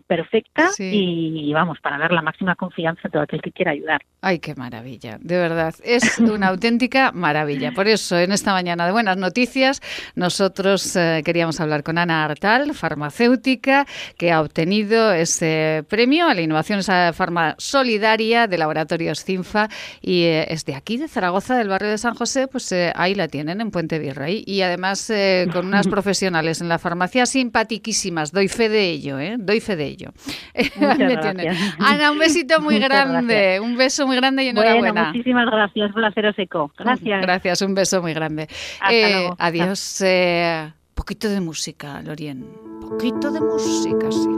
perfecta 0.06 0.70
y 0.78 1.52
vamos, 1.52 1.78
para 1.80 1.98
dar 1.98 2.12
la 2.12 2.22
máxima 2.22 2.54
confianza 2.56 3.08
a 3.08 3.10
todo 3.10 3.22
aquel 3.22 3.42
que 3.42 3.52
quiera 3.52 3.72
ayudar. 3.72 4.00
Ay, 4.22 4.38
qué 4.38 4.54
maravilla, 4.54 5.18
de 5.20 5.36
verdad, 5.36 5.74
es 5.84 6.18
una 6.18 6.48
auténtica 6.48 7.12
maravilla. 7.12 7.72
Por 7.72 7.88
eso, 7.88 8.18
en 8.18 8.32
esta 8.32 8.52
mañana 8.52 8.86
de 8.86 8.92
buenas 8.92 9.18
noticias, 9.18 9.82
nosotros 10.14 10.96
eh, 10.96 11.20
queríamos 11.26 11.60
hablar 11.60 11.82
con 11.82 11.98
Ana 11.98 12.24
Artal, 12.24 12.72
farmacéutica, 12.72 13.86
que 14.16 14.32
ha 14.32 14.40
obtenido 14.40 15.12
ese 15.12 15.84
premio 15.90 16.26
a 16.26 16.34
la 16.34 16.40
innovación 16.40 16.80
farma 17.12 17.56
solidaria 17.58 18.46
de 18.46 18.56
Laboratorios 18.56 19.24
CINFA 19.24 19.68
y 20.00 20.22
eh, 20.22 20.46
es 20.48 20.64
de 20.64 20.74
aquí, 20.74 20.96
de 20.96 21.08
Zaragoza, 21.08 21.58
del 21.58 21.68
barrio 21.68 21.90
de 21.90 21.98
San 21.98 22.14
José, 22.14 22.48
pues 22.48 22.74
ahí 22.94 23.14
la 23.14 23.28
tienen, 23.28 23.60
en 23.60 23.70
Puente 23.70 23.98
Virrey. 23.98 24.42
Y 24.46 24.62
además 24.62 25.12
con 25.52 25.66
unas 25.66 25.86
profesionales 25.94 26.62
en 26.62 26.70
la 26.70 26.78
farmacia 26.78 27.26
simpatiquísimas, 27.26 28.32
doy 28.32 28.48
fe 28.54 28.68
de 28.68 28.90
ello, 28.90 29.18
¿eh? 29.18 29.36
Doy 29.38 29.60
fe 29.60 29.76
de 29.76 29.86
ello. 29.86 30.12
Ana, 31.78 32.10
un 32.10 32.18
besito 32.18 32.60
muy 32.60 32.78
grande, 32.86 33.60
un 33.60 33.76
beso 33.76 34.06
muy 34.06 34.16
grande 34.16 34.44
y 34.44 34.48
enhorabuena. 34.48 35.06
muchísimas 35.06 35.46
gracias 35.46 35.92
por 35.92 36.04
haceros 36.04 36.38
eco. 36.38 36.72
Gracias. 36.78 37.22
Gracias, 37.22 37.62
un 37.62 37.74
beso 37.74 38.00
muy 38.00 38.14
grande. 38.14 38.48
Eh, 38.90 39.28
adiós. 39.38 40.00
Eh, 40.02 40.72
poquito 40.94 41.28
de 41.28 41.40
música, 41.40 42.00
Lorien. 42.02 42.46
Poquito 42.80 43.30
de 43.30 43.40
música, 43.40 44.10
sí. 44.10 44.28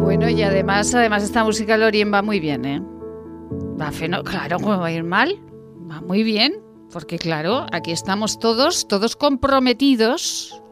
Bueno, 0.00 0.28
y 0.28 0.42
además, 0.42 0.94
además 0.94 1.24
esta 1.24 1.42
música 1.42 1.76
Lorien 1.76 2.12
va 2.12 2.22
muy 2.22 2.38
bien, 2.38 2.64
¿eh? 2.64 2.93
Va 3.80 3.90
claro, 4.22 4.58
¿cómo 4.60 4.78
va 4.78 4.86
a 4.86 4.92
ir 4.92 5.04
mal? 5.04 5.40
Va 5.90 6.00
muy 6.00 6.22
bien, 6.22 6.54
porque 6.92 7.18
claro, 7.18 7.66
aquí 7.72 7.90
estamos 7.90 8.38
todos, 8.38 8.86
todos 8.86 9.16
comprometidos, 9.16 10.62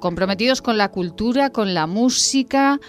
comprometidos 0.00 0.62
con 0.62 0.78
la 0.78 0.90
cultura, 0.90 1.50
con 1.50 1.74
la 1.74 1.86
música, 1.86 2.80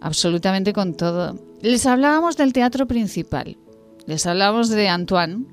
absolutamente 0.00 0.72
con 0.72 0.96
todo. 0.96 1.38
Les 1.60 1.86
hablábamos 1.86 2.36
del 2.36 2.52
teatro 2.52 2.86
principal, 2.86 3.56
les 4.06 4.26
hablábamos 4.26 4.70
de 4.70 4.88
Antoine, 4.88 5.46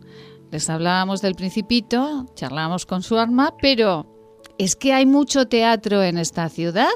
les 0.52 0.70
hablábamos 0.70 1.22
del 1.22 1.36
Principito, 1.36 2.26
charlábamos 2.34 2.86
con 2.86 3.04
su 3.04 3.18
arma, 3.18 3.54
pero 3.62 4.08
es 4.58 4.76
que 4.76 4.94
hay 4.94 5.06
mucho 5.06 5.48
teatro 5.48 6.02
en 6.02 6.18
esta 6.18 6.48
ciudad. 6.50 6.88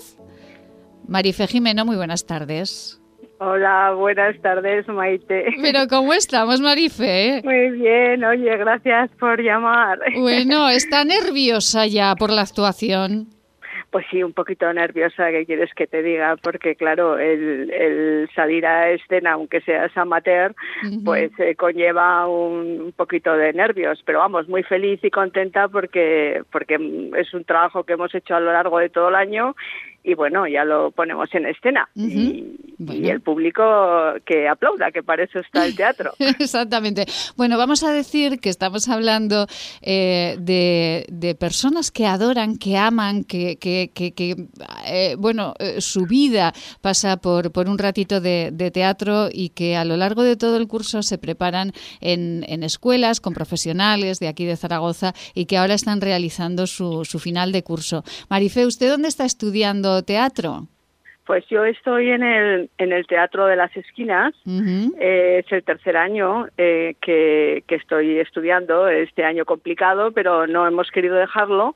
Marife 1.07 1.47
Jimeno, 1.47 1.85
muy 1.85 1.97
buenas 1.97 2.25
tardes. 2.25 3.01
Hola, 3.43 3.93
buenas 3.97 4.39
tardes, 4.43 4.87
Maite. 4.87 5.47
Pero 5.63 5.87
¿cómo 5.89 6.13
estamos, 6.13 6.61
Marife? 6.61 7.41
Muy 7.43 7.71
bien, 7.71 8.23
oye, 8.23 8.55
gracias 8.55 9.09
por 9.19 9.41
llamar. 9.41 9.97
Bueno, 10.15 10.69
¿está 10.69 11.03
nerviosa 11.03 11.87
ya 11.87 12.13
por 12.15 12.29
la 12.29 12.43
actuación? 12.43 13.29
Pues 13.89 14.05
sí, 14.11 14.21
un 14.21 14.33
poquito 14.33 14.71
nerviosa, 14.71 15.31
¿qué 15.31 15.45
quieres 15.47 15.73
que 15.73 15.87
te 15.87 16.03
diga? 16.03 16.37
Porque 16.37 16.75
claro, 16.75 17.17
el, 17.17 18.29
salir 18.35 18.65
a 18.65 18.91
escena, 18.91 19.33
aunque 19.33 19.59
seas 19.61 19.91
amateur, 19.97 20.55
pues 21.03 21.31
eh, 21.39 21.55
conlleva 21.55 22.27
un, 22.27 22.93
poquito 22.95 23.33
de 23.33 23.53
nervios, 23.53 24.01
pero 24.05 24.19
vamos, 24.19 24.47
muy 24.47 24.61
feliz 24.63 24.99
y 25.03 25.09
contenta 25.09 25.67
porque, 25.67 26.43
porque 26.51 26.75
es 27.17 27.33
un 27.33 27.43
trabajo 27.43 27.83
que 27.83 27.93
hemos 27.93 28.13
hecho 28.13 28.35
a 28.35 28.39
lo 28.39 28.53
largo 28.53 28.77
de 28.77 28.89
todo 28.89 29.09
el 29.09 29.15
año 29.15 29.55
y 30.04 30.16
bueno, 30.16 30.47
ya 30.47 30.66
lo 30.66 30.91
ponemos 30.91 31.30
en 31.34 31.45
escena. 31.45 31.89
y, 31.95 32.58
el 32.80 33.22
público 33.22 33.62
que 34.26 34.47
aplauda, 34.47 34.91
que 34.91 35.04
para 35.04 35.24
eso 35.24 35.39
está 35.39 35.66
el 35.66 35.76
teatro. 35.76 36.14
Exactamente. 36.39 37.06
Bueno, 37.36 37.58
vamos 37.58 37.84
a 37.84 37.91
decir 37.91 38.39
que 38.39 38.49
estamos 38.49 38.89
hablando 38.89 39.45
eh, 39.82 40.36
de, 40.39 41.36
personas 41.39 41.91
que 41.91 42.08
adoran, 42.08 42.58
que 42.58 42.78
aman, 42.78 43.24
que, 43.24 43.58
que, 43.58 43.91
que, 43.93 44.47
eh, 44.88 45.16
bueno, 45.18 45.54
eh, 45.60 45.80
su 45.80 46.06
vida 46.08 46.54
pasa 46.82 47.18
por, 47.18 47.52
por 47.52 47.70
un 47.70 47.78
ratito 47.78 48.20
de, 48.20 48.72
teatro 48.74 49.28
y 49.32 49.49
que 49.49 49.76
a 49.76 49.86
lo 49.86 49.97
largo 49.97 50.24
de 50.24 50.36
todo 50.36 50.58
el 50.58 50.68
curso 50.68 51.04
se 51.04 51.18
preparan 51.18 51.74
en, 51.99 52.45
en 52.47 52.64
escuelas 52.64 53.20
con 53.20 53.34
profesionales 53.34 54.20
de 54.20 54.28
aquí 54.28 54.45
de 54.45 54.56
Zaragoza 54.56 55.14
y 55.36 55.45
que 55.45 55.58
ahora 55.58 55.74
están 55.74 56.02
realizando 56.02 56.68
su, 56.68 57.06
su 57.06 57.20
final 57.20 57.52
de 57.52 57.64
curso. 57.64 58.04
Marife, 58.30 58.66
¿usted 58.66 58.89
dónde 58.89 59.08
está 59.08 59.26
estudiando? 59.26 59.90
Teatro? 60.03 60.67
Pues 61.25 61.45
yo 61.49 61.63
estoy 61.65 62.09
en 62.09 62.23
el, 62.23 62.69
en 62.77 62.91
el 62.91 63.05
Teatro 63.05 63.45
de 63.45 63.55
las 63.55 63.75
Esquinas. 63.77 64.33
Eh, 64.45 65.43
es 65.45 65.51
el 65.51 65.63
tercer 65.63 65.95
año 65.95 66.47
eh, 66.57 66.95
que, 66.99 67.63
estoy 67.67 68.19
estudiando, 68.19 68.87
este 68.87 69.23
año 69.23 69.45
complicado, 69.45 70.11
pero 70.11 70.47
no 70.47 70.67
hemos 70.67 70.89
querido 70.89 71.15
dejarlo. 71.15 71.75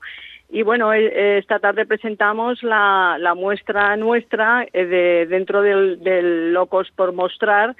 Y 0.50 0.62
bueno, 0.62 0.92
eh, 0.92 1.38
esta 1.38 1.58
tarde 1.58 1.86
presentamos 1.86 2.62
la, 2.62 3.16
la 3.20 3.34
muestra 3.34 3.96
nuestra 3.96 4.66
de, 4.72 5.26
dentro 5.28 5.62
del, 5.62 6.02
del 6.02 6.52
Locos 6.52 6.90
por 6.94 7.12
Mostrar 7.12 7.76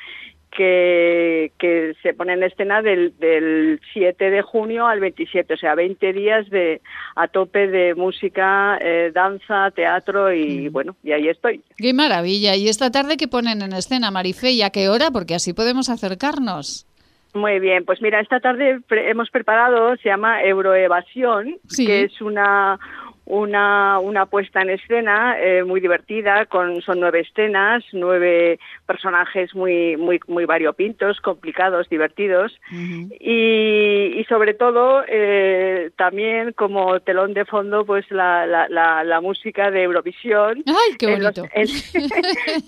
que, 0.57 1.53
que 1.59 1.95
se 2.03 2.15
pone 2.15 2.33
en 2.33 2.43
escena 2.43 2.83
del, 2.83 3.17
del 3.19 3.81
7 3.93 4.31
de 4.31 4.43
junio 4.43 4.87
al 4.87 5.01
27, 5.01 5.55
o 5.55 5.57
sea, 5.57 5.75
20 5.75 6.13
días 6.13 6.49
de 6.51 6.81
a 7.15 7.29
tope 7.29 7.69
de 7.69 7.95
música, 7.95 8.79
eh, 8.81 9.13
danza, 9.15 9.71
teatro 9.73 10.33
y 10.33 10.69
mm. 10.69 10.73
bueno, 10.73 10.97
y 11.05 11.13
ahí 11.13 11.29
estoy. 11.29 11.63
Qué 11.77 11.93
maravilla. 11.93 12.57
¿Y 12.57 12.69
esta 12.69 12.91
tarde 12.91 13.17
qué 13.17 13.29
ponen 13.29 13.63
en 13.63 13.75
escena, 13.75 14.11
Marife? 14.11 14.51
¿Y 14.51 14.63
a 14.63 14.71
qué 14.71 14.89
hora? 14.89 15.11
Porque 15.11 15.35
así 15.35 15.53
podemos 15.53 15.89
acercarnos. 15.91 16.87
Muy 17.35 17.61
bien, 17.61 17.85
pues 17.85 18.01
mira, 18.01 18.21
esta 18.21 18.41
tarde 18.41 18.81
hemos 18.89 19.29
preparado, 19.29 19.95
se 19.97 20.09
llama 20.09 20.43
Euroevasión, 20.43 21.59
que 21.77 22.05
es 22.05 22.21
una 22.23 22.79
una, 23.27 23.99
una 23.99 24.27
puesta 24.27 24.63
en 24.63 24.71
escena 24.71 25.37
eh, 25.41 25.65
muy 25.65 25.81
divertida, 25.81 26.47
con, 26.47 26.81
son 26.83 27.01
nueve 27.01 27.21
escenas, 27.21 27.83
nueve 27.93 28.61
personajes 28.87 29.53
muy, 29.55 29.97
muy, 29.97 30.21
muy 30.29 30.45
variopintos, 30.45 31.21
complicados, 31.21 31.89
divertidos, 31.89 32.57
y, 32.71 34.15
y, 34.17 34.25
sobre 34.29 34.55
todo 34.55 35.03
eh, 35.09 35.91
también 35.97 36.53
como 36.53 37.01
telón 37.01 37.35
de 37.35 37.45
fondo 37.45 37.85
pues 37.85 38.09
la, 38.11 38.47
la, 38.47 38.69
la, 39.03 39.21
música 39.21 39.73
de 39.73 39.83
Eurovisión. 39.83 40.63
¡Ay, 40.67 40.97
qué 40.97 41.07
bonito! 41.11 41.45
En 41.53 41.63
los, 41.67 41.95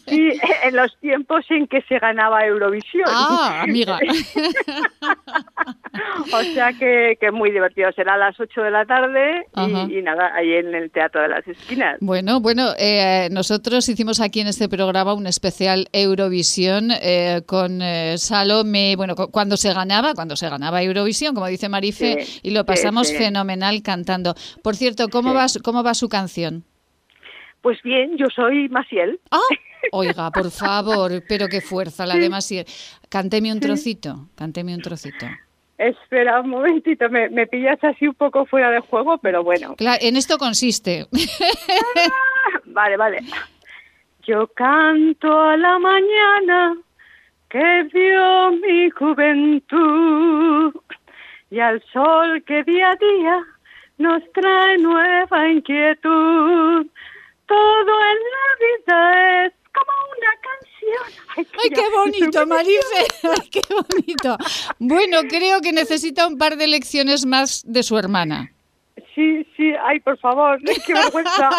en, 0.06 0.76
los 0.76 0.98
tiempos 0.98 1.44
en 1.50 1.68
que 1.68 1.82
se 1.82 2.00
ganaba 2.00 2.44
Eurovisión. 2.44 3.06
¡Ah, 3.06 3.60
amiga! 3.62 3.98
o 6.32 6.42
sea 6.54 6.72
que, 6.72 7.16
que 7.20 7.30
muy 7.30 7.50
divertido. 7.52 7.92
Será 7.92 8.14
a 8.14 8.18
las 8.18 8.38
ocho 8.40 8.62
de 8.62 8.70
la 8.70 8.84
tarde 8.86 9.46
y, 9.54 9.98
y 9.98 10.02
nada, 10.02 10.32
ahí 10.34 10.47
en 10.54 10.74
el 10.74 10.90
Teatro 10.90 11.22
de 11.22 11.28
las 11.28 11.46
Esquinas. 11.46 11.98
Bueno, 12.00 12.40
bueno, 12.40 12.68
eh, 12.78 13.28
nosotros 13.30 13.88
hicimos 13.88 14.20
aquí 14.20 14.40
en 14.40 14.46
este 14.46 14.68
programa 14.68 15.14
un 15.14 15.26
especial 15.26 15.88
Eurovisión 15.92 16.90
eh, 17.02 17.42
con 17.46 17.82
eh, 17.82 18.16
Salome, 18.18 18.96
bueno, 18.96 19.14
cuando 19.14 19.56
se 19.56 19.72
ganaba, 19.72 20.14
cuando 20.14 20.36
se 20.36 20.48
ganaba 20.48 20.82
Eurovisión, 20.82 21.34
como 21.34 21.46
dice 21.46 21.68
Marife, 21.68 22.18
y 22.42 22.50
lo 22.50 22.64
pasamos 22.64 23.12
fenomenal 23.12 23.82
cantando. 23.82 24.34
Por 24.62 24.76
cierto, 24.76 25.08
¿cómo, 25.08 25.34
va, 25.34 25.46
¿cómo 25.62 25.82
va 25.82 25.94
su 25.94 26.08
canción? 26.08 26.64
Pues 27.60 27.82
bien, 27.82 28.16
yo 28.16 28.26
soy 28.34 28.68
Maciel. 28.68 29.20
Ah, 29.30 29.40
oiga, 29.92 30.30
por 30.30 30.50
favor, 30.50 31.22
pero 31.28 31.48
qué 31.48 31.60
fuerza 31.60 32.06
la 32.06 32.16
de 32.16 32.28
Maciel. 32.28 32.66
Cánteme 33.08 33.52
un 33.52 33.60
trocito, 33.60 34.28
cánteme 34.36 34.74
un 34.74 34.82
trocito. 34.82 35.26
Espera 35.78 36.40
un 36.40 36.50
momentito, 36.50 37.08
me, 37.08 37.28
me, 37.30 37.46
pillas 37.46 37.82
así 37.84 38.08
un 38.08 38.14
poco 38.14 38.44
fuera 38.46 38.70
de 38.70 38.80
juego, 38.80 39.18
pero 39.18 39.44
bueno. 39.44 39.76
Claro, 39.76 39.98
en 40.02 40.16
esto 40.16 40.36
consiste. 40.36 41.06
Ah, 41.12 42.60
vale, 42.66 42.96
vale. 42.96 43.18
Yo 44.26 44.48
canto 44.48 45.40
a 45.40 45.56
la 45.56 45.78
mañana 45.78 46.76
que 47.48 47.82
vio 47.92 48.50
mi 48.50 48.90
juventud 48.90 50.74
y 51.50 51.60
al 51.60 51.82
sol 51.92 52.42
que 52.44 52.64
día 52.64 52.90
a 52.90 52.96
día 52.96 53.46
nos 53.98 54.22
trae 54.32 54.78
nueva 54.78 55.48
inquietud. 55.48 56.86
Todo 57.46 58.00
en 58.10 58.18
la 58.34 58.48
vida 58.60 59.46
es 59.46 59.52
como 59.72 59.92
una 60.16 60.32
canción. 60.42 60.77
Ay, 61.36 61.70
qué 61.70 61.82
bonito, 61.94 62.46
Marife. 62.46 63.06
Ay, 63.22 63.48
qué 63.50 63.62
bonito. 63.70 64.36
Bueno, 64.78 65.18
creo 65.28 65.60
que 65.60 65.72
necesita 65.72 66.26
un 66.26 66.38
par 66.38 66.56
de 66.56 66.66
lecciones 66.66 67.26
más 67.26 67.62
de 67.66 67.82
su 67.82 67.98
hermana. 67.98 68.52
Sí, 69.14 69.46
sí, 69.56 69.72
ay, 69.84 70.00
por 70.00 70.18
favor, 70.18 70.60
qué 70.86 70.94
vergüenza. 70.94 71.50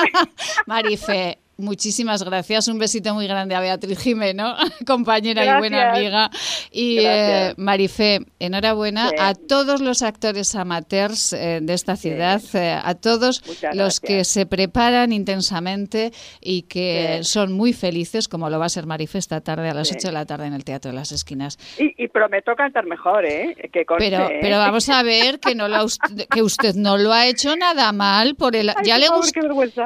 Marife, 0.66 1.38
Muchísimas 1.60 2.24
gracias. 2.24 2.70
Un 2.70 2.80
besito 2.80 3.14
muy 3.14 3.28
grande 3.28 3.54
a 3.54 3.60
Beatriz 3.60 4.00
Jimeno, 4.00 4.56
compañera 4.88 5.44
y 5.44 5.60
buena 5.60 5.92
amiga. 5.92 6.30
Y 6.72 7.00
eh, 7.00 7.54
Marifé, 7.58 8.22
enhorabuena 8.40 9.10
a 9.20 9.34
todos 9.36 9.82
los 9.82 10.02
actores 10.02 10.56
amateurs 10.56 11.34
eh, 11.34 11.60
de 11.62 11.74
esta 11.74 11.98
ciudad, 11.98 12.42
eh, 12.54 12.80
a 12.82 12.96
todos 12.96 13.44
los 13.74 14.00
que 14.00 14.24
se 14.24 14.46
preparan 14.46 15.12
intensamente 15.12 16.12
y 16.40 16.62
que 16.62 17.20
son 17.24 17.52
muy 17.52 17.74
felices, 17.74 18.30
como 18.30 18.50
lo 18.50 18.58
va 18.58 18.68
a 18.68 18.70
ser 18.70 18.86
Marifé 18.86 19.18
esta 19.18 19.42
tarde 19.42 19.70
a 19.70 19.74
las 19.74 19.92
8 19.92 20.08
de 20.08 20.14
la 20.14 20.26
tarde 20.26 20.48
en 20.48 20.54
el 20.54 20.64
Teatro 20.64 20.92
de 20.92 20.96
las 20.96 21.12
Esquinas. 21.12 21.60
Y, 21.78 22.08
prometo 22.08 22.56
cantar 22.56 22.86
mejor, 22.86 23.26
¿eh? 23.26 23.56
Que 23.72 23.86
pero, 23.98 24.30
pero 24.42 24.58
vamos 24.58 24.90
a 24.90 25.04
ver 25.04 25.40
que, 25.40 25.56
no 25.56 25.68
lo, 25.68 25.86
que 26.32 26.42
usted 26.42 26.76
no 26.76 26.98
lo 26.98 27.12
ha 27.12 27.28
hecho 27.28 27.56
nada 27.58 27.92
mal. 27.92 28.36
por 28.36 28.56
el 28.56 28.72
ya, 28.84 28.98
le 28.98 29.08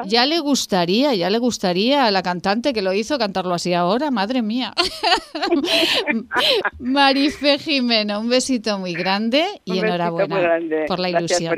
ya 0.06 0.24
le 0.24 0.38
gustaría, 0.38 1.14
ya 1.14 1.30
le 1.30 1.38
gustaría 1.38 1.63
a 1.64 2.10
la 2.10 2.22
cantante 2.22 2.72
que 2.72 2.82
lo 2.82 2.92
hizo 2.92 3.18
cantarlo 3.18 3.54
así 3.54 3.72
ahora, 3.72 4.10
madre 4.10 4.42
mía. 4.42 4.74
Marife 6.78 7.58
Jimeno, 7.58 8.20
un 8.20 8.28
besito 8.28 8.78
muy 8.78 8.92
grande 8.92 9.46
y 9.64 9.78
enhorabuena 9.78 10.58
por 10.86 10.98
la 10.98 11.08
ilusión. 11.08 11.54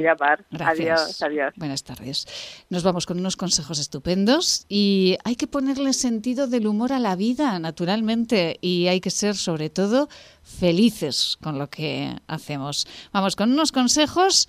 Gracias. 0.51 1.23
Adiós, 1.23 1.53
Buenas 1.57 1.83
tardes. 1.83 2.27
Nos 2.71 2.85
vamos 2.85 3.05
con 3.05 3.19
unos 3.19 3.37
consejos 3.37 3.81
estupendos 3.81 4.65
y 4.69 5.17
hay 5.25 5.35
que 5.35 5.49
ponerle 5.49 5.93
sentido 5.93 6.47
del 6.47 6.69
humor 6.69 6.93
a 6.93 7.01
la 7.01 7.17
vida, 7.17 7.59
naturalmente, 7.59 8.59
y 8.61 8.87
hay 8.87 9.01
que 9.01 9.11
ser 9.11 9.35
sobre 9.35 9.71
todo 9.71 10.09
felices 10.43 11.37
con 11.43 11.59
lo 11.59 11.69
que 11.69 12.15
hacemos. 12.29 12.87
Vamos 13.13 13.35
con 13.35 13.51
unos 13.51 13.73
consejos 13.73 14.47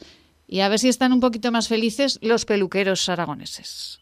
y 0.47 0.59
a 0.59 0.69
ver 0.69 0.77
si 0.77 0.87
están 0.87 1.13
un 1.13 1.19
poquito 1.19 1.51
más 1.51 1.67
felices 1.67 2.19
los 2.21 2.45
peluqueros 2.45 3.09
aragoneses. 3.09 4.01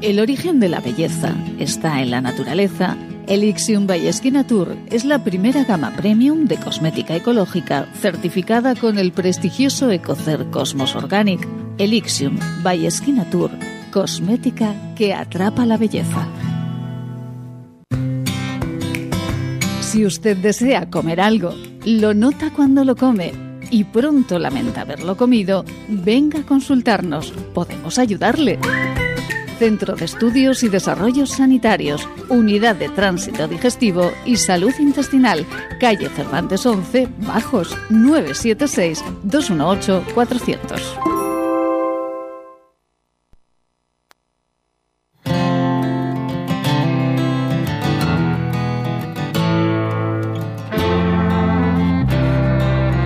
El 0.00 0.18
origen 0.18 0.60
de 0.60 0.68
la 0.68 0.80
belleza 0.80 1.34
está 1.58 2.02
en 2.02 2.10
la 2.10 2.20
naturaleza 2.20 2.96
Elixium 3.28 3.86
by 3.86 4.10
Tour 4.46 4.76
es 4.90 5.04
la 5.04 5.22
primera 5.22 5.64
gama 5.64 5.92
premium 5.96 6.46
de 6.46 6.56
cosmética 6.56 7.14
ecológica 7.14 7.86
certificada 7.94 8.74
con 8.74 8.98
el 8.98 9.12
prestigioso 9.12 9.90
Ecocer 9.90 10.46
Cosmos 10.50 10.96
Organic. 10.96 11.46
Elixium 11.78 12.38
by 12.62 12.88
Tour, 13.30 13.50
cosmética 13.92 14.74
que 14.96 15.14
atrapa 15.14 15.64
la 15.64 15.76
belleza. 15.76 16.26
Si 19.80 20.04
usted 20.04 20.36
desea 20.36 20.90
comer 20.90 21.20
algo, 21.20 21.54
lo 21.84 22.14
nota 22.14 22.50
cuando 22.50 22.84
lo 22.84 22.96
come 22.96 23.32
y 23.70 23.84
pronto 23.84 24.38
lamenta 24.38 24.82
haberlo 24.82 25.16
comido, 25.16 25.64
venga 25.88 26.40
a 26.40 26.46
consultarnos. 26.46 27.32
Podemos 27.54 27.98
ayudarle. 27.98 28.58
Centro 29.62 29.94
de 29.94 30.06
Estudios 30.06 30.64
y 30.64 30.68
Desarrollos 30.68 31.30
Sanitarios, 31.30 32.08
Unidad 32.28 32.74
de 32.74 32.88
Tránsito 32.88 33.46
Digestivo 33.46 34.10
y 34.26 34.36
Salud 34.36 34.72
Intestinal, 34.80 35.46
calle 35.78 36.08
Cervantes 36.08 36.66
11, 36.66 37.06
Bajos, 37.18 37.76
976-218-400. 37.90 40.82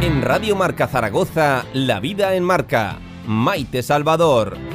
En 0.01 0.23
Radio 0.23 0.57
Marca 0.57 0.89
Zaragoza, 0.89 1.67
La 1.75 2.01
Vida 2.01 2.35
en 2.35 2.45
Marca. 2.45 2.97
Maite 3.27 3.83
Salvador. 3.83 4.66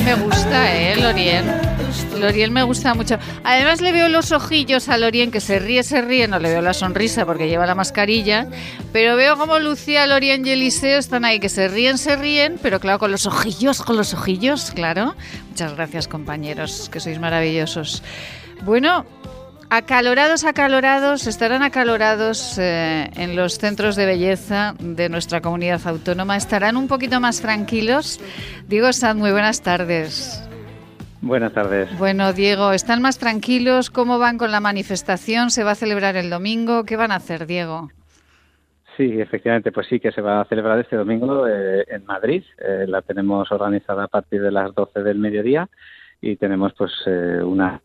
Me 0.00 0.14
gusta, 0.14 0.74
¿eh, 0.74 0.96
Lorien? 0.96 1.44
Lorien 2.18 2.52
me 2.52 2.64
gusta 2.64 2.94
mucho. 2.94 3.16
Además 3.44 3.80
le 3.80 3.92
veo 3.92 4.08
los 4.08 4.32
ojillos 4.32 4.88
a 4.88 4.98
Lorien, 4.98 5.30
que 5.30 5.40
se 5.40 5.60
ríe, 5.60 5.84
se 5.84 6.02
ríe, 6.02 6.26
no 6.26 6.40
le 6.40 6.48
veo 6.50 6.62
la 6.62 6.74
sonrisa 6.74 7.24
porque 7.24 7.48
lleva 7.48 7.64
la 7.64 7.76
mascarilla, 7.76 8.48
pero 8.92 9.14
veo 9.14 9.36
como 9.36 9.58
Lucía, 9.60 10.06
Lorien 10.06 10.44
y 10.46 10.50
Eliseo 10.50 10.98
están 10.98 11.24
ahí, 11.24 11.38
que 11.38 11.48
se 11.48 11.68
ríen, 11.68 11.98
se 11.98 12.16
ríen, 12.16 12.58
pero 12.60 12.80
claro, 12.80 12.98
con 12.98 13.12
los 13.12 13.26
ojillos, 13.26 13.82
con 13.82 13.96
los 13.96 14.14
ojillos, 14.14 14.72
claro. 14.72 15.14
Muchas 15.50 15.74
gracias, 15.74 16.08
compañeros, 16.08 16.88
que 16.90 16.98
sois 16.98 17.20
maravillosos. 17.20 18.02
Bueno, 18.64 19.06
Acalorados, 19.76 20.44
acalorados, 20.44 21.26
estarán 21.26 21.64
acalorados 21.64 22.60
eh, 22.60 23.10
en 23.16 23.34
los 23.34 23.58
centros 23.58 23.96
de 23.96 24.06
belleza 24.06 24.76
de 24.78 25.08
nuestra 25.08 25.40
comunidad 25.40 25.80
autónoma. 25.84 26.36
Estarán 26.36 26.76
un 26.76 26.86
poquito 26.86 27.18
más 27.18 27.42
tranquilos. 27.42 28.20
Diego 28.68 28.92
Sanz, 28.92 29.18
muy 29.18 29.32
buenas 29.32 29.64
tardes. 29.64 30.48
Buenas 31.22 31.52
tardes. 31.54 31.88
Bueno, 31.98 32.32
Diego, 32.32 32.70
¿están 32.70 33.02
más 33.02 33.18
tranquilos? 33.18 33.90
¿Cómo 33.90 34.20
van 34.20 34.38
con 34.38 34.52
la 34.52 34.60
manifestación? 34.60 35.50
¿Se 35.50 35.64
va 35.64 35.72
a 35.72 35.74
celebrar 35.74 36.14
el 36.14 36.30
domingo? 36.30 36.84
¿Qué 36.84 36.94
van 36.96 37.10
a 37.10 37.16
hacer, 37.16 37.44
Diego? 37.44 37.90
Sí, 38.96 39.20
efectivamente, 39.20 39.72
pues 39.72 39.88
sí 39.88 39.98
que 39.98 40.12
se 40.12 40.20
va 40.20 40.40
a 40.40 40.44
celebrar 40.44 40.78
este 40.78 40.94
domingo 40.94 41.48
eh, 41.48 41.84
en 41.88 42.04
Madrid. 42.04 42.44
Eh, 42.58 42.84
la 42.86 43.02
tenemos 43.02 43.50
organizada 43.50 44.04
a 44.04 44.08
partir 44.08 44.40
de 44.40 44.52
las 44.52 44.72
12 44.72 45.02
del 45.02 45.18
mediodía 45.18 45.68
y 46.20 46.36
tenemos 46.36 46.72
pues 46.74 46.92
una 47.06 47.82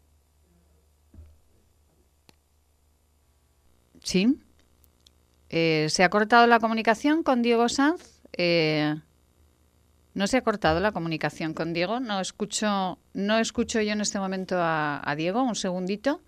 Sí. 4.09 4.39
Eh, 5.49 5.85
¿Se 5.91 6.03
ha 6.03 6.09
cortado 6.09 6.47
la 6.47 6.59
comunicación 6.59 7.21
con 7.21 7.43
Diego 7.43 7.69
Sanz? 7.69 8.23
Eh, 8.33 8.95
no 10.19 10.27
se 10.27 10.35
ha 10.35 10.41
cortado 10.41 10.81
la 10.81 10.91
comunicación 10.91 11.53
con 11.53 11.71
Diego. 11.71 12.01
No 12.01 12.19
escucho, 12.19 12.99
no 13.13 13.39
escucho 13.39 13.79
yo 13.79 13.93
en 13.93 14.01
este 14.01 14.19
momento 14.19 14.57
a 14.59 15.13
Diego. 15.17 15.41
Un 15.41 15.55
segundito. 15.55 16.19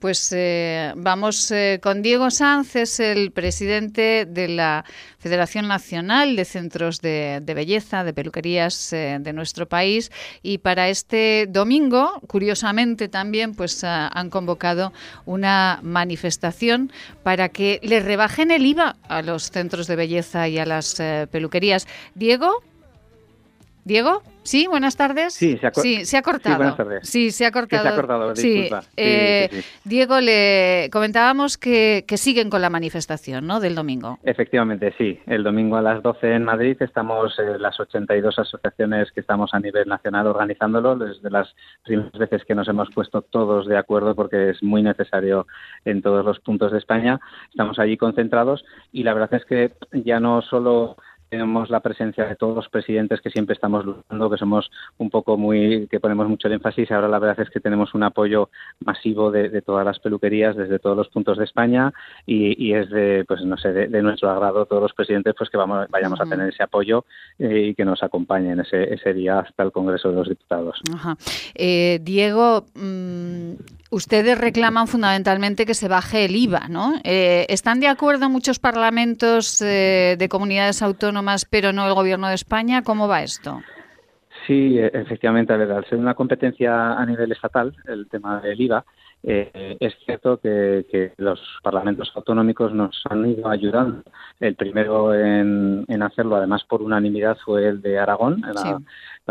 Pues 0.00 0.32
eh, 0.32 0.92
vamos 0.96 1.50
eh, 1.50 1.80
con 1.82 2.02
Diego 2.02 2.30
Sanz, 2.30 2.76
es 2.76 3.00
el 3.00 3.32
presidente 3.32 4.26
de 4.26 4.46
la 4.46 4.84
Federación 5.18 5.66
Nacional 5.66 6.36
de 6.36 6.44
Centros 6.44 7.00
de, 7.00 7.42
Belleza, 7.44 8.04
de 8.04 8.12
Peluquerías 8.12 8.92
eh, 8.92 9.18
de 9.20 9.32
nuestro 9.32 9.68
país. 9.68 10.12
Y 10.40 10.58
para 10.58 10.88
este 10.88 11.48
domingo, 11.48 12.20
curiosamente 12.28 13.08
también, 13.08 13.56
pues 13.56 13.82
ah, 13.82 14.08
han 14.14 14.30
convocado 14.30 14.92
una 15.26 15.80
manifestación 15.82 16.92
para 17.24 17.48
que 17.48 17.80
le 17.82 17.98
rebajen 17.98 18.52
el 18.52 18.66
IVA 18.66 18.96
a 19.08 19.22
los 19.22 19.50
centros 19.50 19.88
de 19.88 19.96
belleza 19.96 20.46
y 20.46 20.58
a 20.58 20.66
las 20.66 21.02
peluquerías. 21.32 21.88
Diego, 22.14 22.62
Diego. 23.88 24.22
Sí, 24.42 24.66
buenas 24.66 24.96
tardes. 24.96 25.32
Sí, 25.34 25.56
se 25.56 25.66
ha, 25.66 25.72
sí, 25.72 26.04
se 26.04 26.16
ha 26.18 26.22
cortado. 26.22 26.54
Sí, 26.54 26.58
buenas 26.58 26.76
tardes. 26.76 27.08
Sí, 27.08 27.30
se 27.30 27.46
ha 27.46 27.50
cortado. 27.50 27.82
se 27.82 27.88
ha 27.88 27.94
cortado, 27.94 28.32
disculpa. 28.34 28.82
Eh, 28.96 29.48
sí, 29.50 29.64
Diego, 29.84 30.20
le 30.20 30.88
comentábamos 30.92 31.56
que, 31.56 32.04
siguen 32.16 32.50
con 32.50 32.60
la 32.60 32.68
manifestación, 32.68 33.46
¿no?, 33.46 33.60
del 33.60 33.74
domingo. 33.74 34.18
Efectivamente, 34.22 34.94
sí. 34.98 35.18
El 35.26 35.42
domingo 35.42 35.76
a 35.76 35.82
las 35.82 36.02
12 36.02 36.34
en 36.34 36.44
Madrid 36.44 36.76
estamos 36.80 37.38
eh, 37.38 37.58
las 37.58 37.80
82 37.80 38.38
asociaciones 38.38 39.10
que 39.12 39.20
estamos 39.20 39.54
a 39.54 39.60
nivel 39.60 39.88
nacional 39.88 40.26
organizándolo, 40.26 40.96
desde 40.96 41.30
las 41.30 41.54
primeras 41.82 42.12
veces 42.12 42.44
que 42.44 42.54
nos 42.54 42.68
hemos 42.68 42.90
puesto 42.90 43.22
todos 43.22 43.66
de 43.66 43.78
acuerdo 43.78 44.14
porque 44.14 44.50
es 44.50 44.62
muy 44.62 44.82
necesario 44.82 45.46
en 45.86 46.02
todos 46.02 46.24
los 46.24 46.40
puntos 46.40 46.72
de 46.72 46.78
España. 46.78 47.20
Estamos 47.50 47.78
allí 47.78 47.96
concentrados 47.96 48.64
y 48.92 49.02
la 49.02 49.14
verdad 49.14 49.34
es 49.34 49.44
que 49.46 49.72
ya 49.92 50.20
no 50.20 50.42
solo 50.42 50.96
tenemos 51.28 51.70
la 51.70 51.80
presencia 51.80 52.24
de 52.26 52.36
todos 52.36 52.54
los 52.54 52.68
presidentes 52.68 53.20
que 53.20 53.30
siempre 53.30 53.54
estamos 53.54 53.84
luchando, 53.84 54.30
que 54.30 54.36
somos 54.36 54.70
un 54.98 55.10
poco 55.10 55.36
muy, 55.36 55.86
que 55.88 56.00
ponemos 56.00 56.28
mucho 56.28 56.48
el 56.48 56.54
énfasis. 56.54 56.90
Ahora 56.90 57.08
la 57.08 57.18
verdad 57.18 57.40
es 57.40 57.50
que 57.50 57.60
tenemos 57.60 57.94
un 57.94 58.02
apoyo 58.02 58.50
masivo 58.84 59.30
de, 59.30 59.62
todas 59.62 59.84
las 59.84 59.98
peluquerías 59.98 60.56
desde 60.56 60.78
todos 60.78 60.96
los 60.96 61.08
puntos 61.08 61.38
de 61.38 61.44
España 61.44 61.92
y, 62.26 62.72
es 62.72 62.90
de, 62.90 63.24
pues 63.26 63.42
no 63.44 63.56
sé, 63.56 63.72
de, 63.72 64.02
nuestro 64.02 64.30
agrado 64.30 64.66
todos 64.66 64.82
los 64.82 64.92
presidentes, 64.92 65.34
pues 65.36 65.50
que 65.50 65.56
vamos, 65.56 65.86
vayamos 65.90 66.20
a 66.20 66.24
tener 66.24 66.48
ese 66.48 66.62
apoyo 66.62 67.04
eh, 67.38 67.68
y 67.68 67.74
que 67.74 67.84
nos 67.84 68.02
acompañen 68.02 68.60
ese, 68.60 68.94
ese 68.94 69.12
día 69.12 69.40
hasta 69.40 69.62
el 69.62 69.72
Congreso 69.72 70.10
de 70.10 70.16
los 70.16 70.28
Diputados. 70.28 70.80
Eh, 71.54 71.98
Diego, 72.02 72.64
mm, 72.74 73.52
ustedes 73.90 74.38
reclaman 74.38 74.86
fundamentalmente 74.86 75.66
que 75.66 75.74
se 75.74 75.88
baje 75.88 76.24
el 76.24 76.36
IVA, 76.36 76.68
¿no? 76.68 76.94
Eh, 77.04 77.46
¿Están 77.48 77.80
de 77.80 77.88
acuerdo 77.88 78.28
muchos 78.28 78.58
parlamentos 78.58 79.58
de 79.58 80.28
comunidades 80.30 80.82
autónomas? 80.82 81.44
pero 81.50 81.72
no 81.72 81.86
el 81.86 81.94
Gobierno 81.94 82.28
de 82.28 82.34
España. 82.34 82.82
¿Cómo 82.82 83.08
va 83.08 83.22
esto? 83.22 83.60
Sí, 84.46 84.78
e, 84.78 84.86
efectivamente, 84.92 85.52
a 85.52 85.56
ver, 85.56 85.70
al 85.72 85.84
ser 85.86 85.98
una 85.98 86.14
competencia 86.14 86.92
a 86.92 87.06
nivel 87.06 87.32
estatal, 87.32 87.74
el 87.86 88.08
tema 88.08 88.40
del 88.40 88.60
IVA, 88.60 88.84
eh, 89.22 89.76
es 89.80 89.94
cierto 90.04 90.38
que, 90.38 91.12
los 91.16 91.40
parlamentos 91.62 92.12
autonómicos 92.14 92.72
nos 92.72 93.02
han 93.10 93.28
ido 93.28 93.48
ayudando. 93.48 94.02
El 94.38 94.54
primero 94.54 95.12
en, 95.12 96.02
hacerlo, 96.02 96.36
además 96.36 96.62
por 96.64 96.82
unanimidad, 96.82 97.36
fue 97.44 97.66
el 97.66 97.82
de 97.82 97.98
Aragón, 97.98 98.42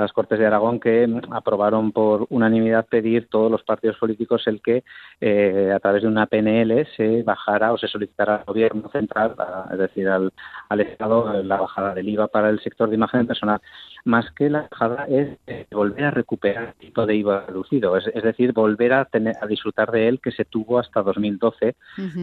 las 0.01 0.13
Cortes 0.13 0.39
de 0.39 0.45
Aragón, 0.45 0.79
que 0.79 1.07
aprobaron 1.31 1.91
por 1.91 2.27
unanimidad 2.29 2.85
pedir 2.85 3.27
todos 3.29 3.51
los 3.51 3.63
partidos 3.63 3.97
políticos 3.97 4.43
el 4.47 4.61
que 4.61 4.83
eh, 5.21 5.71
a 5.75 5.79
través 5.79 6.03
de 6.03 6.07
una 6.07 6.27
PNL 6.27 6.87
se 6.95 7.23
bajara 7.23 7.73
o 7.73 7.77
se 7.77 7.87
solicitara 7.87 8.35
al 8.35 8.45
Gobierno 8.45 8.89
central, 8.89 9.35
es 9.71 9.77
decir, 9.77 10.07
al, 10.07 10.31
al 10.69 10.81
Estado, 10.81 11.43
la 11.43 11.57
bajada 11.57 11.93
del 11.93 12.09
IVA 12.09 12.27
para 12.27 12.49
el 12.49 12.59
sector 12.61 12.89
de 12.89 12.95
imagen 12.95 13.27
personal. 13.27 13.59
Más 14.05 14.31
que 14.31 14.49
la 14.49 14.67
bajada 14.71 15.05
es 15.07 15.37
volver 15.71 16.05
a 16.05 16.11
recuperar 16.11 16.67
el 16.69 16.73
tipo 16.75 17.05
de 17.05 17.15
IVA 17.15 17.45
reducido, 17.47 17.97
es, 17.97 18.05
decir, 18.23 18.53
volver 18.53 18.93
a, 18.93 19.05
tener, 19.05 19.35
a 19.41 19.47
disfrutar 19.47 19.91
de 19.91 20.07
él 20.07 20.19
que 20.21 20.31
se 20.31 20.45
tuvo 20.45 20.79
hasta 20.79 21.01
2012, 21.01 21.67
eh, 21.67 21.75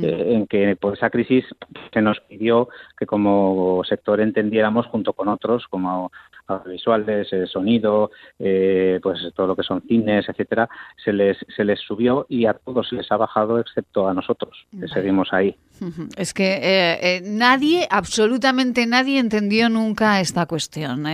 en 0.02 0.46
que 0.46 0.76
por 0.76 0.94
esa 0.94 1.10
crisis 1.10 1.44
se 1.92 2.00
nos 2.00 2.20
pidió 2.20 2.68
que 2.96 3.06
como 3.06 3.82
sector 3.84 4.20
entendiéramos 4.20 4.86
junto 4.86 5.12
con 5.12 5.28
otros, 5.28 5.66
como 5.68 6.10
audiovisuales, 6.46 7.32
eh, 7.32 7.46
sonido, 7.46 8.10
eh, 8.38 9.00
pues 9.02 9.20
todo 9.34 9.48
lo 9.48 9.56
que 9.56 9.62
son 9.62 9.82
cines, 9.82 10.28
etcétera, 10.28 10.68
se 11.02 11.12
les 11.12 11.38
se 11.54 11.64
les 11.64 11.80
subió 11.80 12.26
y 12.28 12.46
a 12.46 12.54
todos 12.54 12.88
se 12.88 12.96
les 12.96 13.10
ha 13.10 13.16
bajado 13.16 13.58
excepto 13.58 14.08
a 14.08 14.14
nosotros, 14.14 14.66
que 14.78 14.88
seguimos 14.88 15.32
ahí. 15.32 15.56
Es 16.16 16.34
que 16.34 16.60
eh, 16.62 17.22
nadie, 17.24 17.86
absolutamente 17.90 18.86
nadie 18.86 19.18
entendió 19.18 19.68
nunca 19.68 20.20
esta 20.20 20.46
cuestión, 20.46 21.04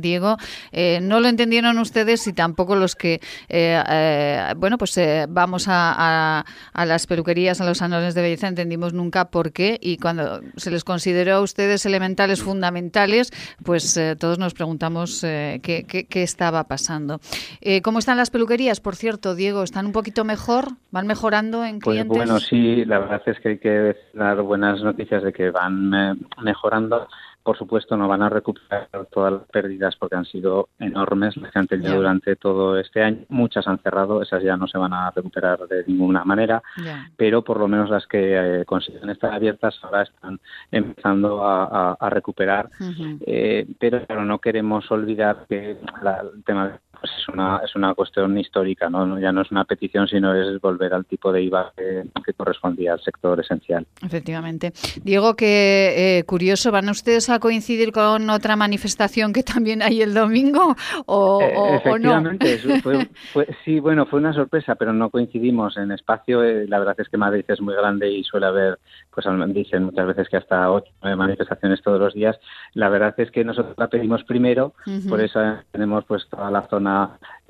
Diego. 0.00 0.36
no 1.02 1.20
lo 1.20 1.28
entendieron 1.28 1.78
ustedes 1.78 2.26
y 2.26 2.32
tampoco 2.32 2.76
los 2.76 2.96
que, 2.96 3.20
bueno, 4.56 4.78
pues 4.78 4.98
vamos 5.28 5.66
a, 5.68 6.44
a, 6.72 6.86
las 6.86 7.06
peluquerías, 7.06 7.60
a 7.60 7.64
los 7.64 7.78
salones 7.78 8.14
de 8.14 8.22
belleza, 8.22 8.48
entendimos 8.48 8.92
nunca 8.92 9.30
por 9.30 9.52
qué 9.52 9.78
y 9.80 9.96
cuando 9.96 10.40
se 10.56 10.70
les 10.70 10.84
consideró 10.84 11.36
a 11.36 11.40
ustedes 11.40 11.86
elementales, 11.86 12.42
fundamentales, 12.42 13.30
pues 13.64 13.98
todos 14.18 14.38
nos 14.38 14.54
preguntamos 14.54 15.24
eh, 15.24 15.60
qué, 15.62 15.84
qué, 15.84 16.22
estaba 16.22 16.64
pasando. 16.64 17.20
Eh, 17.60 17.82
¿Cómo 17.82 17.98
están 17.98 18.16
las 18.16 18.30
peluquerías, 18.30 18.80
por 18.80 18.96
cierto, 18.96 19.34
Diego? 19.34 19.62
¿Están 19.62 19.86
un 19.86 19.92
poquito 19.92 20.24
mejor? 20.24 20.68
¿Van 20.90 21.06
mejorando 21.06 21.64
en 21.64 21.78
pues 21.78 21.94
clientes? 21.94 22.16
bueno, 22.16 22.40
sí, 22.40 22.84
la 22.84 22.98
verdad 22.98 23.22
es 23.26 23.40
que 23.40 23.48
hay 23.48 23.58
que 23.58 23.96
dar 24.12 24.40
buenas 24.42 24.82
noticias 24.82 25.22
de 25.22 25.32
que 25.32 25.50
van 25.50 25.94
eh, 25.94 26.14
mejorando. 26.42 27.08
Por 27.42 27.56
supuesto, 27.56 27.96
no 27.96 28.06
van 28.06 28.22
a 28.22 28.28
recuperar 28.28 28.88
todas 29.10 29.32
las 29.32 29.42
pérdidas 29.44 29.96
porque 29.96 30.14
han 30.14 30.26
sido 30.26 30.68
enormes 30.78 31.38
las 31.38 31.50
que 31.50 31.58
han 31.58 31.66
tenido 31.66 31.96
durante 31.96 32.36
todo 32.36 32.78
este 32.78 33.02
año. 33.02 33.24
Muchas 33.30 33.66
han 33.66 33.78
cerrado, 33.78 34.20
esas 34.20 34.42
ya 34.42 34.58
no 34.58 34.66
se 34.66 34.76
van 34.76 34.92
a 34.92 35.10
recuperar 35.10 35.58
de 35.66 35.84
ninguna 35.86 36.22
manera, 36.22 36.62
pero 37.16 37.42
por 37.42 37.58
lo 37.58 37.66
menos 37.66 37.88
las 37.88 38.06
que 38.06 38.60
eh, 38.60 38.64
consiguen 38.66 39.08
estar 39.08 39.32
abiertas 39.32 39.78
ahora 39.82 40.02
están 40.02 40.38
empezando 40.70 41.42
a, 41.42 41.96
recuperar. 42.10 42.68
Eh, 43.26 43.66
pero 43.78 44.24
no 44.24 44.38
queremos 44.38 44.90
olvidar 44.90 45.46
que 45.48 45.70
el 45.70 46.44
tema 46.44 46.68
de 46.68 46.74
pues 47.00 47.12
es 47.18 47.28
una, 47.28 47.60
es 47.64 47.74
una 47.74 47.94
cuestión 47.94 48.36
histórica, 48.38 48.90
¿no? 48.90 49.18
ya 49.18 49.32
no 49.32 49.42
es 49.42 49.50
una 49.50 49.64
petición, 49.64 50.06
sino 50.06 50.34
es 50.34 50.60
volver 50.60 50.92
al 50.94 51.06
tipo 51.06 51.32
de 51.32 51.42
IVA 51.42 51.72
que, 51.76 52.04
correspondía 52.36 52.92
al 52.92 53.00
sector 53.00 53.40
esencial. 53.40 53.86
Efectivamente. 54.02 54.72
Diego, 55.02 55.34
que 55.34 56.18
eh, 56.18 56.24
curioso, 56.24 56.70
¿van 56.70 56.88
ustedes 56.88 57.28
a 57.28 57.38
coincidir 57.38 57.92
con 57.92 58.30
otra 58.30 58.56
manifestación 58.56 59.32
que 59.32 59.42
también 59.42 59.82
hay 59.82 60.00
el 60.00 60.14
domingo 60.14 60.76
o, 61.06 61.40
eh, 61.42 61.76
efectivamente, 61.76 62.60
sí, 63.64 63.80
bueno, 63.80 64.06
fue 64.06 64.20
una 64.20 64.32
sorpresa, 64.32 64.74
pero 64.76 64.92
no 64.92 65.10
coincidimos 65.10 65.76
en 65.76 65.92
espacio. 65.92 66.42
Eh, 66.44 66.66
la 66.68 66.78
verdad 66.78 66.96
es 66.98 67.08
que 67.08 67.16
Madrid 67.16 67.44
es 67.48 67.60
muy 67.60 67.74
grande 67.74 68.10
y 68.10 68.24
suele 68.24 68.46
haber, 68.46 68.78
pues 69.12 69.26
dicen 69.48 69.84
muchas 69.84 70.06
veces 70.06 70.28
que 70.28 70.36
hasta 70.36 70.70
ocho 70.70 70.90
manifestaciones 71.02 71.82
todos 71.82 72.00
los 72.00 72.14
días. 72.14 72.38
La 72.74 72.88
verdad 72.88 73.14
es 73.18 73.30
que 73.30 73.44
nosotros 73.44 73.74
la 73.76 73.88
pedimos 73.88 74.24
primero, 74.24 74.74
por 75.08 75.20
eso 75.20 75.40
tenemos 75.72 76.04
pues 76.04 76.26
toda 76.28 76.50
la 76.50 76.66
zona 76.68 76.89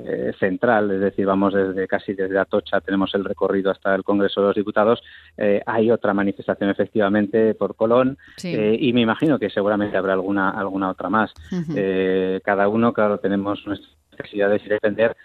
eh, 0.07 0.33
central, 0.39 0.91
es 0.93 1.01
decir, 1.01 1.27
vamos 1.27 1.53
desde 1.53 1.87
casi 1.87 2.15
desde 2.15 2.39
Atocha, 2.39 2.81
tenemos 2.81 3.15
el 3.15 3.25
recorrido 3.25 3.71
hasta 3.71 3.95
el 3.95 4.05
Congreso 4.05 4.41
de 4.41 4.47
los 4.49 4.57
Diputados. 4.57 5.03
Eh, 5.37 5.63
hay 5.67 5.91
otra 5.91 6.15
manifestación 6.15 6.71
efectivamente 6.71 7.55
por 7.55 7.75
Colón 7.77 8.17
eh, 8.43 8.77
y 8.81 8.93
me 8.93 9.03
imagino 9.03 9.39
que 9.39 9.51
seguramente 9.51 9.97
habrá 9.97 10.15
alguna 10.15 10.51
alguna 10.51 10.91
otra 10.91 11.11
más. 11.11 11.33
cada 12.43 12.69
uno, 12.69 12.93
claro, 12.93 13.19
tenemos 13.19 13.67
nuestras 13.67 13.95
necesidades 14.13 14.63
y 14.65 14.69
defender 14.69 15.17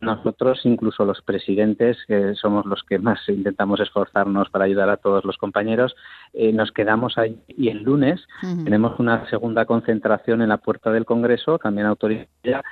nosotros, 0.00 0.60
incluso 0.64 1.04
los 1.04 1.20
presidentes, 1.22 1.98
que 2.06 2.34
somos 2.34 2.66
los 2.66 2.82
que 2.82 2.98
más 2.98 3.18
intentamos 3.28 3.80
esforzarnos 3.80 4.50
para 4.50 4.66
ayudar 4.66 4.90
a 4.90 4.98
todos 4.98 5.24
los 5.24 5.38
compañeros, 5.38 5.94
nos 6.52 6.72
quedamos 6.72 7.16
ahí 7.16 7.40
y 7.48 7.68
el 7.68 7.82
lunes 7.82 8.20
tenemos 8.64 9.00
una 9.00 9.28
segunda 9.30 9.64
concentración 9.64 10.42
en 10.42 10.50
la 10.50 10.58
puerta 10.58 10.92
del 10.92 11.06
Congreso, 11.06 11.58
también 11.58 11.86
autorizada, 11.86 12.62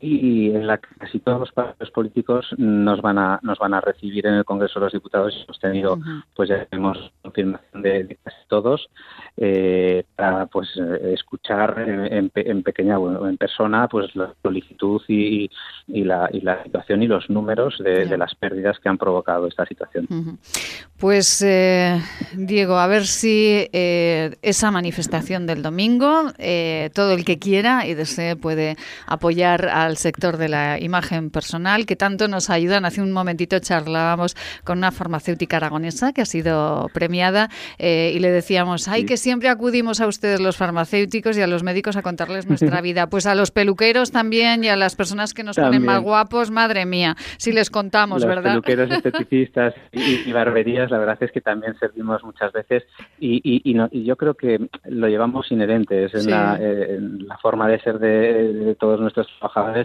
y 0.00 0.50
en 0.50 0.66
la 0.66 0.78
que 0.78 0.88
casi 0.98 1.18
todos 1.18 1.40
los 1.40 1.52
partidos 1.52 1.90
políticos 1.90 2.46
nos 2.56 3.00
van 3.02 3.18
a 3.18 3.40
nos 3.42 3.58
van 3.58 3.74
a 3.74 3.80
recibir 3.80 4.26
en 4.26 4.34
el 4.34 4.44
Congreso 4.44 4.78
de 4.78 4.86
los 4.86 4.92
Diputados. 4.92 5.34
Hemos 5.44 5.58
tenido 5.58 5.98
pues 6.34 6.48
ya 6.48 6.64
tenemos 6.66 6.98
confirmación 7.22 7.82
de, 7.82 8.18
casi 8.22 8.36
todos 8.48 8.88
eh, 9.36 10.04
para 10.14 10.46
pues 10.46 10.68
escuchar 10.76 11.84
en, 11.86 12.30
en 12.34 12.62
pequeña 12.62 12.98
o 12.98 13.26
en 13.26 13.36
persona 13.36 13.88
pues 13.88 14.14
la 14.14 14.32
solicitud 14.42 15.00
y, 15.08 15.50
y, 15.86 16.04
la, 16.04 16.28
y 16.32 16.40
la 16.40 16.62
situación 16.62 17.02
y 17.02 17.06
los 17.06 17.28
números 17.30 17.78
de, 17.78 18.16
las 18.18 18.34
pérdidas 18.34 18.78
que 18.80 18.88
han 18.88 18.98
provocado 18.98 19.46
esta 19.46 19.64
situación. 19.66 20.38
Pues 20.98 21.42
eh, 21.42 22.00
Diego, 22.34 22.78
a 22.78 22.86
ver 22.86 23.06
si 23.06 23.68
eh, 23.72 24.36
esa 24.42 24.70
manifestación 24.70 25.46
del 25.46 25.62
domingo 25.62 26.32
todo 26.94 27.12
el 27.12 27.24
que 27.24 27.38
quiera 27.38 27.86
y 27.86 27.94
desee 27.94 28.36
puede 28.36 28.76
apoyar 29.06 29.68
a 29.68 29.87
al 29.88 29.96
sector 29.96 30.36
de 30.36 30.48
la 30.48 30.78
imagen 30.80 31.30
personal 31.30 31.86
que 31.86 31.96
tanto 31.96 32.28
nos 32.28 32.50
ayudan. 32.50 32.84
Hace 32.84 33.02
un 33.02 33.10
momentito 33.10 33.58
charlábamos 33.58 34.36
con 34.64 34.78
una 34.78 34.92
farmacéutica 34.92 35.56
aragonesa 35.56 36.12
que 36.12 36.20
ha 36.20 36.26
sido 36.26 36.88
premiada 36.92 37.48
eh, 37.78 38.12
y 38.14 38.18
le 38.20 38.30
decíamos, 38.30 38.86
ay, 38.86 39.04
que 39.04 39.16
siempre 39.16 39.48
acudimos 39.48 40.00
a 40.00 40.06
ustedes 40.06 40.40
los 40.40 40.56
farmacéuticos 40.56 41.36
y 41.36 41.42
a 41.42 41.46
los 41.46 41.62
médicos 41.62 41.96
a 41.96 42.02
contarles 42.02 42.46
nuestra 42.46 42.80
vida. 42.88 43.08
Pues 43.08 43.26
a 43.26 43.34
los 43.34 43.50
peluqueros 43.50 44.12
también 44.12 44.62
y 44.62 44.68
a 44.68 44.76
las 44.76 44.94
personas 44.94 45.34
que 45.34 45.42
nos 45.42 45.56
ponen 45.56 45.84
más 45.84 46.00
guapos, 46.00 46.50
madre 46.50 46.84
mía, 46.86 47.16
si 47.38 47.52
les 47.52 47.70
contamos, 47.70 48.22
los 48.22 48.28
¿verdad? 48.28 48.60
Peluqueros, 48.62 48.90
esteticistas 49.04 49.74
y, 49.92 50.30
barberías, 50.32 50.90
la 50.90 50.98
verdad 50.98 51.16
es 51.20 51.32
que 51.32 51.40
también 51.40 51.76
servimos 51.78 52.22
muchas 52.22 52.52
veces 52.52 52.84
y, 53.18 53.40
y, 53.42 54.04
yo 54.04 54.16
creo 54.16 54.34
que 54.34 54.68
lo 54.84 55.08
llevamos 55.08 55.50
inherente, 55.50 56.04
es 56.04 56.14
en, 56.14 56.30
la, 56.30 56.58
eh, 56.60 56.98
la, 57.00 57.38
forma 57.38 57.68
de 57.68 57.80
ser 57.80 57.98
de, 57.98 58.52
de 58.52 58.74
todos 58.74 59.00
nuestros 59.00 59.26
trabajadores 59.38 59.77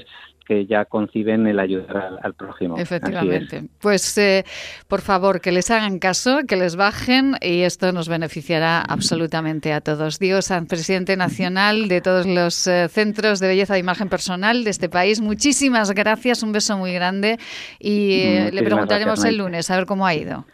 que 0.46 0.66
ya 0.66 0.86
conciben 0.86 1.48
el 1.48 1.60
ayudar 1.60 2.20
al, 2.22 2.34
prójimo. 2.34 2.78
Efectivamente. 2.78 3.64
Pues 3.80 4.18
eh, 4.18 4.44
por 4.88 5.02
favor, 5.02 5.42
que 5.42 5.52
les 5.52 5.72
hagan 5.72 6.00
caso, 6.00 6.42
que 6.48 6.56
les 6.56 6.76
bajen 6.76 7.36
y 7.42 7.62
esto 7.62 7.92
nos 7.92 8.10
beneficiará 8.10 8.82
absolutamente 8.82 9.74
a 9.74 9.82
todos. 9.82 10.20
Dios, 10.20 10.52
presidente 10.68 11.16
nacional 11.16 11.88
de 11.88 12.02
todos 12.02 12.26
los 12.26 12.68
eh, 12.68 12.88
centros 12.90 13.40
de 13.40 13.48
belleza 13.48 13.74
de 13.74 13.80
imagen 13.80 14.10
personal 14.10 14.64
de 14.64 14.70
este 14.70 14.90
país, 14.90 15.22
muchísimas 15.22 15.92
gracias, 15.92 16.44
un 16.44 16.52
beso 16.52 16.78
muy 16.78 16.94
grande 16.94 17.38
y 17.80 18.22
eh, 18.22 18.50
le 18.52 18.64
preguntaremos 18.64 19.24
el 19.24 19.38
lunes 19.38 19.70
a 19.72 19.78
ver 19.78 19.86
cómo 19.86 20.06
ha 20.06 20.14
ido. 20.14 20.46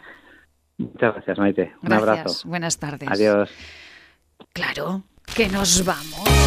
Muchas 0.77 1.15
gracias, 1.15 1.37
Maite. 1.37 1.73
Un 1.83 1.93
abrazo. 1.93 2.47
Buenas 2.47 2.77
tardes. 2.77 3.09
Adiós. 3.11 3.49
Claro, 4.53 5.03
que 5.35 5.49
nos 5.49 5.83
vamos. 5.83 6.38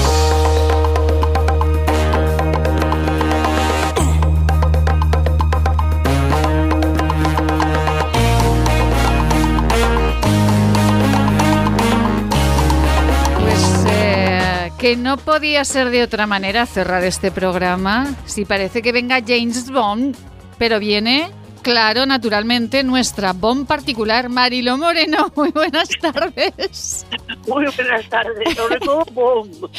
Que 14.82 14.96
no 14.96 15.16
podía 15.16 15.64
ser 15.64 15.90
de 15.90 16.02
otra 16.02 16.26
manera 16.26 16.66
cerrar 16.66 17.04
este 17.04 17.30
programa. 17.30 18.16
Si 18.26 18.44
parece 18.44 18.82
que 18.82 18.90
venga 18.90 19.22
James 19.24 19.70
Bond, 19.70 20.16
pero 20.58 20.80
viene 20.80 21.30
Claro, 21.62 22.04
naturalmente, 22.06 22.82
nuestra 22.82 23.32
Bond 23.32 23.68
particular, 23.68 24.28
Marilo 24.28 24.76
Moreno. 24.76 25.30
Muy 25.36 25.52
buenas 25.52 25.88
tardes. 26.00 27.06
Muy 27.46 27.64
buenas 27.76 28.08
tardes, 28.08 28.56
sobre 28.56 28.80
todo 28.80 29.04
Bond. 29.12 29.70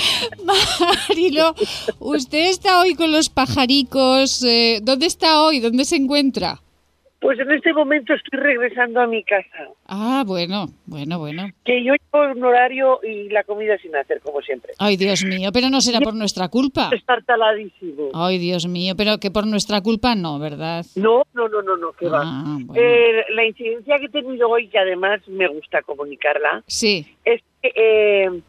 Marilo, 1.09 1.53
usted 1.99 2.49
está 2.49 2.79
hoy 2.79 2.95
con 2.95 3.11
los 3.11 3.27
pajaricos. 3.27 4.41
Eh, 4.43 4.79
¿Dónde 4.81 5.07
está 5.07 5.41
hoy? 5.41 5.59
¿Dónde 5.59 5.83
se 5.83 5.97
encuentra? 5.97 6.62
Pues 7.23 7.39
en 7.39 7.49
este 7.51 7.71
momento 7.71 8.13
estoy 8.13 8.37
regresando 8.37 8.99
a 8.99 9.07
mi 9.07 9.23
casa. 9.23 9.69
Ah, 9.87 10.25
bueno, 10.27 10.65
bueno, 10.85 11.19
bueno. 11.19 11.47
Que 11.63 11.81
yo 11.81 11.93
llevo 11.93 12.31
un 12.33 12.43
horario 12.43 12.99
y 13.01 13.29
la 13.29 13.45
comida 13.45 13.77
sin 13.77 13.95
hacer, 13.95 14.19
como 14.19 14.41
siempre. 14.41 14.73
Ay, 14.77 14.97
Dios 14.97 15.23
mío, 15.23 15.51
pero 15.53 15.69
no 15.69 15.79
será 15.79 16.01
por 16.01 16.13
nuestra 16.15 16.49
culpa. 16.49 16.89
Estar 16.93 17.23
taladísimo. 17.23 18.09
Ay, 18.13 18.39
Dios 18.39 18.67
mío, 18.67 18.95
pero 18.97 19.19
que 19.19 19.31
por 19.31 19.47
nuestra 19.47 19.79
culpa 19.79 20.15
no, 20.15 20.37
¿verdad? 20.37 20.85
No, 20.95 21.23
no, 21.33 21.47
no, 21.47 21.61
no, 21.61 21.77
no, 21.77 21.93
que 21.93 22.09
va. 22.09 22.23
Ah, 22.25 22.57
bueno. 22.59 22.73
Eh, 22.83 23.23
la 23.29 23.45
incidencia 23.45 23.99
que 23.99 24.07
he 24.07 24.09
tenido 24.09 24.49
hoy, 24.49 24.67
que 24.67 24.79
además 24.79 25.25
me 25.29 25.47
gusta 25.47 25.81
comunicarla, 25.81 26.61
Sí. 26.67 27.07
es 27.23 27.41
que 27.61 27.71
eh, 27.73 28.41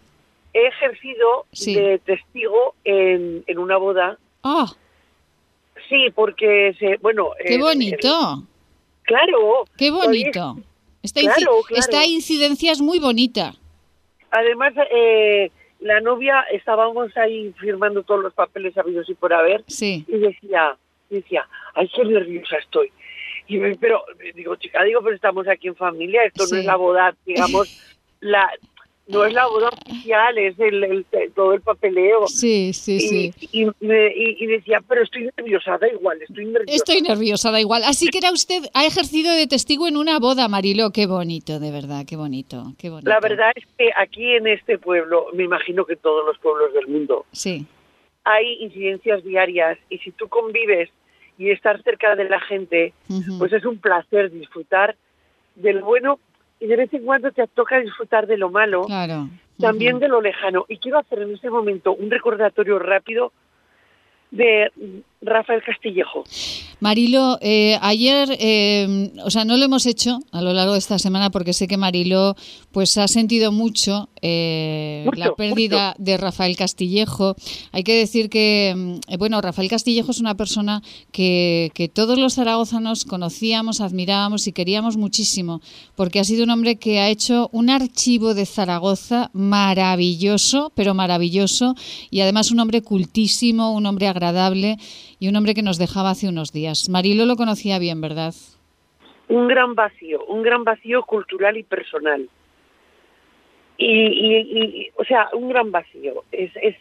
he 0.52 0.66
ejercido 0.66 1.46
Sí. 1.52 1.76
de 1.76 2.00
testigo 2.00 2.74
en, 2.82 3.44
en 3.46 3.58
una 3.58 3.76
boda. 3.76 4.18
¡Ah! 4.42 4.66
Sí, 5.88 6.08
porque, 6.12 6.74
se, 6.80 6.96
bueno... 6.96 7.30
¡Qué 7.46 7.54
eh, 7.54 7.58
bonito! 7.58 8.42
Claro. 9.04 9.64
¡Qué 9.78 9.90
bonito! 9.90 10.56
Esta, 11.02 11.20
Claro, 11.20 11.60
esta 11.70 12.04
incidencia 12.06 12.72
es 12.72 12.80
muy 12.80 12.98
bonita. 12.98 13.54
Además, 14.30 14.72
eh, 14.90 15.50
la 15.80 16.00
novia, 16.00 16.42
estábamos 16.50 17.14
ahí 17.16 17.52
firmando 17.60 18.02
todos 18.02 18.22
los 18.22 18.32
papeles 18.32 18.76
habidos 18.78 19.08
y 19.10 19.14
por 19.14 19.32
haber, 19.34 19.62
Sí. 19.68 20.04
y 20.08 20.18
decía, 20.18 20.76
decía, 21.10 21.46
ay, 21.74 21.88
qué 21.94 22.04
nerviosa 22.04 22.56
estoy. 22.56 22.90
Y 23.46 23.58
me- 23.58 23.76
pero, 23.76 24.02
digo, 24.34 24.56
chica, 24.56 24.82
digo, 24.84 25.02
pero 25.02 25.14
estamos 25.14 25.46
aquí 25.46 25.68
en 25.68 25.76
familia, 25.76 26.24
esto 26.24 26.46
Sí. 26.46 26.54
no 26.54 26.60
es 26.60 26.66
la 26.66 26.76
boda, 26.76 27.14
digamos, 27.26 27.68
la 28.20 28.50
no 29.06 29.24
es 29.24 29.34
la 29.34 29.46
boda 29.46 29.68
oficial, 29.68 30.38
es 30.38 30.58
el, 30.58 30.82
el- 30.84 31.06
todo 31.34 31.52
el 31.52 31.60
papeleo. 31.60 32.26
Sí, 32.26 32.72
sí, 32.72 33.00
sí. 33.00 33.34
Y, 33.52 33.62
y, 33.64 33.70
me- 33.80 34.12
y- 34.14 34.46
decía, 34.46 34.82
pero 34.88 35.02
estoy 35.02 35.28
nerviosa, 35.36 35.76
da 35.78 35.88
igual, 35.88 36.22
estoy 36.22 36.46
nerviosa. 36.46 36.74
Estoy 36.74 37.02
nerviosa, 37.02 37.50
da 37.50 37.60
igual. 37.60 37.82
Así 37.84 38.08
que 38.08 38.18
era 38.18 38.32
usted, 38.32 38.62
ha 38.72 38.86
ejercido 38.86 39.32
de 39.34 39.46
testigo 39.46 39.86
en 39.88 39.96
una 39.98 40.18
boda, 40.18 40.48
Marilo. 40.48 40.90
Qué 40.90 41.06
bonito, 41.06 41.60
de 41.60 41.70
verdad, 41.70 42.04
qué 42.08 42.16
bonito, 42.16 42.72
qué 42.78 42.88
bonito. 42.90 43.08
La 43.10 43.20
verdad 43.20 43.52
es 43.54 43.64
que 43.76 43.90
aquí 43.96 44.24
en 44.36 44.46
este 44.46 44.78
pueblo, 44.78 45.26
me 45.34 45.44
imagino 45.44 45.84
que 45.84 45.92
en 45.94 45.98
todos 45.98 46.24
los 46.24 46.38
pueblos 46.38 46.72
del 46.72 46.86
mundo, 46.88 47.26
Sí. 47.32 47.66
hay 48.24 48.54
incidencias 48.62 49.22
diarias 49.22 49.78
y 49.90 49.98
si 49.98 50.12
tú 50.12 50.28
convives 50.28 50.88
y 51.36 51.50
estar 51.50 51.82
cerca 51.82 52.14
de 52.16 52.28
la 52.28 52.40
gente, 52.40 52.94
pues 53.38 53.52
es 53.52 53.64
un 53.66 53.78
placer 53.78 54.30
disfrutar 54.30 54.96
del 55.56 55.82
bueno 55.82 56.18
y 56.60 56.66
de 56.66 56.76
vez 56.76 56.92
en 56.94 57.04
cuando 57.04 57.30
te 57.32 57.46
toca 57.48 57.80
disfrutar 57.80 58.26
de 58.26 58.36
lo 58.36 58.50
malo, 58.50 58.82
Claro. 58.82 59.28
también 59.58 59.98
de 59.98 60.08
lo 60.08 60.20
lejano. 60.20 60.64
Y 60.68 60.78
quiero 60.78 60.98
hacer 60.98 61.20
en 61.20 61.34
este 61.34 61.50
momento 61.50 61.92
un 61.94 62.10
recordatorio 62.10 62.78
rápido 62.78 63.32
de 64.30 64.70
Rafael 65.22 65.62
Castillejo. 65.62 66.24
Marilo, 66.84 67.38
eh, 67.40 67.78
ayer, 67.80 68.36
eh, 68.38 69.10
o 69.24 69.30
sea, 69.30 69.46
no 69.46 69.56
lo 69.56 69.64
hemos 69.64 69.86
hecho 69.86 70.20
a 70.32 70.42
lo 70.42 70.52
largo 70.52 70.74
de 70.74 70.78
esta 70.78 70.98
semana 70.98 71.30
porque 71.30 71.54
sé 71.54 71.66
que 71.66 71.78
Marilo 71.78 72.36
pues 72.72 72.98
ha 72.98 73.08
sentido 73.08 73.52
mucho, 73.52 74.10
eh, 74.20 75.04
Mucho, 75.06 75.18
la 75.18 75.34
pérdida 75.34 75.94
de 75.96 76.18
Rafael 76.18 76.56
Castillejo. 76.56 77.36
Hay 77.72 77.84
que 77.84 77.96
decir 77.96 78.28
que, 78.28 78.74
mm, 78.76 79.12
eh, 79.12 79.16
bueno, 79.16 79.40
Rafael 79.40 79.70
Castillejo 79.70 80.10
es 80.10 80.20
una 80.20 80.36
persona 80.36 80.82
que, 81.10 81.70
que 81.72 81.88
todos 81.88 82.18
los 82.18 82.34
zaragozanos 82.34 83.06
conocíamos, 83.06 83.80
admirábamos 83.80 84.46
y 84.46 84.52
queríamos 84.52 84.98
muchísimo 84.98 85.62
porque 85.94 86.20
ha 86.20 86.24
sido 86.24 86.44
un 86.44 86.50
hombre 86.50 86.76
que 86.76 87.00
ha 87.00 87.08
hecho 87.08 87.48
un 87.52 87.70
archivo 87.70 88.34
de 88.34 88.44
Zaragoza 88.44 89.30
maravilloso, 89.32 90.70
pero 90.74 90.92
maravilloso 90.92 91.76
y 92.10 92.20
además 92.20 92.50
un 92.50 92.60
hombre 92.60 92.82
cultísimo, 92.82 93.72
un 93.72 93.86
hombre 93.86 94.06
agradable 94.06 94.76
y 95.18 95.28
un 95.28 95.36
hombre 95.36 95.54
que 95.54 95.62
nos 95.62 95.78
dejaba 95.78 96.10
hace 96.10 96.28
unos 96.28 96.52
días. 96.52 96.88
Marilo 96.88 97.24
lo 97.26 97.36
conocía 97.36 97.78
bien, 97.78 98.00
¿verdad? 98.00 98.34
Un 99.28 99.48
gran 99.48 99.74
vacío, 99.74 100.24
un 100.26 100.42
gran 100.42 100.64
vacío 100.64 101.02
cultural 101.04 101.56
y 101.56 101.62
personal. 101.62 102.28
Y, 103.76 103.86
y- 103.86 104.58
y- 104.82 104.90
o 104.96 105.04
sea, 105.04 105.28
un 105.32 105.48
gran 105.48 105.70
vacío. 105.70 106.24
Es, 106.30 106.52
es, 106.62 106.76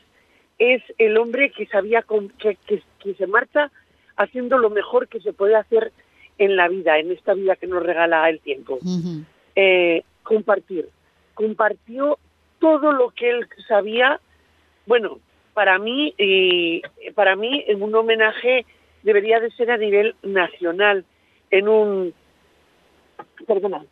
es 0.59 0.84
el 0.97 1.17
hombre 1.17 1.51
que 1.51 1.65
sabía 1.67 2.01
con- 2.03 2.29
que, 2.29 2.57
que, 2.67 2.84
que 2.99 3.13
se 3.15 3.27
marcha 3.27 3.71
haciendo 4.17 4.57
lo 4.57 4.69
mejor 4.69 5.07
que 5.07 5.19
se 5.21 5.34
puede 5.34 5.55
hacer 5.55 5.91
en 6.38 6.55
la 6.55 6.67
vida, 6.67 6.99
en 6.99 7.11
esta 7.11 7.34
vida 7.34 7.55
que 7.55 7.67
nos 7.67 7.81
regala 7.84 8.29
el 8.29 8.39
tiempo. 8.39 8.79
Eh, 9.55 10.03
compartir. 10.23 10.89
Compartió 11.34 12.19
todo 12.59 12.91
lo 12.91 13.09
que 13.11 13.29
él 13.29 13.47
sabía. 13.67 14.19
Bueno, 14.86 15.19
para 15.54 15.78
mí, 15.80 16.14
y 16.18 16.82
para 17.16 17.36
mí, 17.36 17.64
un 17.76 17.93
homenaje 17.95 18.66
debería 19.04 19.39
de 19.39 19.51
ser 19.51 19.72
a 19.72 19.78
nivel 19.78 20.16
nacional, 20.24 21.06
en 21.51 21.68
un, 21.68 22.14
perdona. 23.47 23.84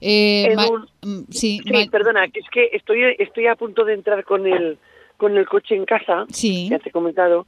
Eh, 0.00 0.44
En 0.50 0.58
un- 0.58 0.88
mm, 1.02 1.24
sí, 1.30 1.60
perdona, 1.90 2.28
que 2.28 2.40
es 2.40 2.46
que 2.50 2.70
estoy, 2.72 3.14
estoy 3.18 3.46
a 3.46 3.56
punto 3.56 3.84
de 3.84 3.94
entrar 3.94 4.24
con 4.24 4.46
el, 4.46 4.78
con 5.22 5.36
el 5.36 5.46
coche 5.46 5.76
en 5.76 5.84
casa, 5.84 6.24
Sí. 6.30 6.68
ya 6.68 6.80
te 6.80 6.88
he 6.88 6.92
comentado, 6.92 7.46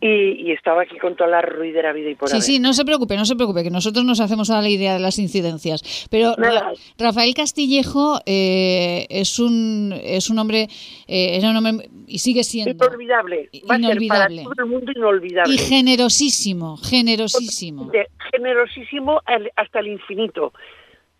y, 0.00 0.06
y 0.44 0.50
estaba 0.50 0.82
aquí 0.82 0.98
con 0.98 1.14
toda 1.14 1.30
la 1.30 1.40
ruidera 1.40 1.92
vida 1.92 2.10
y 2.10 2.16
por 2.16 2.28
Sí, 2.28 2.34
haber. 2.34 2.42
sí, 2.42 2.58
no 2.58 2.72
se 2.72 2.84
preocupe, 2.84 3.16
no 3.16 3.24
se 3.24 3.36
preocupe, 3.36 3.62
que 3.62 3.70
nosotros 3.70 4.04
nos 4.04 4.18
hacemos 4.18 4.50
a 4.50 4.60
la 4.60 4.68
idea 4.68 4.94
de 4.94 4.98
las 4.98 5.20
incidencias. 5.20 6.08
Pero 6.10 6.34
Nada. 6.36 6.72
Rafael 6.98 7.32
Castillejo 7.34 8.18
eh, 8.26 9.06
es 9.08 9.38
un 9.38 9.94
es 10.02 10.30
un 10.30 10.38
hombre, 10.40 10.62
eh, 11.06 11.36
era 11.36 11.50
un 11.50 11.56
hombre 11.58 11.88
y 12.08 12.18
sigue 12.18 12.42
siendo 12.42 12.72
Inolvidable, 12.84 13.48
va 13.70 13.76
a 13.76 13.78
ser 13.78 13.84
Inolvidable. 13.86 14.42
para 14.42 14.54
todo 14.54 14.64
el 14.64 14.70
mundo 14.70 14.92
inolvidable. 14.96 15.54
y 15.54 15.58
generosísimo, 15.58 16.76
generosísimo. 16.78 17.88
generosísimo 18.32 19.20
hasta 19.56 19.78
el 19.78 19.86
infinito, 19.86 20.52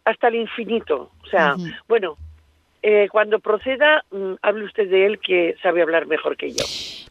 hasta 0.05 0.27
el 0.29 0.35
infinito. 0.35 1.13
O 1.23 1.27
sea, 1.31 1.55
bueno, 1.89 2.17
eh, 2.83 3.09
cuando 3.11 3.39
proceda, 3.41 4.05
mm, 4.11 4.35
hable 4.43 4.65
usted 4.65 4.89
de 4.91 5.07
él 5.07 5.19
que 5.21 5.55
sabe 5.63 5.83
hablar 5.83 6.07
mejor 6.07 6.37
que 6.37 6.51
yo. 6.51 6.65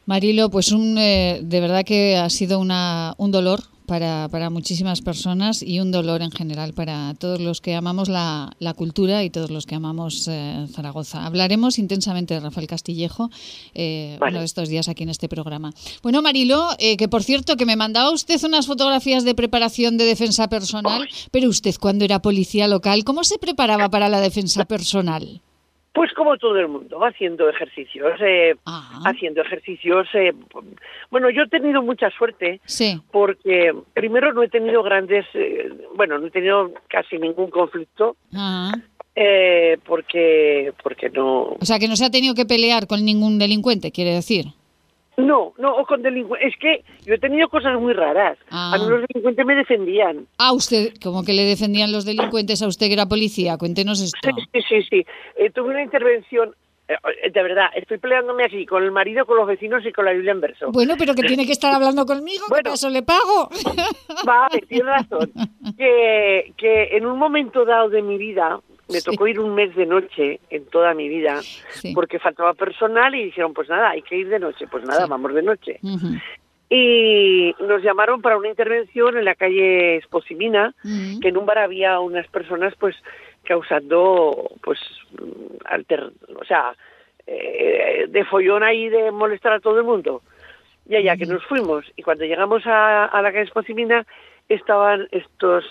Marilo, 0.06 0.50
pues 0.50 0.72
un, 0.72 0.98
eh, 0.98 1.40
de 1.42 1.60
verdad 1.62 1.84
que 1.86 2.18
ha 2.18 2.30
sido 2.30 2.60
una, 2.60 3.14
un 3.18 3.32
dolor 3.32 3.60
para, 3.92 4.30
para 4.30 4.50
muchísimas 4.50 5.02
personas 5.02 5.62
y 5.62 5.82
un 5.82 5.92
dolor 5.92 6.22
en 6.22 6.32
general 6.32 6.72
para 6.74 7.14
todos 7.20 7.42
los 7.42 7.60
que 7.60 7.76
amamos 7.76 8.08
la, 8.08 8.50
la 8.58 8.74
cultura 8.74 9.22
y 9.26 9.30
todos 9.30 9.52
los 9.52 9.66
que 9.66 9.76
amamos 9.76 10.30
eh, 10.30 10.66
Zaragoza. 10.72 11.26
Hablaremos 11.26 11.78
intensamente 11.78 12.34
de 12.34 12.40
Rafael 12.40 12.68
Castillejo 12.68 13.30
eh, 13.74 14.16
Vale. 14.18 14.32
uno 14.32 14.40
de 14.40 14.46
estos 14.46 14.70
días 14.70 14.88
aquí 14.88 15.04
en 15.04 15.10
este 15.10 15.28
programa. 15.28 15.74
Bueno, 16.02 16.22
Marilo, 16.22 16.70
eh, 16.80 16.96
que 16.96 17.10
por 17.10 17.22
cierto, 17.22 17.58
que 17.58 17.66
me 17.66 17.76
mandaba 17.76 18.12
usted 18.12 18.42
unas 18.46 18.66
fotografías 18.66 19.26
de 19.26 19.36
preparación 19.36 19.98
de 19.98 20.06
defensa 20.06 20.48
personal, 20.48 21.10
pero 21.32 21.50
usted 21.50 21.76
cuando 21.78 22.06
era 22.06 22.22
policía 22.22 22.70
local, 22.70 23.04
¿cómo 23.04 23.26
se 23.26 23.40
preparaba 23.40 23.90
para 23.90 24.08
la 24.08 24.22
defensa 24.22 24.64
personal? 24.64 25.42
Pues 25.94 26.14
como 26.14 26.38
todo 26.38 26.58
el 26.58 26.70
mundo, 26.70 27.04
haciendo 27.06 27.50
ejercicios, 27.50 28.14
eh, 28.22 28.56
haciendo 29.06 29.42
ejercicios. 29.42 30.08
eh, 30.14 30.32
bueno, 31.10 31.30
yo 31.30 31.44
he 31.44 31.50
tenido 31.50 31.82
mucha 31.82 32.10
suerte 32.12 32.62
Sí. 32.66 33.02
porque 33.12 33.74
primero 33.94 34.32
no 34.34 34.42
he 34.44 34.48
tenido 34.48 34.84
grandes, 34.84 35.26
eh, 35.34 35.70
bueno, 35.96 36.18
no 36.18 36.28
he 36.28 36.32
tenido 36.32 36.72
casi 36.88 37.18
ningún 37.18 37.50
conflicto 37.50 38.16
Ah. 38.34 38.72
eh, 39.16 39.78
porque 39.86 40.72
porque 40.82 41.10
no 41.10 41.58
O 41.60 41.66
sea, 41.66 41.78
que 41.78 41.90
no 41.90 41.98
se 41.98 42.06
ha 42.06 42.10
tenido 42.10 42.36
que 42.36 42.46
pelear 42.46 42.88
con 42.88 43.04
ningún 43.04 43.38
delincuente, 43.38 43.92
quiere 43.92 44.12
decir. 44.14 44.46
No 45.18 45.54
no 45.58 45.76
o 45.76 45.86
con 45.86 46.02
delincuentes 46.02 46.54
es 46.54 46.60
que 46.60 46.84
yo 47.06 47.14
he 47.16 47.20
tenido 47.20 47.50
cosas 47.50 47.80
muy 47.80 47.94
raras 47.94 48.38
Ah. 48.50 48.74
a 48.74 48.78
mí 48.80 48.90
los 48.90 49.02
delincuentes 49.08 49.46
me 49.46 49.56
defendían 49.56 50.28
Ah, 50.38 50.54
usted, 50.54 50.94
como 51.04 51.24
que 51.24 51.34
le 51.34 51.44
defendían 51.44 51.92
los 51.92 52.06
delincuentes 52.06 52.62
a 52.62 52.68
usted 52.68 52.88
que 52.88 52.94
era 52.94 53.06
policía. 53.08 53.58
Cuéntenos 53.58 54.02
esto. 54.02 54.30
sí 54.54 54.62
sí 54.68 54.82
sí 54.90 55.06
Eh, 55.36 55.50
tuve 55.52 55.70
una 55.72 55.84
intervención 55.84 56.56
eh, 56.88 57.30
de 57.32 57.44
verdad 57.44 57.68
estoy 57.76 57.98
peleándome 58.00 58.44
aquí 58.46 58.66
con 58.66 58.84
el 58.84 58.92
marido 58.92 59.26
con 59.26 59.38
los 59.38 59.48
vecinos 59.48 59.86
y 59.86 59.92
con 59.94 60.06
la 60.06 60.12
Biblia 60.12 60.32
en 60.32 60.42
verso 60.42 60.72
Bueno, 60.72 60.96
pero 60.98 61.14
que 61.16 61.24
tiene 61.24 61.46
que 61.46 61.54
estar 61.54 61.74
hablando 61.74 62.06
conmigo, 62.06 62.46
que 62.50 62.62
para 62.64 62.74
eso 62.76 62.90
le 62.90 63.02
pago. 63.04 63.50
Vale, 64.26 64.62
tienes 64.68 64.86
razón. 64.88 65.32
Que, 65.78 66.54
que 66.58 66.98
en 66.98 67.06
un 67.06 67.18
momento 67.18 67.64
dado 67.66 67.90
de 67.90 68.02
mi 68.02 68.18
vida 68.18 68.60
me 68.92 69.02
tocó 69.02 69.28
ir 69.28 69.40
un 69.40 69.54
mes 69.56 69.76
de 69.76 69.86
noche 69.86 70.40
en 70.50 70.66
toda 70.66 70.94
mi 70.94 71.08
vida 71.10 71.42
Sí. 71.42 71.94
porque 71.94 72.20
faltaba 72.20 72.54
personal 72.54 73.14
y 73.16 73.26
dijeron, 73.26 73.54
pues 73.54 73.70
nada, 73.70 73.90
hay 73.92 74.02
que 74.02 74.18
ir 74.18 74.30
de 74.30 74.40
noche. 74.40 74.68
Pues 74.70 74.84
nada, 74.84 75.06
vamos 75.08 75.34
de 75.34 75.42
noche. 75.44 75.80
Y 76.70 77.54
nos 77.60 77.84
llamaron 77.84 78.22
para 78.22 78.38
una 78.38 78.48
intervención 78.48 79.18
en 79.18 79.26
la 79.26 79.36
calle 79.36 79.98
Esposimina, 79.98 80.74
que 81.22 81.28
en 81.28 81.38
un 81.38 81.46
bar 81.46 81.58
había 81.58 82.00
unas 82.00 82.28
personas 82.28 82.74
pues 82.80 82.96
causando 83.44 84.52
pues 84.64 84.80
alter, 85.66 86.12
o 86.40 86.46
sea, 86.46 86.74
eh, 87.28 88.06
de 88.08 88.26
follón 88.26 88.64
ahí 88.64 88.88
de 88.88 89.12
molestar 89.12 89.54
a 89.54 89.60
todo 89.60 89.78
el 89.80 89.84
mundo. 89.84 90.22
Y 90.88 90.96
allá 90.96 91.18
que 91.18 91.26
nos 91.26 91.44
fuimos 91.46 91.86
y 91.96 92.04
cuando 92.04 92.24
llegamos 92.26 92.66
a, 92.66 93.06
a 93.06 93.22
la 93.22 93.32
calle 93.32 93.44
Esposimina 93.46 94.06
estaban 94.48 95.08
estos 95.12 95.66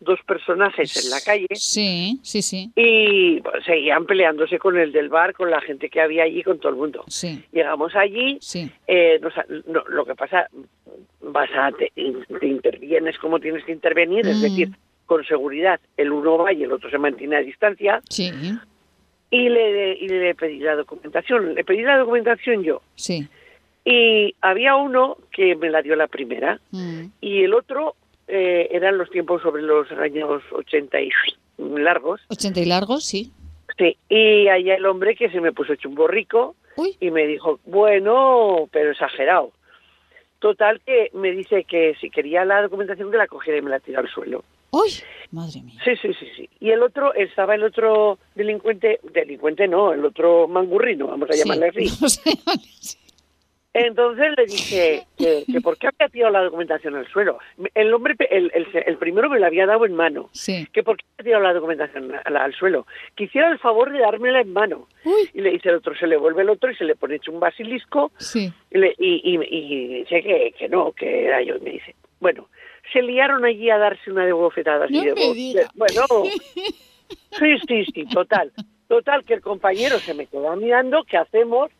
dos 0.00 0.20
personajes 0.26 1.04
en 1.04 1.10
la 1.10 1.20
calle 1.20 1.46
Sí, 1.54 2.20
sí, 2.22 2.42
sí. 2.42 2.70
y 2.76 3.40
pues, 3.40 3.64
seguían 3.64 4.06
peleándose 4.06 4.58
con 4.58 4.78
el 4.78 4.92
del 4.92 5.08
bar, 5.08 5.34
con 5.34 5.50
la 5.50 5.60
gente 5.60 5.88
que 5.88 6.00
había 6.00 6.24
allí, 6.24 6.42
con 6.42 6.58
todo 6.58 6.70
el 6.70 6.78
mundo. 6.78 7.04
Sí. 7.08 7.44
Llegamos 7.52 7.94
allí, 7.96 8.38
Sí. 8.40 8.70
eh, 8.86 9.20
no, 9.66 9.84
lo 9.88 10.04
que 10.04 10.14
pasa, 10.14 10.48
vas 11.20 11.50
a 11.54 11.72
te, 11.72 11.92
intervienes 12.42 13.18
como 13.18 13.40
tienes 13.40 13.64
que 13.64 13.72
intervenir, 13.72 14.26
es 14.26 14.38
mm. 14.38 14.42
decir, 14.42 14.68
con 15.06 15.24
seguridad 15.24 15.80
el 15.96 16.12
uno 16.12 16.38
va 16.38 16.52
y 16.52 16.62
el 16.62 16.72
otro 16.72 16.90
se 16.90 16.98
mantiene 16.98 17.36
a 17.36 17.40
distancia. 17.40 18.00
Sí. 18.08 18.30
Y 19.30 19.48
le, 19.48 19.94
y 19.94 20.08
le 20.08 20.34
pedí 20.34 20.58
la 20.58 20.74
documentación. 20.74 21.54
Le 21.54 21.64
pedí 21.64 21.82
la 21.82 21.98
documentación 21.98 22.62
yo. 22.62 22.82
Sí. 22.94 23.28
Y 23.84 24.34
había 24.40 24.76
uno 24.76 25.16
que 25.32 25.56
me 25.56 25.70
la 25.70 25.82
dio 25.82 25.96
la 25.96 26.08
primera 26.08 26.60
mm. 26.70 27.04
y 27.20 27.42
el 27.42 27.54
otro 27.54 27.94
eh, 28.28 28.68
eran 28.70 28.98
los 28.98 29.10
tiempos 29.10 29.42
sobre 29.42 29.62
los 29.62 29.90
años 29.92 30.42
80 30.52 31.00
y 31.00 31.10
largos. 31.58 32.20
80 32.28 32.60
y 32.60 32.64
largos, 32.66 33.04
sí. 33.04 33.32
Sí, 33.76 33.96
y 34.08 34.48
allá 34.48 34.74
el 34.74 34.86
hombre 34.86 35.14
que 35.14 35.30
se 35.30 35.40
me 35.40 35.52
puso 35.52 35.74
chumbo 35.76 36.08
rico 36.08 36.56
y 37.00 37.10
me 37.10 37.26
dijo, 37.26 37.58
bueno, 37.64 38.68
pero 38.70 38.92
exagerado. 38.92 39.52
Total 40.38 40.80
que 40.84 41.10
me 41.14 41.32
dice 41.32 41.64
que 41.64 41.96
si 42.00 42.10
quería 42.10 42.44
la 42.44 42.62
documentación 42.62 43.10
que 43.10 43.16
la 43.16 43.26
cogiera 43.26 43.58
y 43.58 43.62
me 43.62 43.70
la 43.70 43.80
tiró 43.80 44.00
al 44.00 44.08
suelo. 44.08 44.44
¡Uy! 44.70 44.90
Madre 45.30 45.62
mía. 45.62 45.80
Sí, 45.84 45.96
sí, 45.96 46.14
sí, 46.14 46.26
sí. 46.36 46.50
Y 46.60 46.70
el 46.70 46.82
otro, 46.82 47.14
estaba 47.14 47.54
el 47.54 47.64
otro 47.64 48.18
delincuente, 48.34 49.00
delincuente 49.12 49.66
no, 49.66 49.92
el 49.92 50.04
otro 50.04 50.46
mangurrino, 50.46 51.08
vamos 51.08 51.28
a 51.30 51.34
llamarle 51.34 51.68
así. 51.68 51.88
Entonces 53.74 54.26
le 54.36 54.46
dije 54.46 55.06
que, 55.16 55.44
que, 55.50 55.60
por 55.60 55.76
qué 55.76 55.88
había 55.88 56.08
tirado 56.08 56.32
la 56.32 56.42
documentación 56.42 56.96
al 56.96 57.06
suelo. 57.08 57.38
El 57.74 57.92
hombre, 57.92 58.16
el, 58.30 58.50
el, 58.54 58.96
primero 58.96 59.28
me 59.28 59.38
la 59.38 59.48
había 59.48 59.66
dado 59.66 59.84
en 59.84 59.94
mano. 59.94 60.30
Que 60.72 60.82
por 60.82 60.96
qué 60.96 61.04
había 61.18 61.24
tirado 61.24 61.44
la 61.44 61.52
documentación 61.52 62.12
al, 62.24 62.54
suelo. 62.54 62.86
Que 63.14 63.24
hiciera 63.24 63.50
el 63.50 63.58
favor 63.58 63.92
de 63.92 63.98
dármela 63.98 64.40
en 64.40 64.52
mano. 64.52 64.88
Y 65.34 65.40
le 65.40 65.50
dice 65.50 65.68
el 65.68 65.76
otro, 65.76 65.94
se 65.94 66.06
le 66.06 66.16
vuelve 66.16 66.42
el 66.42 66.50
otro 66.50 66.70
y 66.70 66.76
se 66.76 66.84
le 66.84 66.96
pone 66.96 67.16
hecho 67.16 67.30
un 67.30 67.40
basilisco. 67.40 68.10
Sí. 68.16 68.52
Y, 68.70 68.78
y, 68.98 69.38
y, 69.48 69.98
dice 70.00 70.22
que, 70.22 70.54
que 70.58 70.68
no, 70.68 70.92
que 70.92 71.26
era 71.26 71.42
yo. 71.42 71.56
Y 71.56 71.60
me 71.60 71.70
dice, 71.72 71.94
bueno, 72.20 72.48
se 72.92 73.02
liaron 73.02 73.44
allí 73.44 73.70
a 73.70 73.78
darse 73.78 74.10
una 74.10 74.24
de 74.24 74.32
bofetadas. 74.32 74.90
No 74.90 75.02
y 75.02 75.54
de, 75.54 75.66
bueno, 75.74 76.06
sí, 77.38 77.58
sí, 77.66 77.84
sí, 77.92 78.06
total. 78.06 78.52
Total, 78.88 79.22
que 79.24 79.34
el 79.34 79.42
compañero 79.42 79.98
se 79.98 80.14
me 80.14 80.26
quedó 80.26 80.56
mirando, 80.56 81.04
¿qué 81.04 81.18
hacemos? 81.18 81.70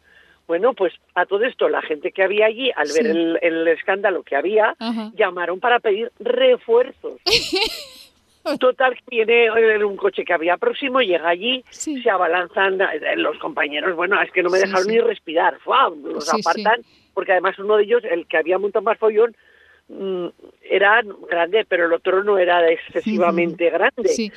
Bueno, 0.48 0.72
pues 0.72 0.94
a 1.14 1.26
todo 1.26 1.44
esto, 1.44 1.68
la 1.68 1.82
gente 1.82 2.10
que 2.10 2.22
había 2.22 2.46
allí, 2.46 2.72
al 2.74 2.88
ver 2.88 3.06
el, 3.42 3.68
escándalo 3.68 4.22
que 4.22 4.34
había, 4.34 4.74
llamaron 5.14 5.60
para 5.60 5.78
pedir 5.78 6.10
refuerzos. 6.18 7.20
Total, 8.58 8.96
viene 9.10 9.84
un 9.84 9.96
coche 9.98 10.24
que 10.24 10.32
había 10.32 10.56
próximo, 10.56 11.00
llega 11.00 11.28
allí, 11.28 11.62
se 11.68 12.08
abalanzan 12.08 12.80
eh, 12.80 13.16
los 13.16 13.38
compañeros, 13.38 13.94
bueno, 13.94 14.20
es 14.22 14.32
que 14.32 14.42
no 14.42 14.48
me 14.48 14.58
dejaron 14.58 14.86
ni 14.86 14.98
respirar, 15.00 15.58
los 16.02 16.32
apartan, 16.32 16.80
porque 17.12 17.32
además 17.32 17.58
uno 17.58 17.76
de 17.76 17.82
ellos, 17.82 18.02
el 18.10 18.26
que 18.26 18.38
había 18.38 18.58
montado 18.58 18.82
más 18.82 18.96
follón, 18.96 19.36
mm, 19.88 20.28
era 20.62 21.02
grande, 21.28 21.66
pero 21.68 21.84
el 21.84 21.92
otro 21.92 22.24
no 22.24 22.38
era 22.38 22.70
excesivamente 22.70 23.68
grande. 23.68 24.32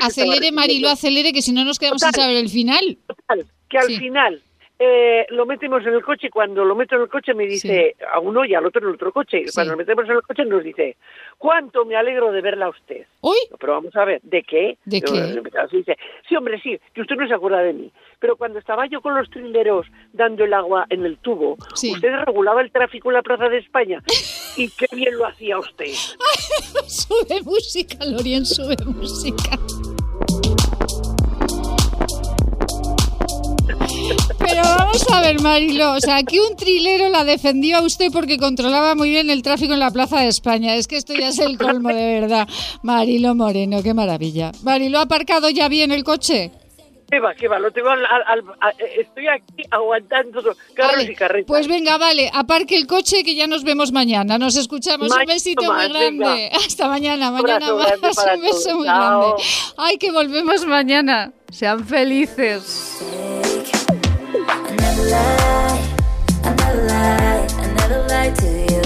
acelere, 0.00 0.50
Marilo, 0.50 0.88
acelere, 0.88 1.32
que 1.32 1.42
si 1.42 1.52
no 1.52 1.64
nos 1.64 1.78
quedamos 1.78 2.02
sin 2.02 2.12
saber 2.12 2.38
el 2.38 2.48
final. 2.48 2.98
Total, 3.06 3.46
que 3.68 3.78
al 3.78 3.86
final 3.86 4.42
eh, 4.84 5.26
lo 5.30 5.46
metemos 5.46 5.86
en 5.86 5.94
el 5.94 6.02
coche 6.02 6.26
y 6.26 6.30
cuando 6.30 6.64
lo 6.64 6.74
meto 6.74 6.96
en 6.96 7.02
el 7.02 7.08
coche 7.08 7.34
me 7.34 7.46
dice 7.46 7.94
a 8.12 8.18
uno 8.18 8.44
y 8.44 8.52
al 8.52 8.66
otro 8.66 8.82
en 8.82 8.88
el 8.88 8.94
otro 8.94 9.12
coche. 9.12 9.42
Y 9.46 9.52
cuando 9.52 9.74
lo 9.74 9.78
metemos 9.78 10.04
en 10.06 10.16
el 10.16 10.22
coche 10.22 10.44
nos 10.44 10.64
dice, 10.64 10.96
¿cuánto 11.38 11.84
me 11.84 11.94
alegro 11.94 12.32
de 12.32 12.40
verla 12.40 12.66
a 12.66 12.70
usted? 12.70 13.06
¿Uy? 13.20 13.36
Pero 13.60 13.74
vamos 13.74 13.94
a 13.94 14.04
ver, 14.04 14.20
¿de 14.22 14.42
qué? 14.42 14.78
¿De 14.84 15.00
qué? 15.00 15.40
Dice, 15.70 15.96
sí, 16.28 16.34
hombre, 16.34 16.60
sí, 16.60 16.80
que 16.92 17.02
usted 17.02 17.14
no 17.14 17.28
se 17.28 17.34
acuerda 17.34 17.60
de 17.60 17.74
mí. 17.74 17.92
Pero 18.18 18.36
cuando 18.36 18.58
estaba 18.58 18.86
yo 18.86 19.00
con 19.00 19.14
los 19.14 19.30
trileros 19.30 19.86
dando 20.12 20.42
el 20.42 20.52
agua 20.52 20.86
en 20.90 21.06
el 21.06 21.18
tubo, 21.18 21.56
usted 21.74 22.12
regulaba 22.24 22.60
el 22.60 22.72
tráfico 22.72 23.10
en 23.10 23.14
la 23.14 23.22
Plaza 23.22 23.48
de 23.48 23.58
España. 23.58 24.02
y 24.56 24.68
qué 24.70 24.86
bien 24.90 25.16
lo 25.16 25.26
hacía 25.26 25.58
usted. 25.58 25.86
sube 26.88 27.40
música, 27.44 28.04
Lorien, 28.04 28.44
sube 28.44 28.74
música. 28.84 29.58
Pero 34.62 34.76
vamos 34.76 35.06
a 35.12 35.20
ver, 35.20 35.40
Marilo, 35.40 35.92
o 35.92 36.00
sea, 36.00 36.16
aquí 36.16 36.38
un 36.38 36.56
trilero 36.56 37.08
la 37.08 37.24
defendió 37.24 37.78
a 37.78 37.82
usted 37.82 38.12
porque 38.12 38.38
controlaba 38.38 38.94
muy 38.94 39.10
bien 39.10 39.30
el 39.30 39.42
tráfico 39.42 39.72
en 39.72 39.80
la 39.80 39.90
Plaza 39.90 40.20
de 40.20 40.28
España. 40.28 40.76
Es 40.76 40.86
que 40.86 40.96
esto 40.96 41.14
ya 41.14 41.28
es 41.28 41.38
el 41.38 41.58
colmo 41.58 41.88
de 41.88 42.20
verdad. 42.20 42.48
Marilo 42.82 43.34
Moreno, 43.34 43.82
qué 43.82 43.94
maravilla. 43.94 44.52
Marilo, 44.62 44.98
¿ha 44.98 45.02
aparcado 45.02 45.50
ya 45.50 45.68
bien 45.68 45.90
el 45.90 46.04
coche? 46.04 46.52
¿Qué 47.10 47.20
va, 47.20 47.34
qué 47.34 47.46
va? 47.46 47.58
Lo 47.58 47.70
tengo 47.70 47.90
al, 47.90 48.02
estoy 48.98 49.26
aquí 49.28 49.64
aguantando 49.70 50.40
carros 50.74 51.08
y 51.08 51.14
carretas. 51.14 51.46
Pues 51.46 51.68
venga, 51.68 51.98
vale, 51.98 52.30
aparque 52.32 52.74
el 52.74 52.86
coche 52.86 53.22
que 53.22 53.34
ya 53.34 53.46
nos 53.46 53.64
vemos 53.64 53.92
mañana. 53.92 54.38
Nos 54.38 54.56
escuchamos. 54.56 55.10
un 55.10 55.26
besito 55.26 55.70
muy 55.72 55.88
grande. 55.88 56.50
Hasta 56.54 56.88
mañana, 56.88 57.30
mañana 57.30 57.74
más. 57.74 57.92
Un 58.34 58.40
beso 58.40 58.76
muy 58.76 58.86
grande. 58.86 59.26
Ay, 59.76 59.98
que 59.98 60.10
volvemos 60.10 60.64
mañana. 60.64 61.32
Sean 61.50 61.84
felices. 61.84 63.02
another 64.92 65.10
lie, 65.10 65.88
another 66.44 66.84
lie, 66.86 67.48
another 67.64 68.06
lie 68.08 68.30
to 68.30 68.72
you. 68.74 68.81